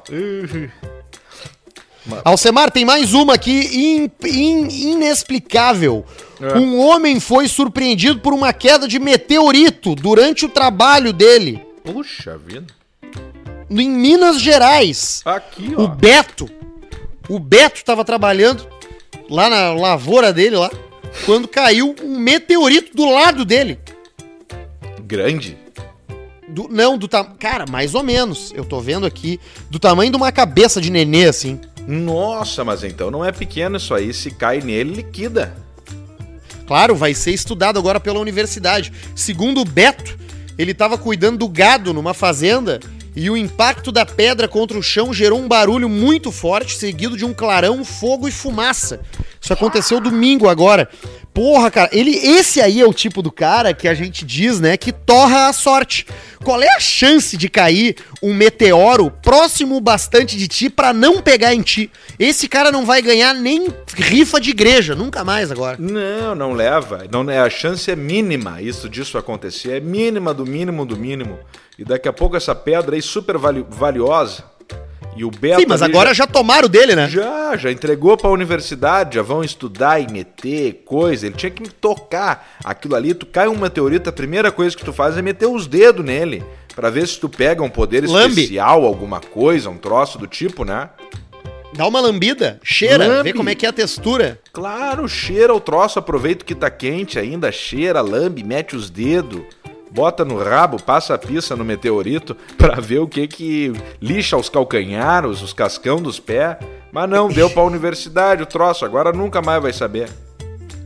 Alcemar, 2.25 2.69
tem 2.71 2.83
mais 2.83 3.13
uma 3.13 3.33
aqui 3.35 3.51
in- 3.51 4.11
in- 4.27 4.91
inexplicável. 4.91 6.05
É. 6.43 6.57
Um 6.57 6.77
homem 6.79 7.19
foi 7.19 7.47
surpreendido 7.47 8.19
por 8.19 8.33
uma 8.33 8.51
queda 8.51 8.87
de 8.87 8.99
meteorito 8.99 9.95
durante 9.95 10.45
o 10.45 10.49
trabalho 10.49 11.13
dele 11.13 11.61
Puxa 11.83 12.37
vida. 12.37 12.67
em 13.69 13.89
Minas 13.89 14.41
Gerais. 14.41 15.21
Aqui, 15.23 15.73
O 15.77 15.83
ó. 15.83 15.87
Beto, 15.87 16.49
o 17.29 17.39
Beto 17.39 17.77
estava 17.77 18.03
trabalhando 18.03 18.67
lá 19.29 19.49
na 19.49 19.73
lavoura 19.73 20.33
dele 20.33 20.57
lá, 20.57 20.69
quando 21.25 21.47
caiu 21.47 21.95
um 22.03 22.17
meteorito 22.19 22.95
do 22.95 23.05
lado 23.09 23.45
dele. 23.45 23.79
Grande. 25.01 25.57
Do, 26.49 26.67
não, 26.69 26.97
do 26.97 27.07
tamanho. 27.07 27.35
Cara, 27.39 27.65
mais 27.69 27.95
ou 27.95 28.03
menos. 28.03 28.51
Eu 28.55 28.65
tô 28.65 28.79
vendo 28.79 29.05
aqui. 29.05 29.39
Do 29.69 29.79
tamanho 29.79 30.11
de 30.11 30.17
uma 30.17 30.31
cabeça 30.31 30.79
de 30.81 30.91
nenê, 30.91 31.25
assim. 31.25 31.59
Nossa, 31.87 32.63
mas 32.63 32.83
então 32.83 33.09
não 33.09 33.23
é 33.25 33.31
pequeno 33.31 33.77
isso 33.77 33.93
aí. 33.93 34.13
Se 34.13 34.29
cai 34.31 34.59
nele, 34.61 34.93
liquida. 34.93 35.55
Claro, 36.65 36.95
vai 36.95 37.13
ser 37.13 37.31
estudado 37.31 37.77
agora 37.77 37.99
pela 37.99 38.19
universidade. 38.19 38.91
Segundo 39.15 39.61
o 39.61 39.65
Beto, 39.65 40.17
ele 40.57 40.71
estava 40.71 40.97
cuidando 40.97 41.39
do 41.39 41.47
gado 41.47 41.93
numa 41.93 42.13
fazenda 42.13 42.79
e 43.15 43.29
o 43.29 43.37
impacto 43.37 43.91
da 43.91 44.05
pedra 44.05 44.47
contra 44.47 44.77
o 44.77 44.83
chão 44.83 45.13
gerou 45.13 45.39
um 45.39 45.47
barulho 45.47 45.87
muito 45.87 46.31
forte, 46.31 46.75
seguido 46.75 47.15
de 47.15 47.25
um 47.25 47.33
clarão, 47.33 47.85
fogo 47.85 48.27
e 48.27 48.31
fumaça. 48.31 49.01
Isso 49.43 49.51
aconteceu 49.51 49.99
domingo 49.99 50.47
agora. 50.47 50.87
Porra, 51.33 51.69
cara, 51.69 51.89
ele, 51.91 52.15
esse 52.15 52.61
aí 52.61 52.79
é 52.79 52.87
o 52.87 52.93
tipo 52.93 53.21
do 53.21 53.29
cara 53.29 53.73
que 53.73 53.89
a 53.89 53.93
gente 53.93 54.23
diz, 54.23 54.61
né, 54.61 54.77
que 54.77 54.93
torra 54.93 55.49
a 55.49 55.53
sorte. 55.53 56.05
Qual 56.45 56.61
é 56.61 56.69
a 56.75 56.79
chance 56.79 57.35
de 57.35 57.49
cair 57.49 57.97
um 58.21 58.33
meteoro 58.33 59.11
próximo 59.11 59.81
bastante 59.81 60.37
de 60.37 60.47
ti 60.47 60.69
para 60.69 60.93
não 60.93 61.21
pegar 61.21 61.53
em 61.53 61.61
ti? 61.61 61.91
Esse 62.17 62.47
cara 62.47 62.71
não 62.71 62.85
vai 62.85 63.01
ganhar 63.01 63.33
nem 63.33 63.67
rifa 63.95 64.39
de 64.39 64.51
igreja, 64.51 64.95
nunca 64.95 65.25
mais 65.25 65.51
agora. 65.51 65.75
Não, 65.77 66.35
não 66.35 66.53
leva. 66.53 67.05
Não, 67.11 67.27
a 67.27 67.49
chance 67.49 67.91
é 67.91 67.95
mínima 67.97 68.61
isso 68.61 68.87
disso 68.87 69.17
acontecer. 69.17 69.77
É 69.77 69.79
mínima 69.81 70.33
do 70.33 70.45
mínimo 70.45 70.85
do 70.85 70.95
mínimo. 70.95 71.37
E 71.77 71.83
daqui 71.83 72.07
a 72.07 72.13
pouco 72.13 72.37
essa 72.37 72.53
pedra 72.53 72.95
aí 72.95 73.01
super 73.01 73.37
vali 73.37 73.65
valiosa. 73.67 74.43
E 75.15 75.23
o 75.23 75.29
Beto 75.29 75.59
Sim, 75.61 75.65
mas 75.67 75.81
agora 75.81 76.13
já 76.13 76.25
tomaram 76.25 76.67
dele, 76.67 76.95
né? 76.95 77.07
Já, 77.07 77.55
já 77.55 77.71
entregou 77.71 78.17
pra 78.17 78.29
universidade, 78.29 79.15
já 79.15 79.21
vão 79.21 79.43
estudar 79.43 79.99
e 79.99 80.11
meter 80.11 80.81
coisa. 80.85 81.27
Ele 81.27 81.35
tinha 81.35 81.51
que 81.51 81.69
tocar 81.69 82.57
aquilo 82.63 82.95
ali. 82.95 83.13
Tu 83.13 83.25
cai 83.25 83.47
um 83.47 83.57
meteorito, 83.57 84.09
a 84.09 84.13
primeira 84.13 84.51
coisa 84.51 84.75
que 84.75 84.83
tu 84.83 84.91
faz 84.91 85.17
é 85.17 85.21
meter 85.21 85.45
os 85.45 85.67
dedos 85.67 86.03
nele. 86.03 86.43
Pra 86.75 86.89
ver 86.89 87.07
se 87.07 87.19
tu 87.19 87.29
pega 87.29 87.61
um 87.61 87.69
poder 87.69 88.07
Lambe. 88.07 88.41
especial, 88.41 88.83
alguma 88.85 89.19
coisa, 89.19 89.69
um 89.69 89.77
troço 89.77 90.17
do 90.17 90.25
tipo, 90.25 90.65
né? 90.65 90.89
Dá 91.75 91.87
uma 91.87 91.99
lambida, 91.99 92.59
cheira, 92.63 93.07
Lambe. 93.07 93.31
vê 93.31 93.33
como 93.33 93.49
é 93.49 93.55
que 93.55 93.65
é 93.65 93.69
a 93.69 93.73
textura. 93.73 94.39
Claro, 94.51 95.07
cheira 95.07 95.53
o 95.53 95.59
troço, 95.59 95.97
aproveita 95.99 96.45
que 96.45 96.53
tá 96.53 96.69
quente 96.69 97.17
ainda, 97.17 97.51
cheira, 97.51 97.99
lambe, 98.01 98.43
mete 98.43 98.75
os 98.75 98.89
dedos, 98.91 99.41
bota 99.93 100.25
no 100.25 100.37
rabo, 100.41 100.81
passa 100.81 101.13
a 101.13 101.17
pista 101.17 101.55
no 101.55 101.63
meteorito 101.63 102.35
pra 102.57 102.79
ver 102.79 102.99
o 102.99 103.07
que 103.07 103.27
que 103.27 103.73
lixa 104.01 104.35
os 104.35 104.49
calcanhares, 104.49 105.41
os 105.41 105.53
cascão 105.53 106.01
dos 106.01 106.19
pés. 106.19 106.57
Mas 106.91 107.09
não, 107.09 107.27
deu 107.29 107.49
pra 107.49 107.63
universidade 107.63 108.43
o 108.43 108.45
troço, 108.45 108.85
agora 108.85 109.11
nunca 109.11 109.41
mais 109.41 109.61
vai 109.61 109.73
saber. 109.73 110.09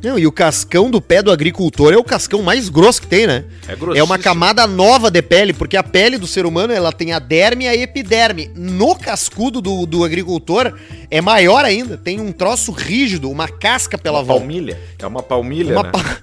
Não, 0.03 0.18
e 0.18 0.28
o 0.28 0.32
cascão 0.32 0.91
do 0.91 1.01
pé 1.01 1.24
do 1.24 1.32
agricultor 1.32 1.91
é 1.91 1.97
o 1.97 2.03
cascão 2.03 2.43
mais 2.43 2.70
grosso 2.70 3.01
que 3.01 3.08
tem, 3.08 3.26
né? 3.26 3.45
É 3.68 3.74
É 3.74 3.76
grossíssimo. 3.76 4.05
uma 4.05 4.20
camada 4.20 4.68
nova 4.68 5.10
de 5.10 5.22
pele, 5.24 5.53
porque 5.53 5.76
a 5.76 5.82
pele 5.82 6.20
do 6.20 6.28
ser 6.28 6.45
humano 6.45 6.72
ela 6.72 6.93
tem 6.93 7.14
a 7.14 7.20
derme 7.20 7.66
e 7.66 7.68
a 7.68 7.76
epiderme. 7.76 8.51
No 8.55 8.95
cascudo 8.95 9.60
do, 9.60 9.88
do 9.88 10.03
agricultor 10.03 10.72
é 11.10 11.20
maior 11.20 11.66
ainda, 11.66 11.97
tem 11.97 12.22
um 12.22 12.32
troço 12.32 12.72
rígido, 12.72 13.30
uma 13.30 13.47
casca 13.47 13.97
pela 13.97 14.20
Uma 14.20 14.24
volta. 14.24 14.41
palmilha. 14.45 14.80
É 14.99 15.08
uma 15.08 15.24
palmilha, 15.24 15.74
Uma 15.74 15.84
né? 15.84 15.89
pa- 15.91 16.18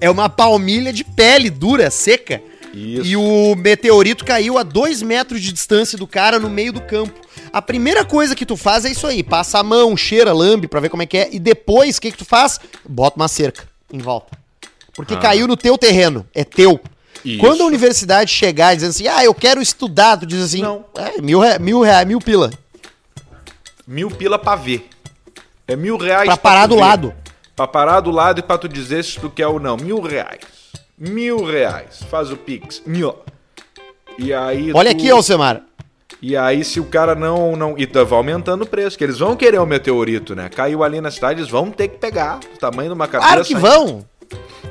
É 0.00 0.08
uma 0.10 0.28
palmilha 0.28 0.92
de 0.92 1.02
pele 1.04 1.50
dura, 1.50 1.90
seca. 1.90 2.40
Isso. 2.72 3.04
E 3.06 3.16
o 3.16 3.54
meteorito 3.56 4.24
caiu 4.24 4.58
a 4.58 4.62
dois 4.62 5.02
metros 5.02 5.40
de 5.40 5.52
distância 5.52 5.96
do 5.98 6.06
cara 6.06 6.38
no 6.38 6.48
meio 6.50 6.72
do 6.72 6.80
campo. 6.80 7.14
A 7.52 7.62
primeira 7.62 8.04
coisa 8.04 8.36
que 8.36 8.44
tu 8.46 8.56
faz 8.56 8.84
é 8.84 8.90
isso 8.90 9.06
aí: 9.06 9.22
passa 9.22 9.58
a 9.58 9.62
mão, 9.62 9.96
cheira, 9.96 10.32
lambe 10.32 10.68
pra 10.68 10.78
ver 10.80 10.88
como 10.90 11.02
é 11.02 11.06
que 11.06 11.16
é. 11.16 11.28
E 11.32 11.38
depois, 11.38 11.96
o 11.96 12.00
que, 12.00 12.12
que 12.12 12.18
tu 12.18 12.24
faz? 12.24 12.60
Bota 12.88 13.16
uma 13.16 13.26
cerca 13.28 13.66
em 13.92 13.98
volta. 13.98 14.38
Porque 14.94 15.14
Ah. 15.14 15.18
caiu 15.18 15.48
no 15.48 15.56
teu 15.56 15.76
terreno, 15.78 16.26
é 16.34 16.44
teu. 16.44 16.78
Isso. 17.24 17.38
Quando 17.40 17.62
a 17.62 17.66
universidade 17.66 18.30
chegar 18.30 18.74
dizendo 18.74 18.90
assim, 18.90 19.08
ah, 19.08 19.24
eu 19.24 19.34
quero 19.34 19.60
estudar, 19.60 20.16
tu 20.18 20.26
diz 20.26 20.40
assim, 20.42 20.62
Não. 20.62 20.84
é, 20.96 21.20
mil, 21.20 21.40
re- 21.40 21.58
mil 21.58 21.80
reais, 21.80 22.06
mil 22.06 22.20
pila. 22.20 22.50
Mil 23.86 24.10
pila 24.10 24.38
pra 24.38 24.54
ver. 24.54 24.88
É 25.66 25.74
mil 25.74 25.96
reais 25.96 26.26
Pra 26.26 26.36
parar 26.36 26.62
tu 26.66 26.70
do 26.70 26.74
ver. 26.76 26.80
lado. 26.82 27.14
Pra 27.58 27.66
parar 27.66 27.98
do 27.98 28.12
lado 28.12 28.38
e 28.38 28.42
pra 28.42 28.56
tu 28.56 28.68
dizer 28.68 29.02
se 29.04 29.18
tu 29.18 29.28
quer 29.28 29.48
ou 29.48 29.58
não. 29.58 29.76
Mil 29.76 30.00
reais. 30.00 30.38
Mil 30.96 31.44
reais. 31.44 32.00
Faz 32.08 32.30
o 32.30 32.36
pix. 32.36 32.80
Mil. 32.86 33.12
E 34.16 34.32
aí 34.32 34.72
Olha 34.72 34.90
tu- 34.94 34.96
aqui, 34.96 35.10
Alcemar. 35.10 35.62
E 36.22 36.36
aí, 36.36 36.64
se 36.64 36.78
o 36.78 36.84
cara 36.84 37.16
não. 37.16 37.56
não 37.56 37.74
e 37.76 37.84
tá- 37.84 38.04
vai 38.04 38.16
aumentando 38.16 38.62
o 38.62 38.66
preço, 38.66 38.96
que 38.96 39.02
eles 39.02 39.18
vão 39.18 39.34
querer 39.34 39.58
o 39.58 39.66
meteorito, 39.66 40.36
né? 40.36 40.48
Caiu 40.48 40.84
ali 40.84 41.00
na 41.00 41.10
cidade, 41.10 41.40
eles 41.40 41.50
vão 41.50 41.68
ter 41.72 41.88
que 41.88 41.98
pegar. 41.98 42.38
O 42.54 42.58
tamanho 42.60 42.90
de 42.90 42.94
uma 42.94 43.08
cabeça. 43.08 43.28
Claro 43.32 43.44
que 43.44 43.54
vão. 43.56 44.04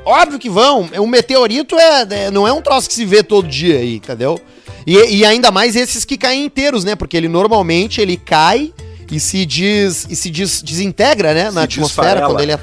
Óbvio 0.04 0.38
que 0.38 0.48
vão. 0.48 0.88
Um 0.98 1.06
meteorito 1.06 1.78
é, 1.78 2.06
é- 2.10 2.30
não 2.30 2.48
é 2.48 2.52
um 2.54 2.62
troço 2.62 2.88
que 2.88 2.94
se 2.94 3.04
vê 3.04 3.22
todo 3.22 3.46
dia 3.46 3.80
aí, 3.80 3.96
entendeu? 3.96 4.40
E, 4.86 4.96
e 5.18 5.24
ainda 5.26 5.50
mais 5.50 5.76
esses 5.76 6.06
que 6.06 6.16
caem 6.16 6.46
inteiros, 6.46 6.84
né? 6.84 6.96
Porque 6.96 7.18
ele 7.18 7.28
normalmente 7.28 8.00
ele 8.00 8.16
cai 8.16 8.72
e 9.10 9.18
se 9.20 9.44
des, 9.46 10.06
e 10.10 10.16
se 10.16 10.30
des- 10.30 10.62
desintegra, 10.62 11.32
né? 11.34 11.44
Na 11.44 11.60
Se 11.62 11.64
atmosfera 11.64 12.06
desfarela. 12.20 12.26
quando 12.28 12.40
ele 12.40 12.52
é 12.52 12.58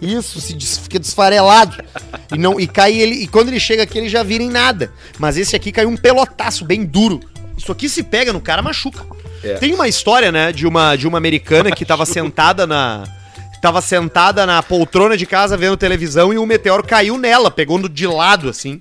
isso, 0.00 0.40
se 0.40 0.54
des- 0.54 0.78
fica 0.78 0.98
desfarelado. 0.98 1.76
E 2.32 2.38
não 2.38 2.58
e 2.60 2.66
cai 2.66 2.92
ele 2.98 3.14
e 3.16 3.26
quando 3.26 3.48
ele 3.48 3.58
chega 3.60 3.82
aqui 3.82 3.98
ele 3.98 4.08
já 4.08 4.22
vira 4.22 4.42
em 4.44 4.50
nada. 4.50 4.92
Mas 5.18 5.36
esse 5.36 5.56
aqui 5.56 5.72
caiu 5.72 5.88
um 5.88 5.96
pelotaço 5.96 6.64
bem 6.64 6.84
duro. 6.84 7.20
Isso 7.56 7.72
aqui 7.72 7.88
se 7.88 8.02
pega 8.02 8.32
no 8.32 8.40
cara 8.40 8.62
machuca. 8.62 9.04
É. 9.42 9.54
Tem 9.54 9.72
uma 9.74 9.88
história, 9.88 10.30
né, 10.30 10.52
de 10.52 10.66
uma 10.66 10.94
de 10.96 11.06
uma 11.08 11.18
americana 11.18 11.70
que 11.70 11.84
tava 11.84 12.06
sentada 12.06 12.66
na 12.66 13.04
tava 13.60 13.80
sentada 13.80 14.46
na 14.46 14.62
poltrona 14.62 15.16
de 15.16 15.26
casa 15.26 15.56
vendo 15.56 15.76
televisão 15.76 16.32
e 16.32 16.38
o 16.38 16.46
meteoro 16.46 16.84
caiu 16.84 17.18
nela, 17.18 17.50
pegou 17.50 17.78
no 17.78 17.88
de 17.88 18.06
lado 18.06 18.48
assim, 18.48 18.80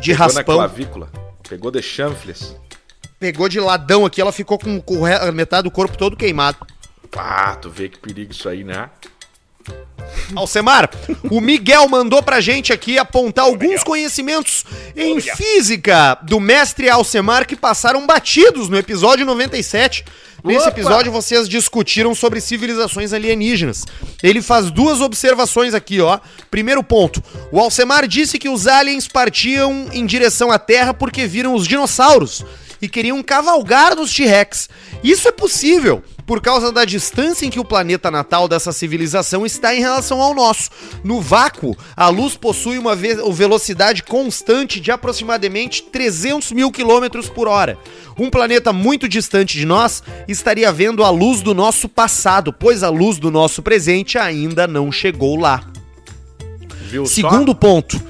de 0.00 0.10
Pegou 0.12 0.18
na 0.18 0.24
raspão. 0.34 0.56
clavícula. 0.56 1.08
Pegou 1.48 1.70
de 1.70 1.80
chanfles. 1.82 2.56
Pegou 3.18 3.48
de 3.48 3.58
ladão 3.58 4.06
aqui, 4.06 4.20
ela 4.20 4.32
ficou 4.32 4.58
com 4.58 4.82
metade 5.32 5.64
do 5.64 5.70
corpo 5.70 5.98
todo 5.98 6.16
queimado. 6.16 6.58
Ah, 7.16 7.56
tu 7.56 7.68
vê 7.70 7.88
que 7.88 7.98
perigo 7.98 8.32
isso 8.32 8.48
aí, 8.48 8.62
né? 8.62 8.90
Alcemar, 10.34 10.90
o 11.30 11.40
Miguel 11.40 11.88
mandou 11.88 12.22
pra 12.22 12.40
gente 12.40 12.72
aqui 12.72 12.98
apontar 12.98 13.44
alguns 13.44 13.82
conhecimentos 13.82 14.64
em 14.94 15.20
física 15.20 16.18
do 16.22 16.38
mestre 16.38 16.88
Alcemar 16.88 17.46
que 17.46 17.56
passaram 17.56 18.06
batidos 18.06 18.68
no 18.68 18.76
episódio 18.76 19.26
97. 19.26 20.04
Nesse 20.44 20.68
Opa! 20.68 20.80
episódio 20.80 21.10
vocês 21.10 21.48
discutiram 21.48 22.14
sobre 22.14 22.40
civilizações 22.40 23.12
alienígenas. 23.12 23.84
Ele 24.22 24.40
faz 24.40 24.70
duas 24.70 25.00
observações 25.00 25.74
aqui, 25.74 26.00
ó. 26.00 26.20
Primeiro 26.50 26.82
ponto, 26.82 27.22
o 27.50 27.58
Alcemar 27.58 28.06
disse 28.06 28.38
que 28.38 28.48
os 28.48 28.66
aliens 28.66 29.08
partiam 29.08 29.88
em 29.92 30.06
direção 30.06 30.50
à 30.52 30.58
Terra 30.58 30.94
porque 30.94 31.26
viram 31.26 31.54
os 31.54 31.66
dinossauros 31.66 32.44
e 32.80 32.88
queriam 32.88 33.22
cavalgar 33.22 33.94
nos 33.96 34.12
T-Rex. 34.14 34.68
Isso 35.02 35.28
é 35.28 35.32
possível 35.32 36.02
por 36.26 36.42
causa 36.42 36.70
da 36.70 36.84
distância 36.84 37.46
em 37.46 37.50
que 37.50 37.58
o 37.58 37.64
planeta 37.64 38.10
natal 38.10 38.46
dessa 38.46 38.70
civilização 38.70 39.46
está 39.46 39.74
em 39.74 39.80
relação 39.80 40.20
ao 40.20 40.34
nosso. 40.34 40.68
No 41.02 41.22
vácuo, 41.22 41.74
a 41.96 42.08
luz 42.08 42.36
possui 42.36 42.76
uma 42.78 42.94
ve- 42.94 43.16
velocidade 43.32 44.02
constante 44.02 44.78
de 44.78 44.90
aproximadamente 44.90 45.82
300 45.84 46.52
mil 46.52 46.70
quilômetros 46.70 47.30
por 47.30 47.48
hora. 47.48 47.78
Um 48.18 48.28
planeta 48.28 48.72
muito 48.74 49.08
distante 49.08 49.56
de 49.56 49.64
nós 49.64 50.02
estaria 50.26 50.70
vendo 50.70 51.02
a 51.02 51.08
luz 51.08 51.40
do 51.40 51.54
nosso 51.54 51.88
passado, 51.88 52.52
pois 52.52 52.82
a 52.82 52.90
luz 52.90 53.18
do 53.18 53.30
nosso 53.30 53.62
presente 53.62 54.18
ainda 54.18 54.66
não 54.66 54.92
chegou 54.92 55.36
lá. 55.36 55.64
Viu 56.90 57.06
só? 57.06 57.14
Segundo 57.14 57.54
ponto. 57.54 58.00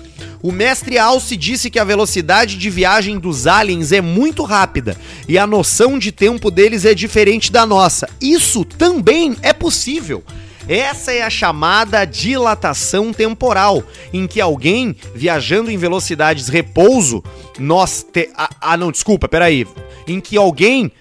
O 0.42 0.52
mestre 0.52 0.98
Alce 0.98 1.36
disse 1.36 1.68
que 1.68 1.78
a 1.78 1.84
velocidade 1.84 2.56
de 2.56 2.70
viagem 2.70 3.18
dos 3.18 3.46
aliens 3.46 3.90
é 3.90 4.00
muito 4.00 4.44
rápida 4.44 4.96
e 5.26 5.36
a 5.36 5.46
noção 5.46 5.98
de 5.98 6.12
tempo 6.12 6.50
deles 6.50 6.84
é 6.84 6.94
diferente 6.94 7.50
da 7.50 7.66
nossa. 7.66 8.08
Isso 8.20 8.64
também 8.64 9.36
é 9.42 9.52
possível. 9.52 10.22
Essa 10.68 11.12
é 11.12 11.22
a 11.22 11.30
chamada 11.30 12.04
dilatação 12.04 13.10
temporal, 13.12 13.82
em 14.12 14.26
que 14.26 14.38
alguém 14.38 14.94
viajando 15.14 15.70
em 15.70 15.78
velocidades 15.78 16.48
repouso, 16.48 17.24
nós 17.58 18.04
te... 18.12 18.28
ah, 18.36 18.50
ah, 18.60 18.76
não, 18.76 18.92
desculpa, 18.92 19.26
peraí. 19.26 19.66
Em 20.06 20.20
que 20.20 20.36
alguém 20.36 20.92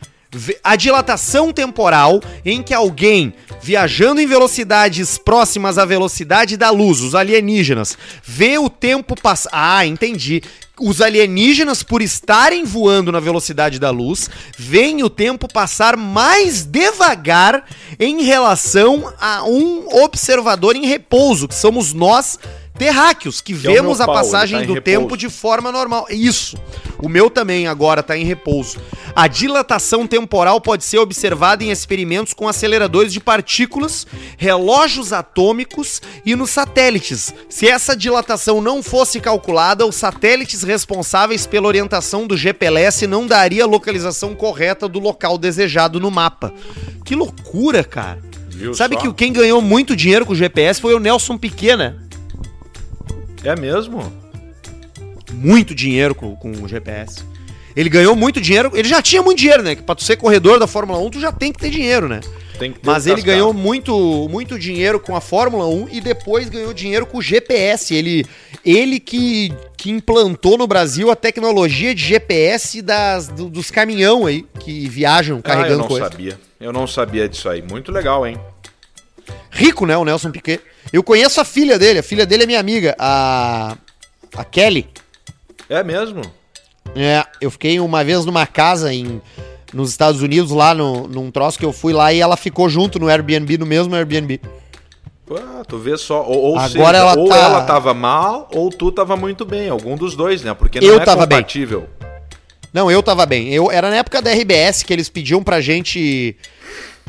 A 0.63 0.75
dilatação 0.75 1.53
temporal 1.53 2.21
em 2.43 2.61
que 2.61 2.73
alguém 2.73 3.33
viajando 3.61 4.21
em 4.21 4.27
velocidades 4.27 5.17
próximas 5.17 5.77
à 5.77 5.85
velocidade 5.85 6.57
da 6.57 6.69
luz, 6.69 7.01
os 7.01 7.15
alienígenas, 7.15 7.97
vê 8.23 8.57
o 8.57 8.69
tempo 8.69 9.19
passar. 9.19 9.49
Ah, 9.51 9.85
entendi. 9.85 10.41
Os 10.79 11.01
alienígenas, 11.01 11.81
por 11.81 12.03
estarem 12.03 12.63
voando 12.63 13.11
na 13.11 13.19
velocidade 13.19 13.79
da 13.79 13.89
luz, 13.89 14.29
veem 14.57 15.03
o 15.03 15.09
tempo 15.09 15.51
passar 15.51 15.97
mais 15.97 16.63
devagar 16.63 17.65
em 17.99 18.21
relação 18.21 19.11
a 19.19 19.43
um 19.43 19.87
observador 20.03 20.75
em 20.75 20.85
repouso, 20.85 21.47
que 21.47 21.55
somos 21.55 21.93
nós 21.93 22.37
terráqueos, 22.77 23.41
que, 23.41 23.53
é 23.53 23.55
o 23.55 23.59
vemos 23.59 23.99
a 23.99 24.05
pau, 24.05 24.15
ele 24.15 24.23
passagem 24.23 24.59
tá 24.59 24.65
do 24.65 24.73
repouso. 24.73 24.99
tempo 24.99 25.17
de 25.17 25.29
forma 25.29 25.71
normal. 25.71 26.07
Isso. 26.09 26.57
O 26.99 27.09
meu 27.09 27.29
também 27.29 27.67
agora 27.67 28.01
está 28.01 28.17
em 28.17 28.23
repouso. 28.23 28.79
A 29.15 29.27
dilatação 29.27 30.05
temporal 30.07 30.61
pode 30.61 30.83
ser 30.83 30.99
observada 30.99 31.63
em 31.63 31.71
experimentos 31.71 32.33
com 32.33 32.47
aceleradores 32.47 33.11
de 33.11 33.19
partículas, 33.19 34.05
relógios 34.37 35.13
atômicos 35.13 36.01
e 36.25 36.35
nos 36.35 36.49
satélites. 36.49 37.33
Se 37.49 37.67
essa 37.67 37.95
dilatação 37.95 38.61
não 38.61 38.81
fosse 38.81 39.19
calculada, 39.19 39.85
os 39.85 39.95
satélites 39.95 40.63
responsáveis 40.63 41.45
pela 41.45 41.67
orientação 41.67 42.27
do 42.27 42.37
GPS 42.37 43.07
não 43.07 43.25
daria 43.27 43.63
a 43.63 43.67
localização 43.67 44.35
correta 44.35 44.87
do 44.87 44.99
local 44.99 45.37
desejado 45.37 45.99
no 45.99 46.11
mapa. 46.11 46.53
Que 47.03 47.15
loucura, 47.15 47.83
cara. 47.83 48.19
Viu 48.49 48.73
Sabe 48.73 48.95
só? 48.95 49.01
que 49.01 49.13
quem 49.13 49.31
ganhou 49.31 49.61
muito 49.61 49.95
dinheiro 49.95 50.25
com 50.25 50.33
o 50.33 50.35
GPS 50.35 50.81
foi 50.81 50.95
o 50.95 50.99
Nelson 50.99 51.37
Piquet, 51.37 51.75
né? 51.75 51.95
É 53.43 53.55
mesmo? 53.55 54.11
muito 55.33 55.75
dinheiro 55.75 56.15
com, 56.15 56.35
com 56.35 56.51
o 56.51 56.67
GPS. 56.67 57.23
Ele 57.75 57.89
ganhou 57.89 58.15
muito 58.15 58.39
dinheiro, 58.41 58.71
ele 58.73 58.87
já 58.87 59.01
tinha 59.01 59.21
muito 59.21 59.37
dinheiro, 59.37 59.61
né? 59.61 59.75
Que 59.75 59.83
pra 59.83 59.93
tu 59.93 60.03
ser 60.03 60.15
corredor 60.15 60.57
da 60.57 60.65
Fórmula 60.65 60.97
1, 60.99 61.09
tu 61.11 61.19
já 61.19 61.31
tem 61.31 61.51
que 61.51 61.59
ter 61.59 61.69
dinheiro, 61.69 62.07
né? 62.07 62.21
Tem 62.57 62.71
que 62.71 62.79
ter 62.79 62.87
Mas 62.87 63.05
um 63.05 63.09
ele 63.09 63.17
cascado. 63.17 63.35
ganhou 63.37 63.53
muito, 63.53 64.27
muito 64.31 64.57
dinheiro 64.57 64.99
com 64.99 65.15
a 65.15 65.21
Fórmula 65.21 65.67
1 65.67 65.89
e 65.91 66.01
depois 66.01 66.49
ganhou 66.49 66.73
dinheiro 66.73 67.05
com 67.05 67.19
o 67.19 67.21
GPS. 67.21 67.93
Ele, 67.93 68.25
ele 68.65 68.99
que, 68.99 69.53
que 69.77 69.91
implantou 69.91 70.57
no 70.57 70.65
Brasil 70.65 71.11
a 71.11 71.15
tecnologia 71.15 71.93
de 71.93 72.01
GPS 72.03 72.81
das, 72.81 73.27
do- 73.27 73.49
dos 73.49 73.69
caminhão 73.69 74.25
aí 74.25 74.43
que 74.59 74.87
viajam 74.89 75.35
Ah, 75.35 75.39
eu 75.39 75.43
carregando 75.43 75.79
não 75.81 75.87
coisa. 75.87 76.09
sabia. 76.09 76.39
Eu 76.59 76.73
não 76.73 76.87
sabia 76.87 77.29
disso 77.29 77.47
aí. 77.47 77.61
Muito 77.61 77.91
legal, 77.91 78.25
hein? 78.25 78.39
Rico, 79.51 79.85
né, 79.85 79.95
o 79.97 80.03
Nelson 80.05 80.31
Piquet. 80.31 80.61
Eu 80.91 81.03
conheço 81.03 81.39
a 81.41 81.45
filha 81.45 81.77
dele, 81.77 81.99
a 81.99 82.03
filha 82.03 82.25
dele 82.25 82.43
é 82.43 82.45
minha 82.45 82.59
amiga, 82.59 82.95
a, 82.97 83.75
a 84.35 84.43
Kelly. 84.43 84.87
É 85.69 85.83
mesmo? 85.83 86.21
É, 86.95 87.25
eu 87.41 87.51
fiquei 87.51 87.79
uma 87.79 88.03
vez 88.03 88.23
numa 88.25 88.47
casa 88.47 88.93
em, 88.93 89.21
nos 89.73 89.89
Estados 89.89 90.21
Unidos, 90.21 90.51
lá 90.51 90.73
no, 90.73 91.07
num 91.07 91.29
troço 91.29 91.59
que 91.59 91.65
eu 91.65 91.73
fui 91.73 91.91
lá, 91.93 92.13
e 92.13 92.19
ela 92.21 92.37
ficou 92.37 92.69
junto 92.69 92.99
no 92.99 93.09
Airbnb, 93.09 93.57
no 93.57 93.65
mesmo 93.65 93.93
Airbnb. 93.95 94.39
Ah, 95.29 95.61
tu 95.67 95.77
vê 95.77 95.97
só. 95.97 96.23
Ou, 96.23 96.37
ou 96.37 96.57
Agora 96.57 96.69
seja, 96.69 96.83
ela 97.11 97.17
ou 97.19 97.27
tá- 97.27 97.37
ela 97.37 97.61
tava 97.63 97.93
mal, 97.93 98.47
ou 98.53 98.69
tu 98.69 98.89
tava 98.93 99.17
muito 99.17 99.43
bem. 99.43 99.67
Algum 99.69 99.97
dos 99.97 100.15
dois, 100.15 100.41
né? 100.41 100.53
Porque 100.53 100.79
não 100.79 100.87
Eu 100.87 101.01
é 101.01 101.03
tava 101.03 101.25
bem. 101.25 101.39
compatível. 101.39 101.85
Não, 102.73 102.89
eu 102.89 103.03
tava 103.03 103.25
bem. 103.25 103.53
Eu, 103.53 103.69
era 103.69 103.89
na 103.89 103.97
época 103.97 104.21
da 104.21 104.31
RBS 104.31 104.83
que 104.83 104.93
eles 104.93 105.09
pediam 105.09 105.43
pra 105.43 105.59
gente. 105.59 106.37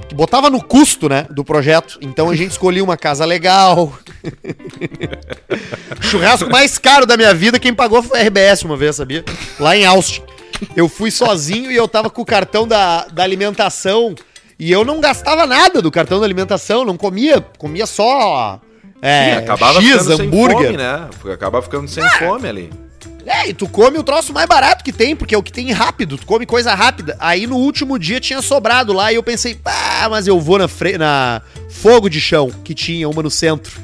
Que 0.09 0.15
botava 0.15 0.51
no 0.51 0.63
custo, 0.63 1.09
né? 1.09 1.27
Do 1.31 1.45
projeto. 1.45 1.99
Então 2.01 2.31
a 2.31 2.37
gente 2.37 2.53
escolhia 2.53 2.85
uma 2.85 2.97
casa 2.97 3.25
legal. 3.25 3.93
Churrasco 6.01 6.51
mais 6.51 6.79
caro 6.79 7.07
da 7.07 7.17
minha 7.17 7.35
vida, 7.35 7.59
quem 7.59 7.75
pagou 7.75 8.03
foi 8.03 8.21
a 8.21 8.23
RBS 8.23 8.63
uma 8.63 8.77
vez, 8.77 8.97
sabia? 8.97 9.25
Lá 9.59 9.77
em 9.77 9.85
Austin. 9.85 10.23
Eu 10.77 10.89
fui 10.89 11.11
sozinho 11.11 11.71
e 11.71 11.77
eu 11.77 11.87
tava 11.87 12.11
com 12.11 12.23
o 12.23 12.27
cartão 12.27 12.67
da, 12.67 13.07
da 13.07 13.23
alimentação. 13.23 14.15
E 14.59 14.73
eu 14.73 14.85
não 14.85 15.01
gastava 15.01 15.47
nada 15.47 15.81
do 15.81 15.91
cartão 15.91 16.19
da 16.19 16.27
alimentação, 16.27 16.85
não 16.85 16.97
comia, 16.97 17.41
comia 17.59 17.87
só. 17.87 18.61
É, 19.01 19.35
Sim, 19.35 19.39
acabava 19.39 19.81
X, 19.81 19.93
ficando 19.93 20.23
hambúrguer. 20.23 20.59
sem 20.59 20.67
fome, 20.67 20.77
né? 20.77 21.09
Acaba 21.33 21.63
ficando 21.63 21.89
sem 21.89 22.09
fome 22.11 22.49
ali. 22.49 22.88
É, 23.31 23.49
e 23.49 23.53
tu 23.53 23.69
come 23.69 23.99
o 23.99 24.03
troço 24.03 24.33
mais 24.33 24.47
barato 24.49 24.83
que 24.83 24.93
tem, 24.93 25.15
porque 25.15 25.35
é 25.35 25.39
o 25.39 25.43
que 25.43 25.53
tem 25.53 25.71
rápido, 25.71 26.17
tu 26.17 26.25
come 26.27 26.47
coisa 26.47 26.75
rápida. 26.75 27.15
Aí 27.21 27.47
no 27.47 27.57
último 27.57 27.99
dia 27.99 28.19
tinha 28.21 28.41
sobrado 28.41 28.93
lá 28.93 29.13
e 29.13 29.17
eu 29.17 29.23
pensei, 29.23 29.59
ah, 29.65 30.09
mas 30.11 30.27
eu 30.27 30.41
vou 30.41 30.59
na, 30.59 30.67
na 30.99 31.43
Fogo 31.69 32.09
de 32.09 32.21
Chão, 32.21 32.51
que 32.65 32.75
tinha 32.75 33.09
uma 33.09 33.23
no 33.23 33.31
centro. 33.31 33.79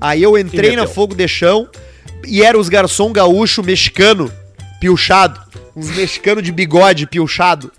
Aí 0.00 0.22
eu 0.22 0.36
entrei 0.36 0.70
na. 0.76 0.86
Fogo 0.88 1.14
de 1.14 1.28
Chão 1.28 1.68
e 2.26 2.42
era 2.42 2.58
os 2.58 2.68
garçom 2.68 3.12
gaúcho 3.12 3.62
mexicano, 3.62 4.30
piochado. 4.80 5.40
Uns 5.76 5.90
mexicanos 5.90 6.42
de 6.42 6.50
bigode 6.52 7.06
piochado. 7.06 7.72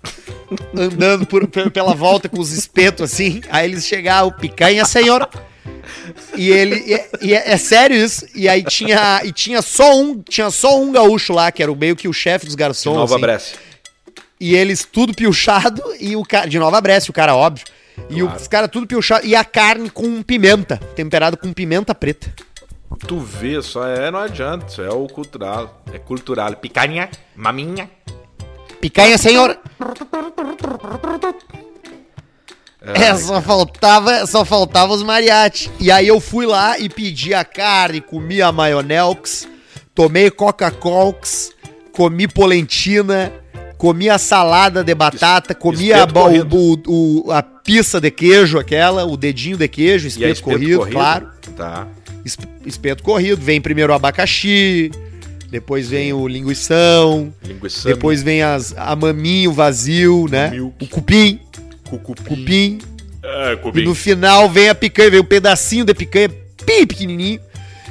Andando 0.76 1.26
por, 1.26 1.46
pe- 1.46 1.70
pela 1.70 1.94
volta 1.94 2.28
com 2.28 2.40
os 2.40 2.52
espetos 2.52 3.02
assim. 3.10 3.40
Aí 3.50 3.68
eles 3.70 3.86
chegavam, 3.86 4.30
picanha, 4.32 4.84
senhora. 4.84 5.28
E 6.36 6.50
ele. 6.50 6.82
E, 6.86 6.94
é- 6.94 7.08
e 7.22 7.34
é, 7.34 7.52
é 7.52 7.56
sério 7.56 7.96
isso. 7.96 8.26
E 8.34 8.48
aí 8.48 8.62
tinha. 8.62 9.20
E 9.24 9.32
tinha 9.32 9.62
só 9.62 9.96
um. 9.98 10.20
Tinha 10.22 10.50
só 10.50 10.80
um 10.80 10.92
gaúcho 10.92 11.32
lá, 11.32 11.50
que 11.52 11.62
era 11.62 11.70
o 11.72 11.76
meio 11.76 11.96
que 11.96 12.08
o 12.08 12.12
chefe 12.12 12.46
dos 12.46 12.54
De 12.54 12.60
garçons. 12.60 12.96
Nova 12.96 13.14
assim. 13.34 13.56
E 14.38 14.54
eles 14.54 14.84
tudo 14.84 15.14
piochado. 15.14 15.82
E 16.00 16.14
o 16.16 16.22
cara. 16.24 16.48
De 16.48 16.58
Nova 16.58 16.80
Brescia, 16.80 17.10
o 17.10 17.14
cara, 17.14 17.34
óbvio. 17.34 17.64
E 18.10 18.20
Claro. 18.20 18.36
os 18.36 18.46
caras 18.48 18.70
tudo 18.70 18.86
piochado. 18.86 19.26
E 19.26 19.34
a 19.34 19.44
carne 19.44 19.88
com 19.90 20.22
pimenta. 20.22 20.76
Temperado 20.94 21.36
com 21.36 21.52
pimenta 21.52 21.94
preta. 21.94 22.32
Tu 23.06 23.18
vê, 23.18 23.60
só 23.62 23.86
é, 23.86 24.10
não 24.10 24.20
adianta. 24.20 24.66
Isso 24.66 24.82
é 24.82 24.90
o 24.90 25.06
cultural. 25.08 25.82
É 25.92 25.98
cultural. 25.98 26.54
Picanha, 26.56 27.08
maminha. 27.34 27.90
Picanha, 28.80 29.16
senhor! 29.18 29.58
É, 32.94 33.14
só 33.16 33.40
faltava, 33.42 34.26
só 34.26 34.44
faltava 34.44 34.92
os 34.92 35.02
mariachi. 35.02 35.70
E 35.80 35.90
aí 35.90 36.06
eu 36.08 36.20
fui 36.20 36.46
lá 36.46 36.78
e 36.78 36.88
pedi 36.88 37.34
a 37.34 37.44
carne, 37.44 38.00
comi 38.00 38.40
a 38.40 38.52
maionelx, 38.52 39.48
tomei 39.94 40.30
Coca-Cola, 40.30 41.14
comi 41.92 42.28
polentina, 42.28 43.32
comi 43.76 44.08
a 44.08 44.18
salada 44.18 44.84
de 44.84 44.94
batata, 44.94 45.54
comi 45.54 45.92
a, 45.92 46.06
corrido. 46.06 46.56
o, 46.56 47.24
o- 47.26 47.32
a 47.32 47.42
pizza 47.42 48.00
de 48.00 48.10
queijo, 48.10 48.58
aquela, 48.58 49.04
o 49.04 49.16
dedinho 49.16 49.56
de 49.56 49.66
queijo, 49.68 50.06
espeto, 50.06 50.28
é 50.28 50.32
espeto 50.32 50.50
corrido, 50.58 50.86
claro. 50.92 51.28
Tá. 51.56 51.86
Es- 52.24 52.36
Espeto 52.64 53.02
corrido, 53.02 53.40
vem 53.40 53.60
primeiro 53.60 53.92
o 53.92 53.96
abacaxi, 53.96 54.90
depois 55.50 55.88
vem 55.88 56.12
o 56.12 56.26
linguição, 56.26 57.32
depois 57.88 58.22
vem 58.22 58.42
as, 58.42 58.74
a 58.76 58.96
maminho 58.96 59.52
vazio, 59.52 60.26
né? 60.28 60.50
Milk. 60.50 60.84
O 60.84 60.88
cupim, 60.88 61.38
cucupim. 61.86 62.24
cupim. 62.24 62.78
É, 63.22 63.52
E 63.52 63.56
cubinho. 63.56 63.88
no 63.88 63.94
final 63.94 64.48
vem 64.48 64.68
a 64.68 64.74
picanha, 64.74 65.10
vem 65.10 65.20
um 65.20 65.24
pedacinho 65.24 65.84
da 65.84 65.94
picanha 65.94 66.30
bem 66.64 66.86
pequenininho. 66.86 67.40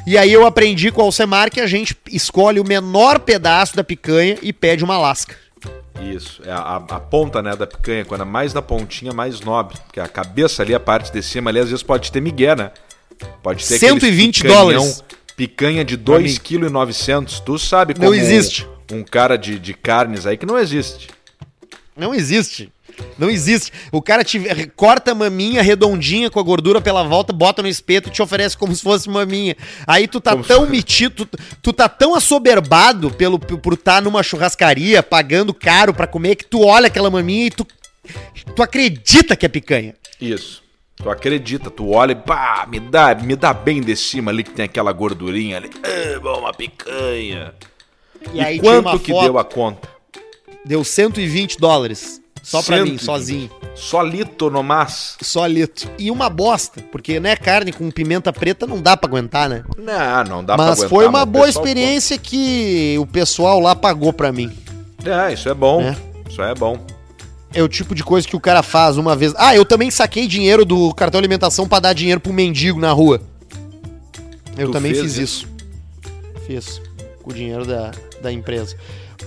E 0.07 0.17
aí 0.17 0.31
eu 0.31 0.45
aprendi 0.45 0.91
com 0.91 1.01
o 1.01 1.05
Alcemar 1.05 1.49
que 1.49 1.59
a 1.59 1.65
gente 1.67 1.97
escolhe 2.11 2.59
o 2.59 2.63
menor 2.67 3.19
pedaço 3.19 3.75
da 3.75 3.83
picanha 3.83 4.37
e 4.41 4.53
pede 4.53 4.83
uma 4.83 4.97
lasca. 4.97 5.35
Isso, 6.01 6.41
é 6.45 6.51
a, 6.51 6.75
a- 6.75 6.99
ponta 6.99 7.41
né, 7.41 7.55
da 7.55 7.65
picanha, 7.65 8.05
quando 8.05 8.21
é 8.21 8.25
mais 8.25 8.53
na 8.53 8.61
pontinha, 8.61 9.11
mais 9.13 9.39
nobre. 9.39 9.77
Porque 9.85 9.99
a 9.99 10.07
cabeça 10.07 10.61
ali, 10.61 10.75
a 10.75 10.79
parte 10.79 11.11
de 11.11 11.23
cima 11.23 11.49
ali, 11.49 11.57
às 11.59 11.69
vezes 11.69 11.81
pode 11.81 12.11
ter 12.11 12.21
migué, 12.21 12.55
né? 12.55 12.71
Pode 13.41 13.65
ter 13.65 13.79
120 13.79 14.39
aqueles 14.39 14.57
picanhão, 14.57 14.77
dólares. 14.83 15.03
Picanha 15.35 15.83
de 15.85 15.95
amigo. 15.95 16.11
2,9 16.11 16.93
kg. 17.25 17.41
Tu 17.43 17.57
sabe 17.59 17.93
como 17.93 18.05
Não 18.07 18.13
existe. 18.13 18.67
Um, 18.91 18.97
um 18.97 19.03
cara 19.03 19.37
de, 19.37 19.57
de 19.57 19.73
carnes 19.73 20.25
aí 20.27 20.37
que 20.37 20.45
não 20.45 20.57
existe. 20.59 21.07
Não 21.97 22.13
existe. 22.13 22.71
Não 23.17 23.29
existe. 23.29 23.71
O 23.91 24.01
cara 24.01 24.23
te 24.23 24.39
corta 24.75 25.11
a 25.11 25.15
maminha 25.15 25.61
redondinha 25.61 26.29
com 26.29 26.39
a 26.39 26.43
gordura 26.43 26.79
pela 26.81 27.03
volta, 27.03 27.31
bota 27.33 27.61
no 27.61 27.67
espeto 27.67 28.09
e 28.09 28.11
te 28.11 28.21
oferece 28.21 28.57
como 28.57 28.75
se 28.75 28.81
fosse 28.81 29.09
maminha. 29.09 29.55
Aí 29.87 30.07
tu 30.07 30.19
tá 30.21 30.31
Como 30.31 30.43
se 30.43 30.47
tão 30.49 30.59
fosse- 30.61 30.71
metido, 30.71 31.25
tu, 31.25 31.37
tu 31.61 31.73
tá 31.73 31.87
tão 31.89 32.15
assoberbado 32.15 33.11
pelo, 33.11 33.39
por 33.39 33.73
estar 33.73 34.01
numa 34.01 34.21
churrascaria 34.23 35.01
pagando 35.03 35.53
caro 35.53 35.93
pra 35.93 36.07
comer 36.07 36.35
que 36.35 36.45
tu 36.45 36.61
olha 36.65 36.87
aquela 36.87 37.09
maminha 37.09 37.47
e 37.47 37.51
tu, 37.51 37.65
tu 38.55 38.61
acredita 38.63 39.35
que 39.35 39.45
é 39.45 39.49
picanha. 39.49 39.95
Isso. 40.19 40.63
Tu 40.97 41.09
acredita, 41.09 41.69
tu 41.69 41.91
olha 41.91 42.13
e 42.13 42.15
pá, 42.15 42.65
me 42.69 42.79
dá, 42.79 43.13
me 43.15 43.35
dá 43.35 43.53
bem 43.53 43.81
de 43.81 43.95
cima 43.97 44.31
ali 44.31 44.43
que 44.43 44.51
tem 44.51 44.63
aquela 44.65 44.93
gordurinha 44.93 45.57
ali. 45.57 45.69
Ah, 45.83 46.19
bom, 46.21 46.39
uma 46.39 46.53
picanha. 46.53 47.53
E, 48.33 48.37
E, 48.37 48.41
aí 48.41 48.59
quanto 48.59 48.97
que 48.99 49.11
foto, 49.11 49.23
deu 49.25 49.37
a 49.37 49.43
conta? 49.43 49.89
Deu 50.65 50.83
120 50.83 51.57
dólares. 51.59 52.21
Só 52.45 52.61
pra 52.61 52.77
mim, 52.77 52.97
120. 52.97 53.03
sozinho. 53.03 53.49
Só 53.73 54.01
lito 54.03 54.51
no 54.51 54.61
mas. 54.61 55.15
Só 55.21 55.47
litro. 55.47 55.89
E 55.97 56.11
uma 56.11 56.29
bosta, 56.29 56.79
porque, 56.91 57.19
né, 57.19 57.35
carne 57.35 57.73
com 57.73 57.89
pimenta 57.89 58.31
preta 58.31 58.67
não 58.67 58.79
dá 58.79 58.95
pra 58.95 59.09
aguentar, 59.09 59.49
né? 59.49 59.63
Não, 59.77 60.23
não 60.35 60.43
dá 60.43 60.55
pra 60.55 60.65
Mas 60.67 60.73
aguentar. 60.79 60.89
foi 60.89 61.07
uma 61.07 61.25
boa 61.25 61.49
experiência 61.49 62.17
que 62.19 62.95
o 62.99 63.05
pessoal 63.07 63.59
lá 63.59 63.75
pagou 63.75 64.13
pra 64.13 64.31
mim. 64.31 64.51
É, 65.03 65.33
isso 65.33 65.49
é 65.49 65.53
bom. 65.55 65.81
É. 65.81 65.95
Isso 66.29 66.41
é 66.41 66.53
bom. 66.53 66.77
É 67.53 67.63
o 67.63 67.67
tipo 67.67 67.95
de 67.95 68.03
coisa 68.03 68.27
que 68.27 68.35
o 68.35 68.39
cara 68.39 68.61
faz 68.61 68.97
uma 68.97 69.15
vez. 69.15 69.33
Ah, 69.37 69.55
eu 69.55 69.65
também 69.65 69.89
saquei 69.89 70.27
dinheiro 70.27 70.63
do 70.65 70.93
cartão 70.93 71.17
alimentação 71.17 71.67
pra 71.67 71.79
dar 71.79 71.93
dinheiro 71.93 72.19
pro 72.19 72.31
mendigo 72.33 72.79
na 72.79 72.91
rua. 72.91 73.21
Eu 74.57 74.67
Tu 74.67 74.71
também 74.73 74.93
fiz 74.93 75.17
isso? 75.17 75.21
isso. 75.21 75.47
Fiz. 76.45 76.81
Com 77.23 77.31
o 77.31 77.33
dinheiro 77.33 77.65
da, 77.65 77.91
da 78.21 78.31
empresa. 78.31 78.75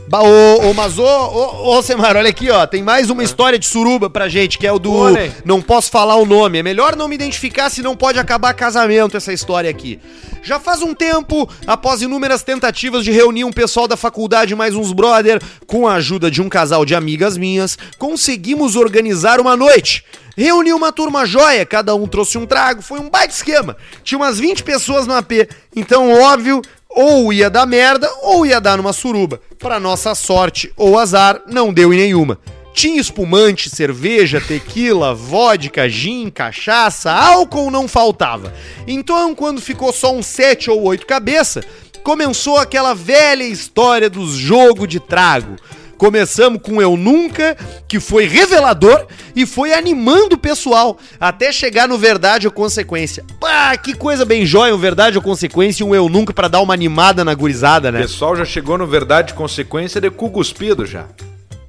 Ba- 0.09 0.23
Ô, 0.23 0.71
ô, 0.71 0.75
mas 0.75 0.99
ô, 0.99 1.05
ô, 1.05 1.77
ô, 1.77 1.83
Semar, 1.83 2.17
olha 2.17 2.31
aqui, 2.31 2.51
ó. 2.51 2.67
Tem 2.67 2.83
mais 2.83 3.11
uma 3.11 3.23
história 3.23 3.59
de 3.59 3.67
suruba 3.67 4.09
pra 4.09 4.29
gente, 4.29 4.59
que 4.59 4.67
é 4.67 4.73
o 4.73 4.79
do. 4.79 4.93
Olha. 4.93 5.35
Não 5.45 5.61
posso 5.61 5.91
falar 5.91 6.17
o 6.17 6.25
nome. 6.27 6.59
É 6.59 6.63
melhor 6.63 6.97
não 6.97 7.09
me 7.09 7.15
identificar, 7.15 7.71
senão 7.71 7.97
pode 7.97 8.19
acabar 8.19 8.53
casamento 8.55 9.17
essa 9.17 9.33
história 9.33 9.69
aqui. 9.69 9.99
Já 10.43 10.59
faz 10.61 10.83
um 10.83 10.95
tempo, 10.95 11.49
após 11.67 12.01
inúmeras 12.01 12.43
tentativas 12.43 13.05
de 13.05 13.11
reunir 13.11 13.45
um 13.45 13.53
pessoal 13.53 13.89
da 13.89 13.97
faculdade 13.97 14.55
mais 14.55 14.75
uns 14.75 14.93
brother, 14.93 15.43
com 15.67 15.87
a 15.87 15.95
ajuda 15.95 16.31
de 16.31 16.41
um 16.41 16.49
casal 16.49 16.85
de 16.85 16.95
amigas 16.95 17.37
minhas, 17.37 17.77
conseguimos 17.99 18.77
organizar 18.77 19.41
uma 19.41 19.57
noite. 19.57 20.05
Reuniu 20.37 20.77
uma 20.77 20.93
turma 20.93 21.27
joia, 21.27 21.67
cada 21.67 21.95
um 21.97 22.07
trouxe 22.07 22.39
um 22.39 22.47
trago, 22.47 22.81
foi 22.81 23.01
um 23.01 23.11
baita 23.11 23.35
esquema. 23.35 23.77
Tinha 24.05 24.17
umas 24.19 24.39
20 24.39 24.63
pessoas 24.63 25.05
no 25.05 25.15
AP, 25.15 25.49
então 25.75 26.13
óbvio, 26.13 26.63
ou 26.89 27.33
ia 27.33 27.51
dar 27.51 27.67
merda 27.67 28.11
ou 28.23 28.47
ia 28.47 28.61
dar 28.61 28.77
numa 28.77 28.93
suruba. 28.93 29.41
Pra 29.59 29.79
nossa 29.79 30.15
sorte 30.15 30.73
ou 30.77 30.99
azar, 30.99 31.43
não 31.47 31.73
deu 31.73 31.93
em 31.93 31.99
nenhuma. 31.99 32.39
Tinha 32.73 33.01
espumante, 33.01 33.69
cerveja, 33.69 34.41
tequila, 34.41 35.13
vodka, 35.13 35.89
gin, 35.89 36.31
cachaça, 36.31 37.11
álcool 37.11 37.71
não 37.71 37.89
faltava. 37.89 38.55
Então, 38.87 39.35
quando 39.35 39.61
ficou 39.61 39.93
só 39.93 40.15
um 40.15 40.23
sete 40.23 40.71
ou 40.71 40.83
oito 40.85 41.05
cabeça, 41.05 41.65
começou 42.05 42.57
aquela 42.57 42.95
velha 42.95 43.43
história 43.43 44.09
dos 44.09 44.33
jogo 44.33 44.87
de 44.87 45.01
trago. 45.01 45.57
Começamos 45.99 46.63
com 46.63 46.81
Eu 46.81 46.97
Nunca, 46.97 47.57
que 47.89 47.99
foi 47.99 48.27
revelador 48.27 49.05
e 49.35 49.45
foi 49.45 49.75
animando 49.75 50.37
o 50.37 50.39
pessoal 50.39 50.97
até 51.19 51.51
chegar 51.51 51.89
no 51.89 51.99
Verdade 51.99 52.47
ou 52.47 52.53
Consequência. 52.53 53.25
Pá, 53.41 53.77
que 53.77 53.95
coisa 53.95 54.25
bem 54.25 54.47
jóia, 54.47 54.73
um 54.75 54.79
Verdade 54.79 55.17
ou 55.19 55.23
Consequência 55.23 55.83
e 55.83 55.87
um 55.87 55.95
Eu 55.95 56.09
Nunca 56.09 56.33
pra 56.33 56.47
dar 56.47 56.61
uma 56.61 56.73
animada 56.73 57.25
na 57.25 57.35
gurizada, 57.35 57.89
O 57.89 57.93
né? 57.93 58.01
pessoal 58.03 58.37
já 58.37 58.45
chegou 58.45 58.79
no 58.79 58.87
verdade 58.87 59.33
e 59.33 59.35
consequência 59.35 60.01
de 60.01 60.09
cu 60.09 60.31
cuspido 60.31 60.87
já. 60.87 61.07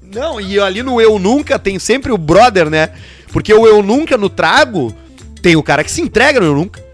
Não, 0.01 0.39
e 0.39 0.59
ali 0.59 0.83
no 0.83 1.01
Eu 1.01 1.17
Nunca 1.17 1.57
tem 1.57 1.79
sempre 1.79 2.11
o 2.11 2.17
brother, 2.17 2.69
né? 2.69 2.89
Porque 3.33 3.53
o 3.53 3.65
Eu 3.65 3.81
Nunca 3.81 4.15
no 4.15 4.29
trago 4.29 4.95
tem 5.41 5.55
o 5.55 5.63
cara 5.63 5.83
que 5.83 5.91
se 5.91 6.01
entrega 6.01 6.39
no 6.39 6.45
Eu 6.45 6.55
Nunca. 6.55 6.88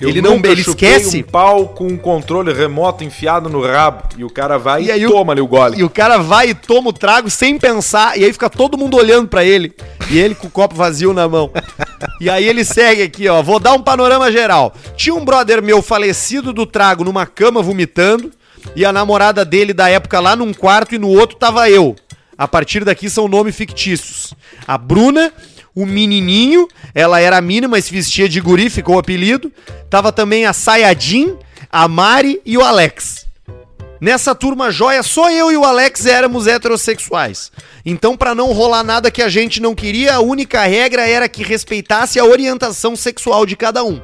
Eu 0.00 0.08
ele 0.08 0.22
não 0.22 0.36
ele 0.36 0.60
esquece. 0.62 1.18
um 1.18 1.22
pau 1.22 1.68
com 1.68 1.86
um 1.86 1.96
controle 1.96 2.52
remoto 2.52 3.04
enfiado 3.04 3.50
no 3.50 3.60
rabo 3.64 4.04
e 4.16 4.24
o 4.24 4.30
cara 4.30 4.58
vai 4.58 4.82
E 4.82 4.86
e, 4.86 4.92
aí 4.92 5.06
o- 5.06 5.10
toma 5.10 5.32
ali 5.32 5.40
o 5.42 5.46
gole. 5.46 5.78
E 5.78 5.84
o 5.84 5.90
cara 5.90 6.16
vai 6.18 6.50
e 6.50 6.54
toma 6.54 6.88
o 6.88 6.92
trago 6.92 7.28
sem 7.28 7.58
pensar, 7.58 8.18
e 8.18 8.24
aí 8.24 8.32
fica 8.32 8.48
todo 8.48 8.78
mundo 8.78 8.96
olhando 8.96 9.28
pra 9.28 9.44
ele. 9.44 9.74
E 10.10 10.18
ele 10.18 10.34
com 10.34 10.46
o 10.46 10.50
copo 10.50 10.74
vazio 10.74 11.12
na 11.12 11.28
mão. 11.28 11.50
E 12.20 12.28
aí 12.30 12.48
ele 12.48 12.64
segue 12.64 13.02
aqui, 13.02 13.28
ó. 13.28 13.42
Vou 13.42 13.60
dar 13.60 13.72
um 13.74 13.82
panorama 13.82 14.32
geral. 14.32 14.74
Tinha 14.96 15.14
um 15.14 15.24
brother 15.24 15.62
meu 15.62 15.82
falecido 15.82 16.52
do 16.52 16.64
trago 16.66 17.04
numa 17.04 17.26
cama 17.26 17.62
vomitando, 17.62 18.30
e 18.74 18.84
a 18.84 18.92
namorada 18.92 19.44
dele 19.44 19.72
da 19.74 19.88
época 19.88 20.18
lá 20.20 20.34
num 20.34 20.52
quarto, 20.52 20.94
e 20.94 20.98
no 20.98 21.08
outro 21.08 21.36
tava 21.36 21.68
eu. 21.70 21.94
A 22.36 22.48
partir 22.48 22.84
daqui 22.86 23.10
são 23.10 23.28
nomes 23.28 23.54
fictícios. 23.54 24.32
A 24.66 24.78
Bruna, 24.78 25.30
o 25.74 25.86
menininho, 25.86 26.68
ela 26.94 27.20
era 27.20 27.40
mina, 27.40 27.68
mas 27.68 27.84
se 27.84 27.92
vestia 27.92 28.28
de 28.28 28.40
guri, 28.40 28.68
ficou 28.68 28.96
o 28.96 28.98
apelido. 28.98 29.52
Tava 29.88 30.12
também 30.12 30.46
a 30.46 30.52
Sayajin, 30.52 31.36
a 31.70 31.86
Mari 31.86 32.40
e 32.44 32.58
o 32.58 32.62
Alex. 32.62 33.26
Nessa 34.00 34.34
turma 34.34 34.70
joia, 34.70 35.02
só 35.02 35.30
eu 35.30 35.52
e 35.52 35.56
o 35.56 35.64
Alex 35.64 36.06
éramos 36.06 36.46
heterossexuais. 36.46 37.52
Então, 37.84 38.16
pra 38.16 38.34
não 38.34 38.52
rolar 38.52 38.82
nada 38.82 39.10
que 39.10 39.20
a 39.20 39.28
gente 39.28 39.60
não 39.60 39.74
queria, 39.74 40.14
a 40.14 40.20
única 40.20 40.64
regra 40.64 41.06
era 41.06 41.28
que 41.28 41.42
respeitasse 41.42 42.18
a 42.18 42.24
orientação 42.24 42.96
sexual 42.96 43.44
de 43.44 43.56
cada 43.56 43.84
um. 43.84 44.00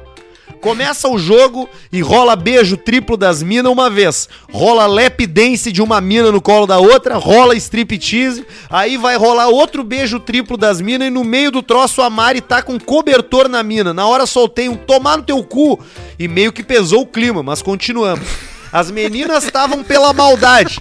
Começa 0.61 1.07
o 1.07 1.17
jogo 1.17 1.69
e 1.91 2.01
rola 2.01 2.35
beijo 2.35 2.75
triplo 2.75 3.15
das 3.15 3.43
minas 3.43 3.71
uma 3.71 3.89
vez. 3.89 4.27
Rola 4.51 4.85
lap 4.85 5.25
dance 5.27 5.71
de 5.71 5.81
uma 5.81 6.01
mina 6.01 6.31
no 6.31 6.41
colo 6.41 6.65
da 6.65 6.79
outra, 6.79 7.15
rola 7.15 7.55
striptease. 7.55 8.45
Aí 8.69 8.97
vai 8.97 9.15
rolar 9.17 9.47
outro 9.47 9.83
beijo 9.83 10.19
triplo 10.19 10.57
das 10.57 10.81
minas 10.81 11.07
e 11.07 11.11
no 11.11 11.23
meio 11.23 11.51
do 11.51 11.61
troço 11.61 12.01
a 12.01 12.09
Mari 12.09 12.41
tá 12.41 12.61
com 12.61 12.79
cobertor 12.79 13.47
na 13.47 13.61
mina. 13.61 13.93
Na 13.93 14.07
hora 14.07 14.25
soltei 14.25 14.67
um 14.67 14.75
tomar 14.75 15.17
no 15.17 15.23
teu 15.23 15.43
cu 15.43 15.79
e 16.17 16.27
meio 16.27 16.51
que 16.51 16.63
pesou 16.63 17.01
o 17.01 17.07
clima, 17.07 17.43
mas 17.43 17.61
continuamos. 17.61 18.27
As 18.71 18.91
meninas 18.91 19.45
estavam 19.45 19.83
pela 19.83 20.11
maldade. 20.11 20.79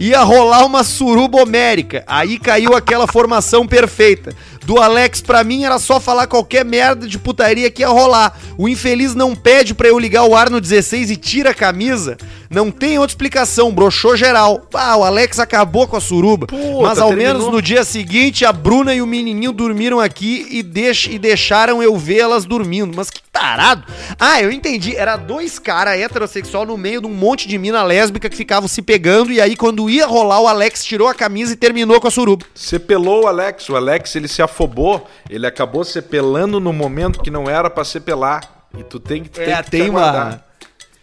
Ia 0.00 0.22
rolar 0.22 0.64
uma 0.64 0.82
suruba 0.82 1.42
homérica. 1.42 2.02
Aí 2.06 2.38
caiu 2.38 2.74
aquela 2.74 3.06
formação 3.06 3.66
perfeita. 3.66 4.34
Do 4.64 4.78
Alex 4.80 5.20
pra 5.20 5.42
mim 5.42 5.64
era 5.64 5.78
só 5.78 5.98
falar 5.98 6.26
qualquer 6.26 6.64
merda 6.64 7.06
de 7.06 7.18
putaria 7.18 7.70
que 7.70 7.82
ia 7.82 7.88
rolar. 7.88 8.38
O 8.56 8.68
infeliz 8.68 9.14
não 9.14 9.34
pede 9.34 9.74
pra 9.74 9.88
eu 9.88 9.98
ligar 9.98 10.24
o 10.24 10.36
ar 10.36 10.48
no 10.48 10.60
16 10.60 11.10
e 11.10 11.16
tira 11.16 11.50
a 11.50 11.54
camisa. 11.54 12.16
Não 12.48 12.70
tem 12.70 12.98
outra 12.98 13.12
explicação, 13.12 13.72
broxou 13.72 14.16
geral. 14.16 14.66
Ah, 14.74 14.96
o 14.96 15.04
Alex 15.04 15.38
acabou 15.38 15.88
com 15.88 15.96
a 15.96 16.00
suruba. 16.00 16.46
Puta, 16.46 16.82
Mas 16.82 16.98
ao 16.98 17.08
terminou. 17.08 17.34
menos 17.34 17.48
no 17.52 17.62
dia 17.62 17.82
seguinte 17.82 18.44
a 18.44 18.52
Bruna 18.52 18.94
e 18.94 19.00
o 19.02 19.06
menininho 19.06 19.52
dormiram 19.52 19.98
aqui 19.98 20.46
e, 20.50 20.62
deix 20.62 21.08
e 21.10 21.18
deixaram 21.18 21.82
eu 21.82 21.96
ver 21.96 22.18
elas 22.18 22.44
dormindo. 22.44 22.92
Mas 22.94 23.10
que 23.10 23.20
tarado. 23.32 23.84
Ah, 24.20 24.40
eu 24.42 24.52
entendi. 24.52 24.94
Era 24.94 25.16
dois 25.16 25.58
caras 25.58 25.98
heterossexual 25.98 26.66
no 26.66 26.76
meio 26.76 27.00
de 27.00 27.06
um 27.06 27.14
monte 27.14 27.48
de 27.48 27.56
mina 27.56 27.82
lésbica 27.82 28.28
que 28.28 28.36
ficavam 28.36 28.68
se 28.68 28.82
pegando. 28.82 29.32
E 29.32 29.40
aí, 29.40 29.56
quando 29.56 29.88
ia 29.88 30.06
rolar, 30.06 30.40
o 30.40 30.46
Alex 30.46 30.84
tirou 30.84 31.08
a 31.08 31.14
camisa 31.14 31.54
e 31.54 31.56
terminou 31.56 32.00
com 32.00 32.08
a 32.08 32.10
suruba. 32.10 32.44
Você 32.54 32.78
pelou 32.78 33.24
o 33.24 33.26
Alex, 33.26 33.68
o 33.70 33.76
Alex 33.76 34.14
ele 34.14 34.28
se 34.28 34.42
afobou, 34.52 35.08
ele 35.28 35.46
acabou 35.46 35.82
se 35.84 36.00
pelando 36.02 36.60
no 36.60 36.72
momento 36.72 37.20
que 37.20 37.30
não 37.30 37.48
era 37.48 37.68
pra 37.70 37.84
se 37.84 37.98
pelar. 37.98 38.68
E 38.78 38.82
tu 38.84 39.00
tem, 39.00 39.22
que- 39.24 39.30
tem 39.30 39.52
É, 39.52 39.62
que 39.62 39.70
tem 39.70 39.82
te 39.84 39.90
uma. 39.90 40.42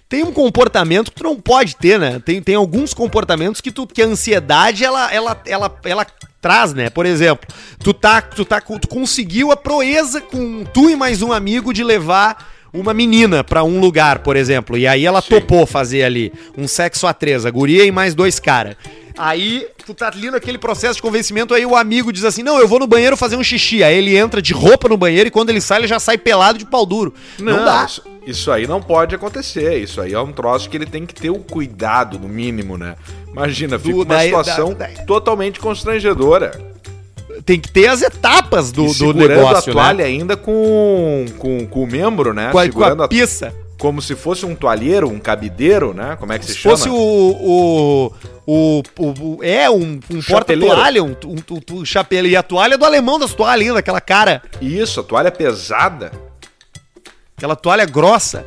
Tem 0.07 0.23
um 0.23 0.31
comportamento 0.31 1.11
que 1.11 1.17
tu 1.17 1.23
não 1.23 1.35
pode 1.39 1.75
ter, 1.75 1.99
né? 1.99 2.19
Tem, 2.25 2.41
tem 2.41 2.55
alguns 2.55 2.95
comportamentos 2.95 3.61
que, 3.61 3.71
tu, 3.71 3.85
que 3.85 4.01
a 4.01 4.05
ansiedade 4.07 4.83
ela, 4.83 5.13
ela, 5.13 5.39
ela, 5.45 5.79
ela 5.85 6.05
traz, 6.41 6.73
né? 6.73 6.89
Por 6.89 7.05
exemplo, 7.05 7.47
tu 7.79 7.93
tá, 7.93 8.19
tu 8.19 8.43
tá, 8.43 8.59
tu 8.59 8.87
conseguiu 8.87 9.51
a 9.51 9.57
proeza 9.57 10.19
com 10.19 10.63
tu 10.73 10.89
e 10.89 10.95
mais 10.95 11.21
um 11.21 11.31
amigo 11.31 11.71
de 11.71 11.83
levar 11.83 12.43
uma 12.73 12.91
menina 12.91 13.43
pra 13.43 13.63
um 13.63 13.79
lugar, 13.79 14.19
por 14.19 14.35
exemplo, 14.35 14.75
e 14.77 14.87
aí 14.87 15.05
ela 15.05 15.21
Sim. 15.21 15.29
topou 15.29 15.65
fazer 15.67 16.03
ali 16.03 16.33
um 16.57 16.67
sexo 16.67 17.05
a 17.05 17.13
três, 17.13 17.45
a 17.45 17.51
guria 17.51 17.83
e 17.85 17.91
mais 17.91 18.15
dois 18.15 18.39
caras. 18.39 18.75
Aí 19.15 19.67
tu 19.93 19.93
tá 19.95 20.07
ali 20.07 20.29
naquele 20.29 20.57
processo 20.57 20.95
de 20.95 21.01
convencimento, 21.01 21.53
aí 21.53 21.65
o 21.65 21.75
amigo 21.75 22.11
diz 22.13 22.23
assim: 22.23 22.43
Não, 22.43 22.59
eu 22.59 22.67
vou 22.67 22.79
no 22.79 22.87
banheiro 22.87 23.17
fazer 23.17 23.35
um 23.35 23.43
xixi. 23.43 23.83
Aí 23.83 23.97
ele 23.97 24.15
entra 24.17 24.41
de 24.41 24.53
roupa 24.53 24.87
no 24.87 24.97
banheiro 24.97 25.27
e 25.27 25.31
quando 25.31 25.49
ele 25.49 25.59
sai, 25.61 25.79
ele 25.79 25.87
já 25.87 25.99
sai 25.99 26.17
pelado 26.17 26.57
de 26.57 26.65
pau 26.65 26.85
duro. 26.85 27.13
Não, 27.39 27.65
dá. 27.65 27.85
Isso, 27.85 28.03
isso 28.25 28.51
aí 28.51 28.67
não 28.67 28.81
pode 28.81 29.15
acontecer. 29.15 29.77
Isso 29.77 29.99
aí 30.01 30.13
é 30.13 30.19
um 30.19 30.31
troço 30.31 30.69
que 30.69 30.77
ele 30.77 30.85
tem 30.85 31.05
que 31.05 31.13
ter 31.13 31.29
o 31.29 31.39
cuidado, 31.39 32.19
no 32.19 32.27
mínimo, 32.27 32.77
né? 32.77 32.95
Imagina, 33.31 33.79
fica 33.79 33.95
uma 33.95 34.05
daí- 34.05 34.27
situação 34.27 34.69
da- 34.73 34.85
daí- 34.87 35.05
totalmente 35.05 35.59
constrangedora. 35.59 36.51
Tem 37.45 37.59
que 37.59 37.71
ter 37.71 37.87
as 37.87 38.01
etapas 38.01 38.71
do, 38.71 38.83
e 38.83 38.87
do 38.87 38.93
segurando 38.93 39.29
negócio, 39.29 39.71
a 39.71 39.73
toalha 39.73 40.03
né? 40.03 40.09
ainda 40.09 40.35
com, 40.37 41.25
com, 41.37 41.65
com 41.67 41.83
o 41.83 41.87
membro, 41.87 42.33
né? 42.33 42.51
Com 42.51 42.59
a, 42.59 42.61
com 42.65 42.67
segurando 42.71 43.01
a 43.01 43.05
a- 43.05 43.07
pista. 43.07 43.55
Como 43.79 44.01
se 44.01 44.13
fosse 44.15 44.45
um 44.45 44.53
toalheiro, 44.53 45.09
um 45.09 45.19
cabideiro, 45.19 45.93
né? 45.93 46.15
Como 46.19 46.31
é 46.33 46.37
que 46.37 46.45
se, 46.45 46.51
Se 46.53 46.59
chama? 46.59 46.77
fosse 46.77 46.89
o, 46.89 46.93
o, 46.93 48.13
o, 48.45 48.83
o- 48.99 49.39
É, 49.43 49.69
um, 49.69 49.99
um 50.11 50.21
porta-toalha, 50.21 51.03
um, 51.03 51.15
um, 51.25 51.77
um, 51.79 51.85
chapéu. 51.85 52.25
E 52.27 52.35
a 52.35 52.43
toalha 52.43 52.75
é 52.75 52.77
do 52.77 52.85
alemão 52.85 53.17
das 53.17 53.33
toalhas 53.33 53.67
ainda, 53.67 53.79
aquela 53.79 54.01
cara. 54.01 54.43
Isso, 54.61 54.99
a 54.99 55.03
toalha 55.03 55.31
pesada. 55.31 56.11
Aquela 57.37 57.55
toalha 57.55 57.85
grossa. 57.85 58.45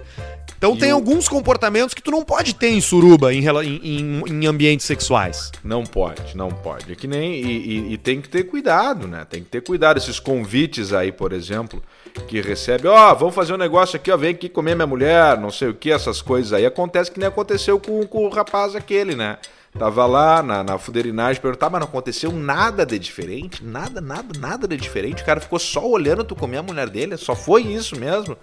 Então 0.58 0.74
E 0.76 0.78
tem 0.78 0.92
o- 0.92 0.96
alguns 0.96 1.28
comportamentos 1.28 1.92
que 1.94 2.02
tu 2.02 2.10
não 2.10 2.22
pode 2.22 2.54
ter 2.54 2.68
em 2.68 2.80
suruba, 2.80 3.32
em, 3.34 3.42
em- 3.42 4.22
em 4.28 4.46
ambientes 4.46 4.86
sexuais. 4.86 5.50
Não 5.64 5.82
pode, 5.82 6.36
não 6.36 6.50
pode. 6.50 6.92
É 6.92 6.94
que 6.94 7.08
nem. 7.08 7.32
E, 7.40 7.46
e- 7.48 7.92
e 7.94 7.98
tem 7.98 8.20
que 8.20 8.28
ter 8.28 8.44
cuidado, 8.44 9.08
né? 9.08 9.26
Tem 9.28 9.42
que 9.42 9.48
ter 9.48 9.62
cuidado. 9.62 9.96
Esses 9.96 10.20
convites 10.20 10.92
aí, 10.92 11.10
por 11.10 11.32
exemplo, 11.32 11.82
que 12.28 12.40
recebe, 12.40 12.86
ó, 12.88 13.14
vamos 13.14 13.34
fazer 13.34 13.54
um 13.54 13.58
negócio 13.58 13.96
aqui, 13.96 14.10
ó, 14.10 14.16
vem 14.16 14.30
aqui 14.30 14.48
comer 14.48 14.74
minha 14.74 14.86
mulher, 14.86 15.38
não 15.38 15.50
sei 15.50 15.68
o 15.68 15.74
que, 15.74 15.90
essas 15.90 16.20
coisas 16.22 16.52
aí. 16.52 16.64
Acontece 16.66 17.10
que 17.10 17.18
nem 17.18 17.28
aconteceu 17.28 17.78
com, 17.80 18.06
com 18.06 18.26
o 18.26 18.28
rapaz 18.28 18.76
aquele, 18.76 19.14
né? 19.14 19.38
Tava 19.78 20.04
lá 20.04 20.42
na, 20.42 20.62
na 20.62 20.76
fuderinagem, 20.78 21.40
perguntar, 21.40 21.70
mas 21.70 21.80
não 21.80 21.88
aconteceu 21.88 22.30
nada 22.30 22.84
de 22.84 22.98
diferente? 22.98 23.64
Nada, 23.64 24.02
nada, 24.02 24.38
nada 24.38 24.68
de 24.68 24.76
diferente. 24.76 25.22
O 25.22 25.26
cara 25.26 25.40
ficou 25.40 25.58
só 25.58 25.86
olhando 25.88 26.22
tu 26.24 26.36
comer 26.36 26.58
a 26.58 26.62
mulher 26.62 26.90
dele, 26.90 27.16
só 27.16 27.34
foi 27.34 27.62
isso 27.62 27.98
mesmo. 27.98 28.36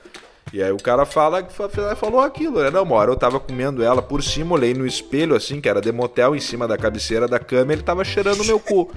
E 0.52 0.64
aí 0.64 0.72
o 0.72 0.78
cara 0.78 1.06
fala 1.06 1.44
que 1.44 1.54
fa- 1.54 1.70
falou 1.96 2.22
aquilo, 2.22 2.60
né? 2.64 2.72
Não, 2.72 2.82
uma 2.82 2.96
hora 2.96 3.12
eu 3.12 3.16
tava 3.16 3.40
comendo 3.40 3.84
ela 3.84 4.02
por 4.02 4.24
cima, 4.24 4.56
olhei 4.56 4.74
no 4.74 4.88
espelho, 4.88 5.36
assim, 5.36 5.62
que 5.62 5.70
era 5.70 5.80
de 5.80 5.92
motel, 5.92 6.36
em 6.36 6.40
cima 6.40 6.68
da 6.68 6.76
cabeceira 6.76 7.28
da 7.28 7.38
cama, 7.38 7.74
ele 7.74 7.84
tava 7.84 8.04
cheirando 8.04 8.42
o 8.42 8.46
meu 8.46 8.60
cu. 8.60 8.90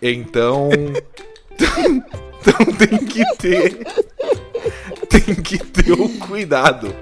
Então. 0.00 0.68
então 2.40 2.64
tem 2.76 2.98
que 3.06 3.24
ter. 3.36 3.78
Tem 5.08 5.34
que 5.34 5.58
ter 5.58 5.92
o 5.92 6.08
cuidado 6.18 6.94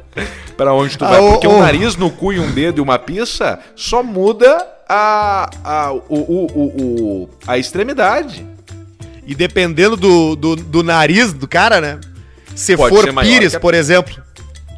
para 0.57 0.72
onde 0.72 0.97
tu 0.97 1.05
Ah, 1.05 1.09
vai. 1.09 1.20
Porque 1.20 1.47
ô. 1.47 1.53
um 1.57 1.61
nariz 1.61 1.97
no 1.97 2.11
cu 2.11 2.32
e 2.32 2.39
um 2.39 2.51
dedo 2.53 2.78
e 2.78 2.80
uma 2.82 2.99
pizza 2.99 3.59
só 3.74 4.03
muda 4.03 4.64
a, 4.89 5.51
a, 5.64 5.93
o, 5.93 6.01
o, 6.09 6.47
o, 6.47 7.22
o- 7.22 7.28
a 7.47 7.59
extremidade. 7.59 8.47
E 9.26 9.34
dependendo 9.34 9.97
do, 9.97 10.37
do, 10.37 10.55
do 10.57 10.82
nariz 10.84 11.32
do 11.32 11.49
cara, 11.49 11.80
né? 11.80 11.99
Se 12.55 12.76
Pode 12.76 12.95
for 12.95 13.12
pires, 13.22 13.55
a- 13.55 13.61
por 13.61 13.74
exemplo. 13.74 14.22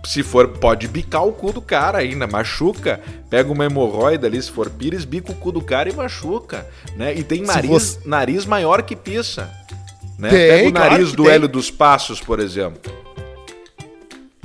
se 0.05 0.23
for, 0.23 0.49
pode 0.49 0.89
bicar 0.89 1.27
o 1.27 1.33
cu 1.33 1.53
do 1.53 1.61
cara 1.61 1.99
ainda, 1.99 2.27
machuca. 2.27 3.01
Pega 3.29 3.53
uma 3.53 3.67
hemorroida 3.67 4.27
ali, 4.27 4.41
se 4.41 4.51
for 4.51 4.71
pires, 4.71 5.05
bica 5.05 5.31
o 5.31 5.35
cu 5.35 5.53
do 5.53 5.61
cara 5.61 5.91
e 5.91 5.93
machuca, 5.95 6.67
né? 6.97 7.13
E 7.15 7.23
tem 7.23 7.43
nariz, 7.43 7.71
você- 7.71 7.99
nariz 8.07 8.47
maior 8.47 8.83
que 8.83 8.97
pizza. 8.97 9.51
Né? 10.19 10.29
Tem, 10.31 10.49
Pega 10.49 10.69
o 10.69 10.73
claro 10.73 10.91
nariz 10.91 11.11
que 11.11 11.17
do 11.17 11.25
tem. 11.25 11.33
Hélio 11.33 11.49
dos 11.49 11.71
Passos, 11.71 12.21
por 12.21 12.41
exemplo. 12.41 12.93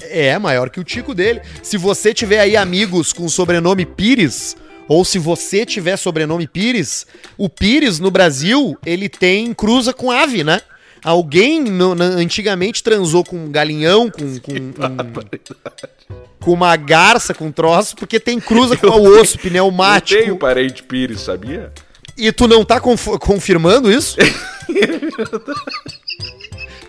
É, 0.02 0.38
maior 0.38 0.70
que 0.70 0.80
o 0.80 0.84
tico 0.84 1.14
dele. 1.16 1.42
Se 1.62 1.78
você 1.78 2.14
tiver 2.14 2.40
aí 2.40 2.56
amigos 2.56 3.12
com 3.14 3.28
sobrenome 3.30 3.86
Pires, 3.86 4.56
ou 4.88 5.04
se 5.04 5.18
você 5.18 5.66
tiver 5.66 5.98
sobrenome 5.98 6.46
Pires, 6.48 7.08
o 7.38 7.50
Pires 7.50 8.00
no 8.00 8.12
Brasil, 8.12 8.78
ele 8.86 9.08
tem 9.10 9.54
cruza 9.54 9.94
com 9.94 10.12
ave, 10.12 10.44
né? 10.44 10.62
Alguém 11.04 11.62
no- 11.62 11.96
na- 11.96 12.06
antigamente 12.06 12.82
transou 12.84 13.24
com 13.26 13.36
um 13.46 13.52
galinhão, 13.52 14.10
com, 14.10 14.40
com, 14.40 14.52
um- 14.54 14.74
com 16.40 16.52
uma 16.54 16.76
garça, 16.76 17.34
com 17.34 17.48
um 17.48 17.52
troço, 17.52 17.96
porque 17.96 18.20
tem 18.20 18.40
cruza 18.40 18.76
com 18.78 18.88
o 18.88 19.20
osso 19.20 19.38
Eu 19.38 19.42
pneumático. 19.42 20.22
tenho 20.22 20.38
parente 20.38 20.84
pires, 20.84 21.22
sabia? 21.22 21.72
E 22.18 22.32
tu 22.32 22.48
não 22.48 22.64
tá 22.64 22.80
conf- 22.80 23.18
confirmando 23.20 23.92
isso? 23.92 24.18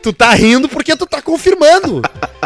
tu 0.03 0.13
tá 0.13 0.33
rindo 0.35 0.69
porque 0.69 0.95
tu 0.97 1.07
tá 1.07 1.23
confirmando. 1.23 2.03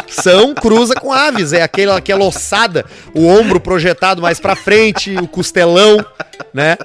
São 0.07 0.55
cruza 0.55 0.95
com 0.95 1.11
aves, 1.11 1.53
é 1.53 1.61
aquela, 1.61 1.97
aquela 1.97 2.23
ossada, 2.25 2.85
o 3.13 3.27
ombro 3.27 3.59
projetado 3.59 4.21
mais 4.21 4.39
pra 4.39 4.55
frente, 4.55 5.15
o 5.17 5.27
costelão, 5.27 6.03
né? 6.53 6.77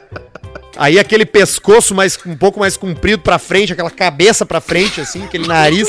Aí 0.76 0.98
aquele 0.98 1.24
pescoço 1.24 1.94
mais 1.94 2.18
um 2.26 2.36
pouco 2.36 2.58
mais 2.58 2.76
comprido 2.76 3.22
pra 3.22 3.38
frente, 3.38 3.72
aquela 3.72 3.90
cabeça 3.90 4.44
pra 4.44 4.60
frente 4.60 5.00
assim, 5.00 5.24
aquele 5.24 5.46
nariz. 5.46 5.88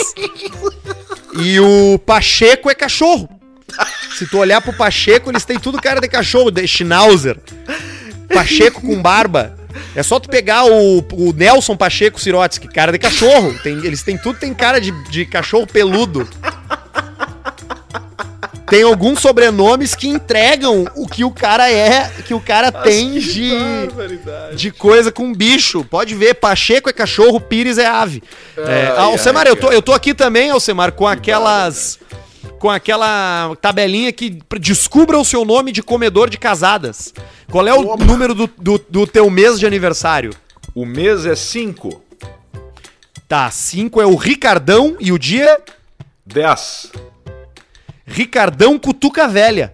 E 1.42 1.60
o 1.60 2.00
Pacheco 2.06 2.70
é 2.70 2.76
cachorro. 2.76 3.28
Se 4.16 4.26
tu 4.28 4.38
olhar 4.38 4.62
pro 4.62 4.72
Pacheco, 4.72 5.30
eles 5.30 5.44
têm 5.44 5.60
tudo 5.60 5.82
cara 5.82 6.00
de 6.00 6.08
cachorro, 6.08 6.52
de 6.52 6.66
Schnauzer. 6.68 7.38
Pacheco 8.34 8.80
com 8.82 9.02
barba. 9.02 9.55
É 9.96 10.04
só 10.04 10.20
tu 10.20 10.30
pegar 10.30 10.66
o, 10.66 11.00
o 11.14 11.34
Nelson 11.34 11.76
Pacheco 11.76 12.20
Sirotsky, 12.20 12.68
cara 12.68 12.92
de 12.92 13.00
cachorro. 13.00 13.54
Tem, 13.64 13.74
eles 13.86 14.04
têm 14.04 14.18
tudo, 14.18 14.40
tem 14.40 14.54
cara 14.54 14.80
de, 14.80 14.92
de 15.10 15.26
cachorro 15.26 15.68
peludo. 15.68 16.28
Tem 18.68 18.82
alguns 18.82 19.20
sobrenomes 19.20 19.94
que 19.94 20.08
entregam 20.08 20.86
o 20.96 21.08
que 21.08 21.24
o 21.24 21.30
cara 21.30 21.72
é, 21.72 22.10
que 22.26 22.34
o 22.34 22.42
cara 22.42 22.72
tem 22.72 23.20
de, 23.20 23.52
de 24.56 24.72
coisa 24.72 25.12
com 25.12 25.32
bicho. 25.32 25.86
Pode 25.86 26.16
ver, 26.16 26.34
Pacheco 26.36 26.90
é 26.90 26.94
cachorro, 26.94 27.40
Pires 27.40 27.78
é 27.78 27.86
ave. 27.86 28.24
É, 28.58 28.88
Ai, 28.88 28.98
Alcemar, 28.98 29.46
ai, 29.46 29.52
eu, 29.52 29.56
tô, 29.56 29.72
eu 29.72 29.82
tô 29.84 29.94
aqui 29.94 30.16
também, 30.16 30.50
Alcemar, 30.50 30.92
com 30.94 31.08
aquelas. 31.08 32.00
Com 32.66 32.72
aquela 32.72 33.56
tabelinha 33.62 34.12
que 34.12 34.40
descubra 34.60 35.20
o 35.20 35.24
seu 35.24 35.46
nome 35.46 35.72
de 35.72 35.84
comedor 35.84 36.32
de 36.32 36.40
casadas. 36.40 37.14
Qual 37.52 37.68
é 37.68 37.74
o 37.76 37.92
Opa. 37.92 38.04
número 38.04 38.34
do, 38.34 38.48
do, 38.58 38.84
do 38.90 39.06
teu 39.06 39.30
mês 39.30 39.60
de 39.60 39.68
aniversário? 39.68 40.32
O 40.74 40.84
mês 40.84 41.28
é 41.28 41.36
5, 41.36 42.02
Tá, 43.28 43.52
5 43.52 44.02
é 44.02 44.08
o 44.08 44.16
Ricardão 44.16 44.98
e 45.00 45.12
o 45.12 45.20
dia 45.20 45.60
10. 46.26 46.92
Ricardão 48.04 48.80
Cutuca 48.80 49.28
Velha. 49.28 49.72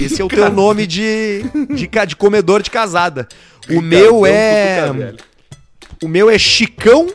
Esse 0.00 0.22
é 0.22 0.24
o 0.24 0.28
teu 0.28 0.48
nome 0.48 0.86
de, 0.86 1.42
de, 1.74 1.88
de 2.06 2.14
comedor 2.14 2.62
de 2.62 2.70
casada. 2.70 3.26
O 3.68 3.80
meu 3.80 4.24
é. 4.24 5.12
O 6.00 6.06
meu 6.06 6.30
é 6.30 6.38
Chicão 6.38 7.12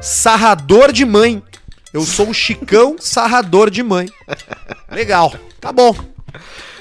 Sarrador 0.00 0.90
de 0.90 1.04
Mãe. 1.04 1.42
Eu 1.92 2.02
sou 2.02 2.30
o 2.30 2.34
Chicão 2.34 2.96
Sarrador 2.98 3.68
de 3.70 3.82
Mãe. 3.82 4.08
Legal. 4.90 5.32
Tá 5.60 5.70
bom. 5.72 5.94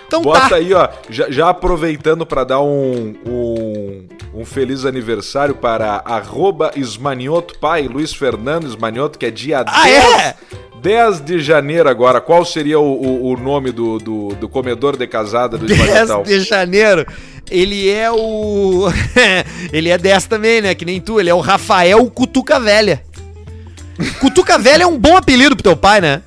Então 0.07 0.22
Bota 0.22 0.49
tá. 0.49 0.55
aí, 0.55 0.74
ó, 0.74 0.89
já, 1.09 1.30
já 1.30 1.49
aproveitando 1.49 2.26
para 2.26 2.43
dar 2.43 2.62
um, 2.62 3.16
um, 3.26 4.07
um 4.34 4.45
feliz 4.45 4.86
aniversário 4.86 5.55
para 5.55 6.01
arroba 6.05 6.72
Esmanioto 6.76 7.57
Pai, 7.59 7.88
Luiz 7.88 8.14
Fernando 8.14 8.68
Esmanioto, 8.68 9.18
que 9.18 9.26
é 9.26 9.32
dia 9.32 9.64
Ah, 9.66 9.84
10, 9.84 10.03
é? 10.14 10.36
10 10.82 11.22
de 11.22 11.39
janeiro 11.39 11.88
agora. 11.88 12.20
Qual 12.20 12.43
seria 12.43 12.80
o, 12.80 12.91
o, 12.91 13.32
o 13.34 13.38
nome 13.38 13.72
do, 13.72 13.99
do, 13.99 14.28
do 14.36 14.49
comedor 14.49 14.97
de 14.97 15.07
casada 15.07 15.57
do 15.57 15.66
10 15.66 15.80
Esmaniotão? 15.80 16.24
de 16.24 16.39
janeiro. 16.41 17.05
Ele 17.49 17.89
é 17.89 18.09
o. 18.12 18.88
ele 19.74 19.89
é 19.89 19.97
10 19.97 20.26
também, 20.26 20.62
né? 20.62 20.74
Que 20.76 20.86
nem 20.86 20.99
tu. 21.01 21.20
Ele 21.20 21.30
é 21.30 21.34
o 21.34 21.39
Rafael 21.39 22.09
Cutuca 22.09 22.59
Velha. 22.59 23.03
Cutuca 24.19 24.57
Velha 24.57 24.83
é 24.83 24.87
um 24.87 24.97
bom 24.97 25.15
apelido 25.17 25.55
pro 25.55 25.63
teu 25.63 25.75
pai, 25.75 26.01
né? 26.01 26.21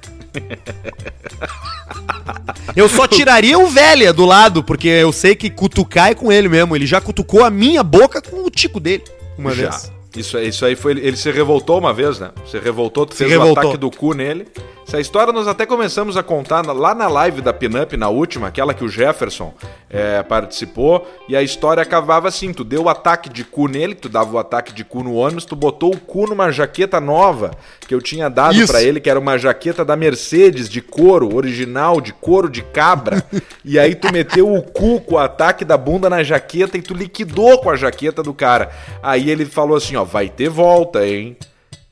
Eu 2.75 2.89
só 2.89 3.07
tiraria 3.07 3.59
o 3.59 3.69
velha 3.69 4.13
do 4.13 4.25
lado, 4.25 4.63
porque 4.63 4.89
eu 4.89 5.13
sei 5.13 5.35
que 5.35 5.49
cutucar 5.49 6.11
é 6.11 6.15
com 6.15 6.33
ele 6.33 6.49
mesmo. 6.49 6.75
Ele 6.75 6.87
já 6.87 7.01
cutucou 7.01 7.45
a 7.45 7.51
minha 7.51 7.83
boca 7.83 8.21
com 8.21 8.45
o 8.45 8.51
tico 8.51 8.81
dele 8.81 9.05
uma 9.39 9.55
Já. 9.55 9.71
vez. 9.71 9.94
Isso, 10.17 10.37
aí- 10.37 10.49
isso 10.49 10.65
aí 10.65 10.77
foi. 10.77 10.93
Ele 10.93 11.17
se 11.17 11.31
revoltou 11.31 11.79
uma 11.79 11.93
vez, 11.93 12.19
né? 12.19 12.31
Se 12.47 12.59
revoltou, 12.59 13.05
tu 13.07 13.13
Se 13.15 13.19
fez 13.19 13.31
revoltou. 13.31 13.57
o 13.57 13.59
ataque 13.61 13.77
do 13.77 13.91
cu 13.91 14.15
nele. 14.15 14.47
Essa 14.87 15.01
história 15.01 15.33
nós 15.33 15.49
até 15.49 15.65
começamos 15.65 16.17
a 16.17 16.23
contar 16.23 16.65
lá 16.67 16.95
na 16.95 17.09
live 17.09 17.41
da 17.41 17.53
Pinup, 17.55 17.97
na 17.97 18.09
última, 18.11 18.49
aquela 18.49 18.75
que 18.75 18.85
o 18.85 18.89
Jefferson 18.89 19.55
é, 19.89 20.23
participou. 20.23 21.07
E 21.29 21.35
a 21.35 21.43
história 21.43 21.83
acabava 21.83 22.29
assim: 22.29 22.53
tu 22.53 22.63
deu 22.63 22.83
o 22.85 22.89
ataque 22.89 23.29
de 23.29 23.45
cu 23.45 23.67
nele, 23.67 23.95
tu 23.95 24.09
dava 24.09 24.35
o 24.35 24.39
ataque 24.39 24.73
de 24.73 24.85
cu 24.85 25.03
no 25.03 25.15
ônibus, 25.15 25.45
tu 25.47 25.57
botou 25.57 25.93
o 25.95 25.99
cu 25.99 26.27
numa 26.27 26.51
jaqueta 26.53 27.01
nova 27.01 27.51
que 27.85 27.95
eu 27.95 28.01
tinha 28.01 28.29
dado 28.29 28.67
pra 28.67 28.83
ele, 28.83 29.01
que 29.01 29.11
era 29.11 29.19
uma 29.21 29.39
jaqueta 29.39 29.85
da 29.85 29.97
Mercedes 29.97 30.69
de 30.69 30.81
couro, 30.81 31.35
original, 31.35 32.01
de 32.01 32.13
couro 32.13 32.49
de 32.49 32.63
cabra. 32.63 33.25
e 33.65 33.79
aí 33.79 33.95
tu 33.95 34.13
meteu 34.13 34.53
o 34.53 34.63
cu 34.63 35.01
com 35.01 35.15
o 35.15 35.19
ataque 35.19 35.65
da 35.65 35.77
bunda 35.77 36.09
na 36.11 36.23
jaqueta 36.23 36.77
e 36.77 36.83
tu 36.83 36.95
liquidou 36.95 37.59
com 37.59 37.71
a 37.71 37.77
jaqueta 37.77 38.23
do 38.23 38.35
cara. 38.35 38.71
Aí 39.03 39.31
ele 39.31 39.45
falou 39.45 39.77
assim, 39.77 39.97
ó, 39.97 40.05
vai 40.05 40.29
ter 40.29 40.49
volta, 40.49 41.07
hein? 41.07 41.37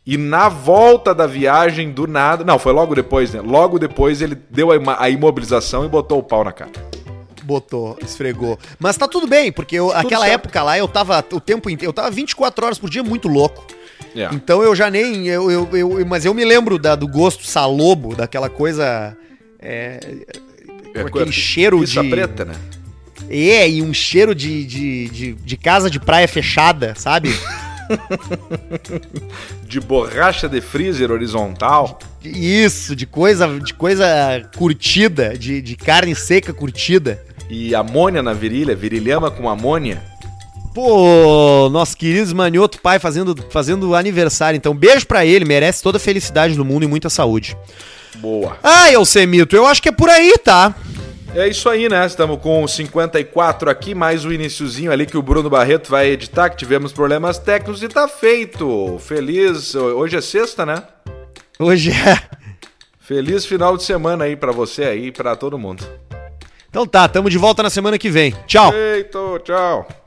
E 0.05 0.17
na 0.17 0.49
volta 0.49 1.15
da 1.15 1.27
viagem, 1.29 1.93
do 1.93 2.09
nada. 2.09 2.43
Não, 2.43 2.59
foi 2.59 2.73
logo 2.73 2.95
depois, 2.95 3.33
né? 3.33 3.41
Logo 3.41 3.79
depois 3.79 4.21
ele 4.21 4.35
deu 4.35 4.71
a, 4.73 5.09
imobilização 5.09 5.85
e 5.85 5.89
botou 5.89 6.19
o 6.19 6.23
pau 6.25 6.43
na 6.43 6.51
cara. 6.51 6.73
Botou, 7.45 7.97
esfregou. 8.03 8.59
Mas 8.79 8.97
tá 8.97 9.07
tudo 9.07 9.27
bem, 9.27 9.53
porque 9.53 9.77
eu- 9.77 9.93
aquela 9.93 10.27
certo. 10.27 10.35
época 10.45 10.63
lá 10.63 10.77
eu 10.79 10.89
tava 10.89 11.25
o 11.33 11.41
tempo 11.41 11.71
inteiro. 11.71 11.91
Eu 11.91 11.93
tava 11.95 12.11
24 12.11 12.67
horas 12.67 12.79
por 12.79 12.91
dia 12.91 13.03
muito 13.03 13.29
louco. 13.29 13.65
É. 14.15 14.29
Então 14.33 14.63
eu 14.63 14.75
já 14.75 14.91
nem. 14.91 15.27
Eu, 15.27 15.51
eu, 15.51 15.69
eu- 15.73 16.07
mas 16.07 16.25
eu 16.25 16.35
me 16.35 16.45
lembro 16.45 16.79
da- 16.79 16.95
do 16.97 17.09
gosto 17.09 17.47
salobo, 17.47 18.15
daquela 18.15 18.49
coisa. 18.51 19.17
É, 19.59 20.01
com 20.95 21.07
aquele 21.09 21.33
cheiro 21.33 21.81
Pizza 21.81 22.03
de. 22.03 22.11
preta, 22.11 22.45
né? 22.45 22.55
É, 23.31 23.69
e 23.71 23.81
um 23.83 23.95
cheiro 23.95 24.35
de, 24.35 24.65
de, 24.67 25.09
de, 25.09 25.33
de 25.33 25.57
casa 25.57 25.89
de 25.89 25.99
praia 26.01 26.29
fechada, 26.29 26.95
sabe? 26.97 27.35
De 29.67 29.81
borracha 29.81 30.49
de 30.49 30.61
freezer 30.61 31.11
horizontal. 31.11 31.99
Isso, 32.25 32.95
de 32.95 33.07
coisa, 33.07 33.59
de 33.61 33.75
coisa 33.75 34.07
curtida, 34.57 35.37
de, 35.37 35.61
de 35.61 35.77
carne 35.77 36.15
seca 36.15 36.53
curtida. 36.53 37.23
E 37.51 37.75
amônia 37.75 38.23
na 38.23 38.33
virilha, 38.33 38.75
virilhama 38.75 39.31
com 39.31 39.49
amônia. 39.49 40.03
Pô, 40.75 41.69
nosso 41.71 41.97
querido 41.97 42.35
Manioto 42.35 42.81
pai 42.81 42.99
fazendo, 42.99 43.37
fazendo 43.51 43.95
aniversário. 43.95 44.57
Então, 44.57 44.75
beijo 44.75 45.07
pra 45.07 45.25
ele, 45.25 45.45
merece 45.45 45.83
toda 45.83 45.99
a 45.99 46.01
felicidade 46.01 46.55
do 46.55 46.65
mundo 46.65 46.85
e 46.85 46.89
muita 46.89 47.11
saúde. 47.11 47.57
Boa. 48.17 48.57
Ai, 48.63 48.95
Alcemito, 48.95 49.55
eu 49.55 49.67
acho 49.67 49.83
que 49.83 49.89
é 49.91 49.93
por 49.93 50.09
aí, 50.09 50.37
tá? 50.39 50.75
É 51.35 51.49
isso 51.49 51.69
aí, 51.69 51.89
né? 51.89 52.07
Estamos 52.07 52.41
com 52.41 52.67
54 52.67 53.71
aqui, 53.71 53.95
mais 53.95 54.25
o 54.25 54.33
iniciozinho 54.33 54.93
ali 54.93 55.07
que 55.07 55.17
o 55.17 55.23
Bruno 55.23 55.49
Barreto 55.49 55.91
vai 55.91 56.09
editar, 56.09 56.51
que 56.51 56.57
tivemos 56.57 56.93
problemas 56.93 57.39
técnicos 57.39 57.83
e 57.83 57.89
tá 57.89 58.07
feito. 58.07 58.99
Feliz. 58.99 59.75
Hoje 59.75 60.17
é 60.17 60.21
sexta, 60.21 60.67
né? 60.67 60.83
Hoje 61.59 61.91
é. 61.91 62.21
Feliz 63.01 63.45
final 63.47 63.77
de 63.77 63.83
semana 63.83 64.25
aí 64.25 64.37
pra 64.37 64.53
você 64.53 64.85
aí 64.85 65.07
e 65.07 65.13
pra 65.13 65.37
todo 65.37 65.59
mundo. 65.59 65.85
Então 66.69 66.87
tá, 66.87 67.09
tamo 67.09 67.29
de 67.29 67.39
volta 67.39 67.63
na 67.63 67.71
semana 67.71 67.99
que 67.99 68.11
vem. 68.11 68.35
Tchau. 68.47 68.73
Eita, 68.75 69.19
tchau. 69.43 70.02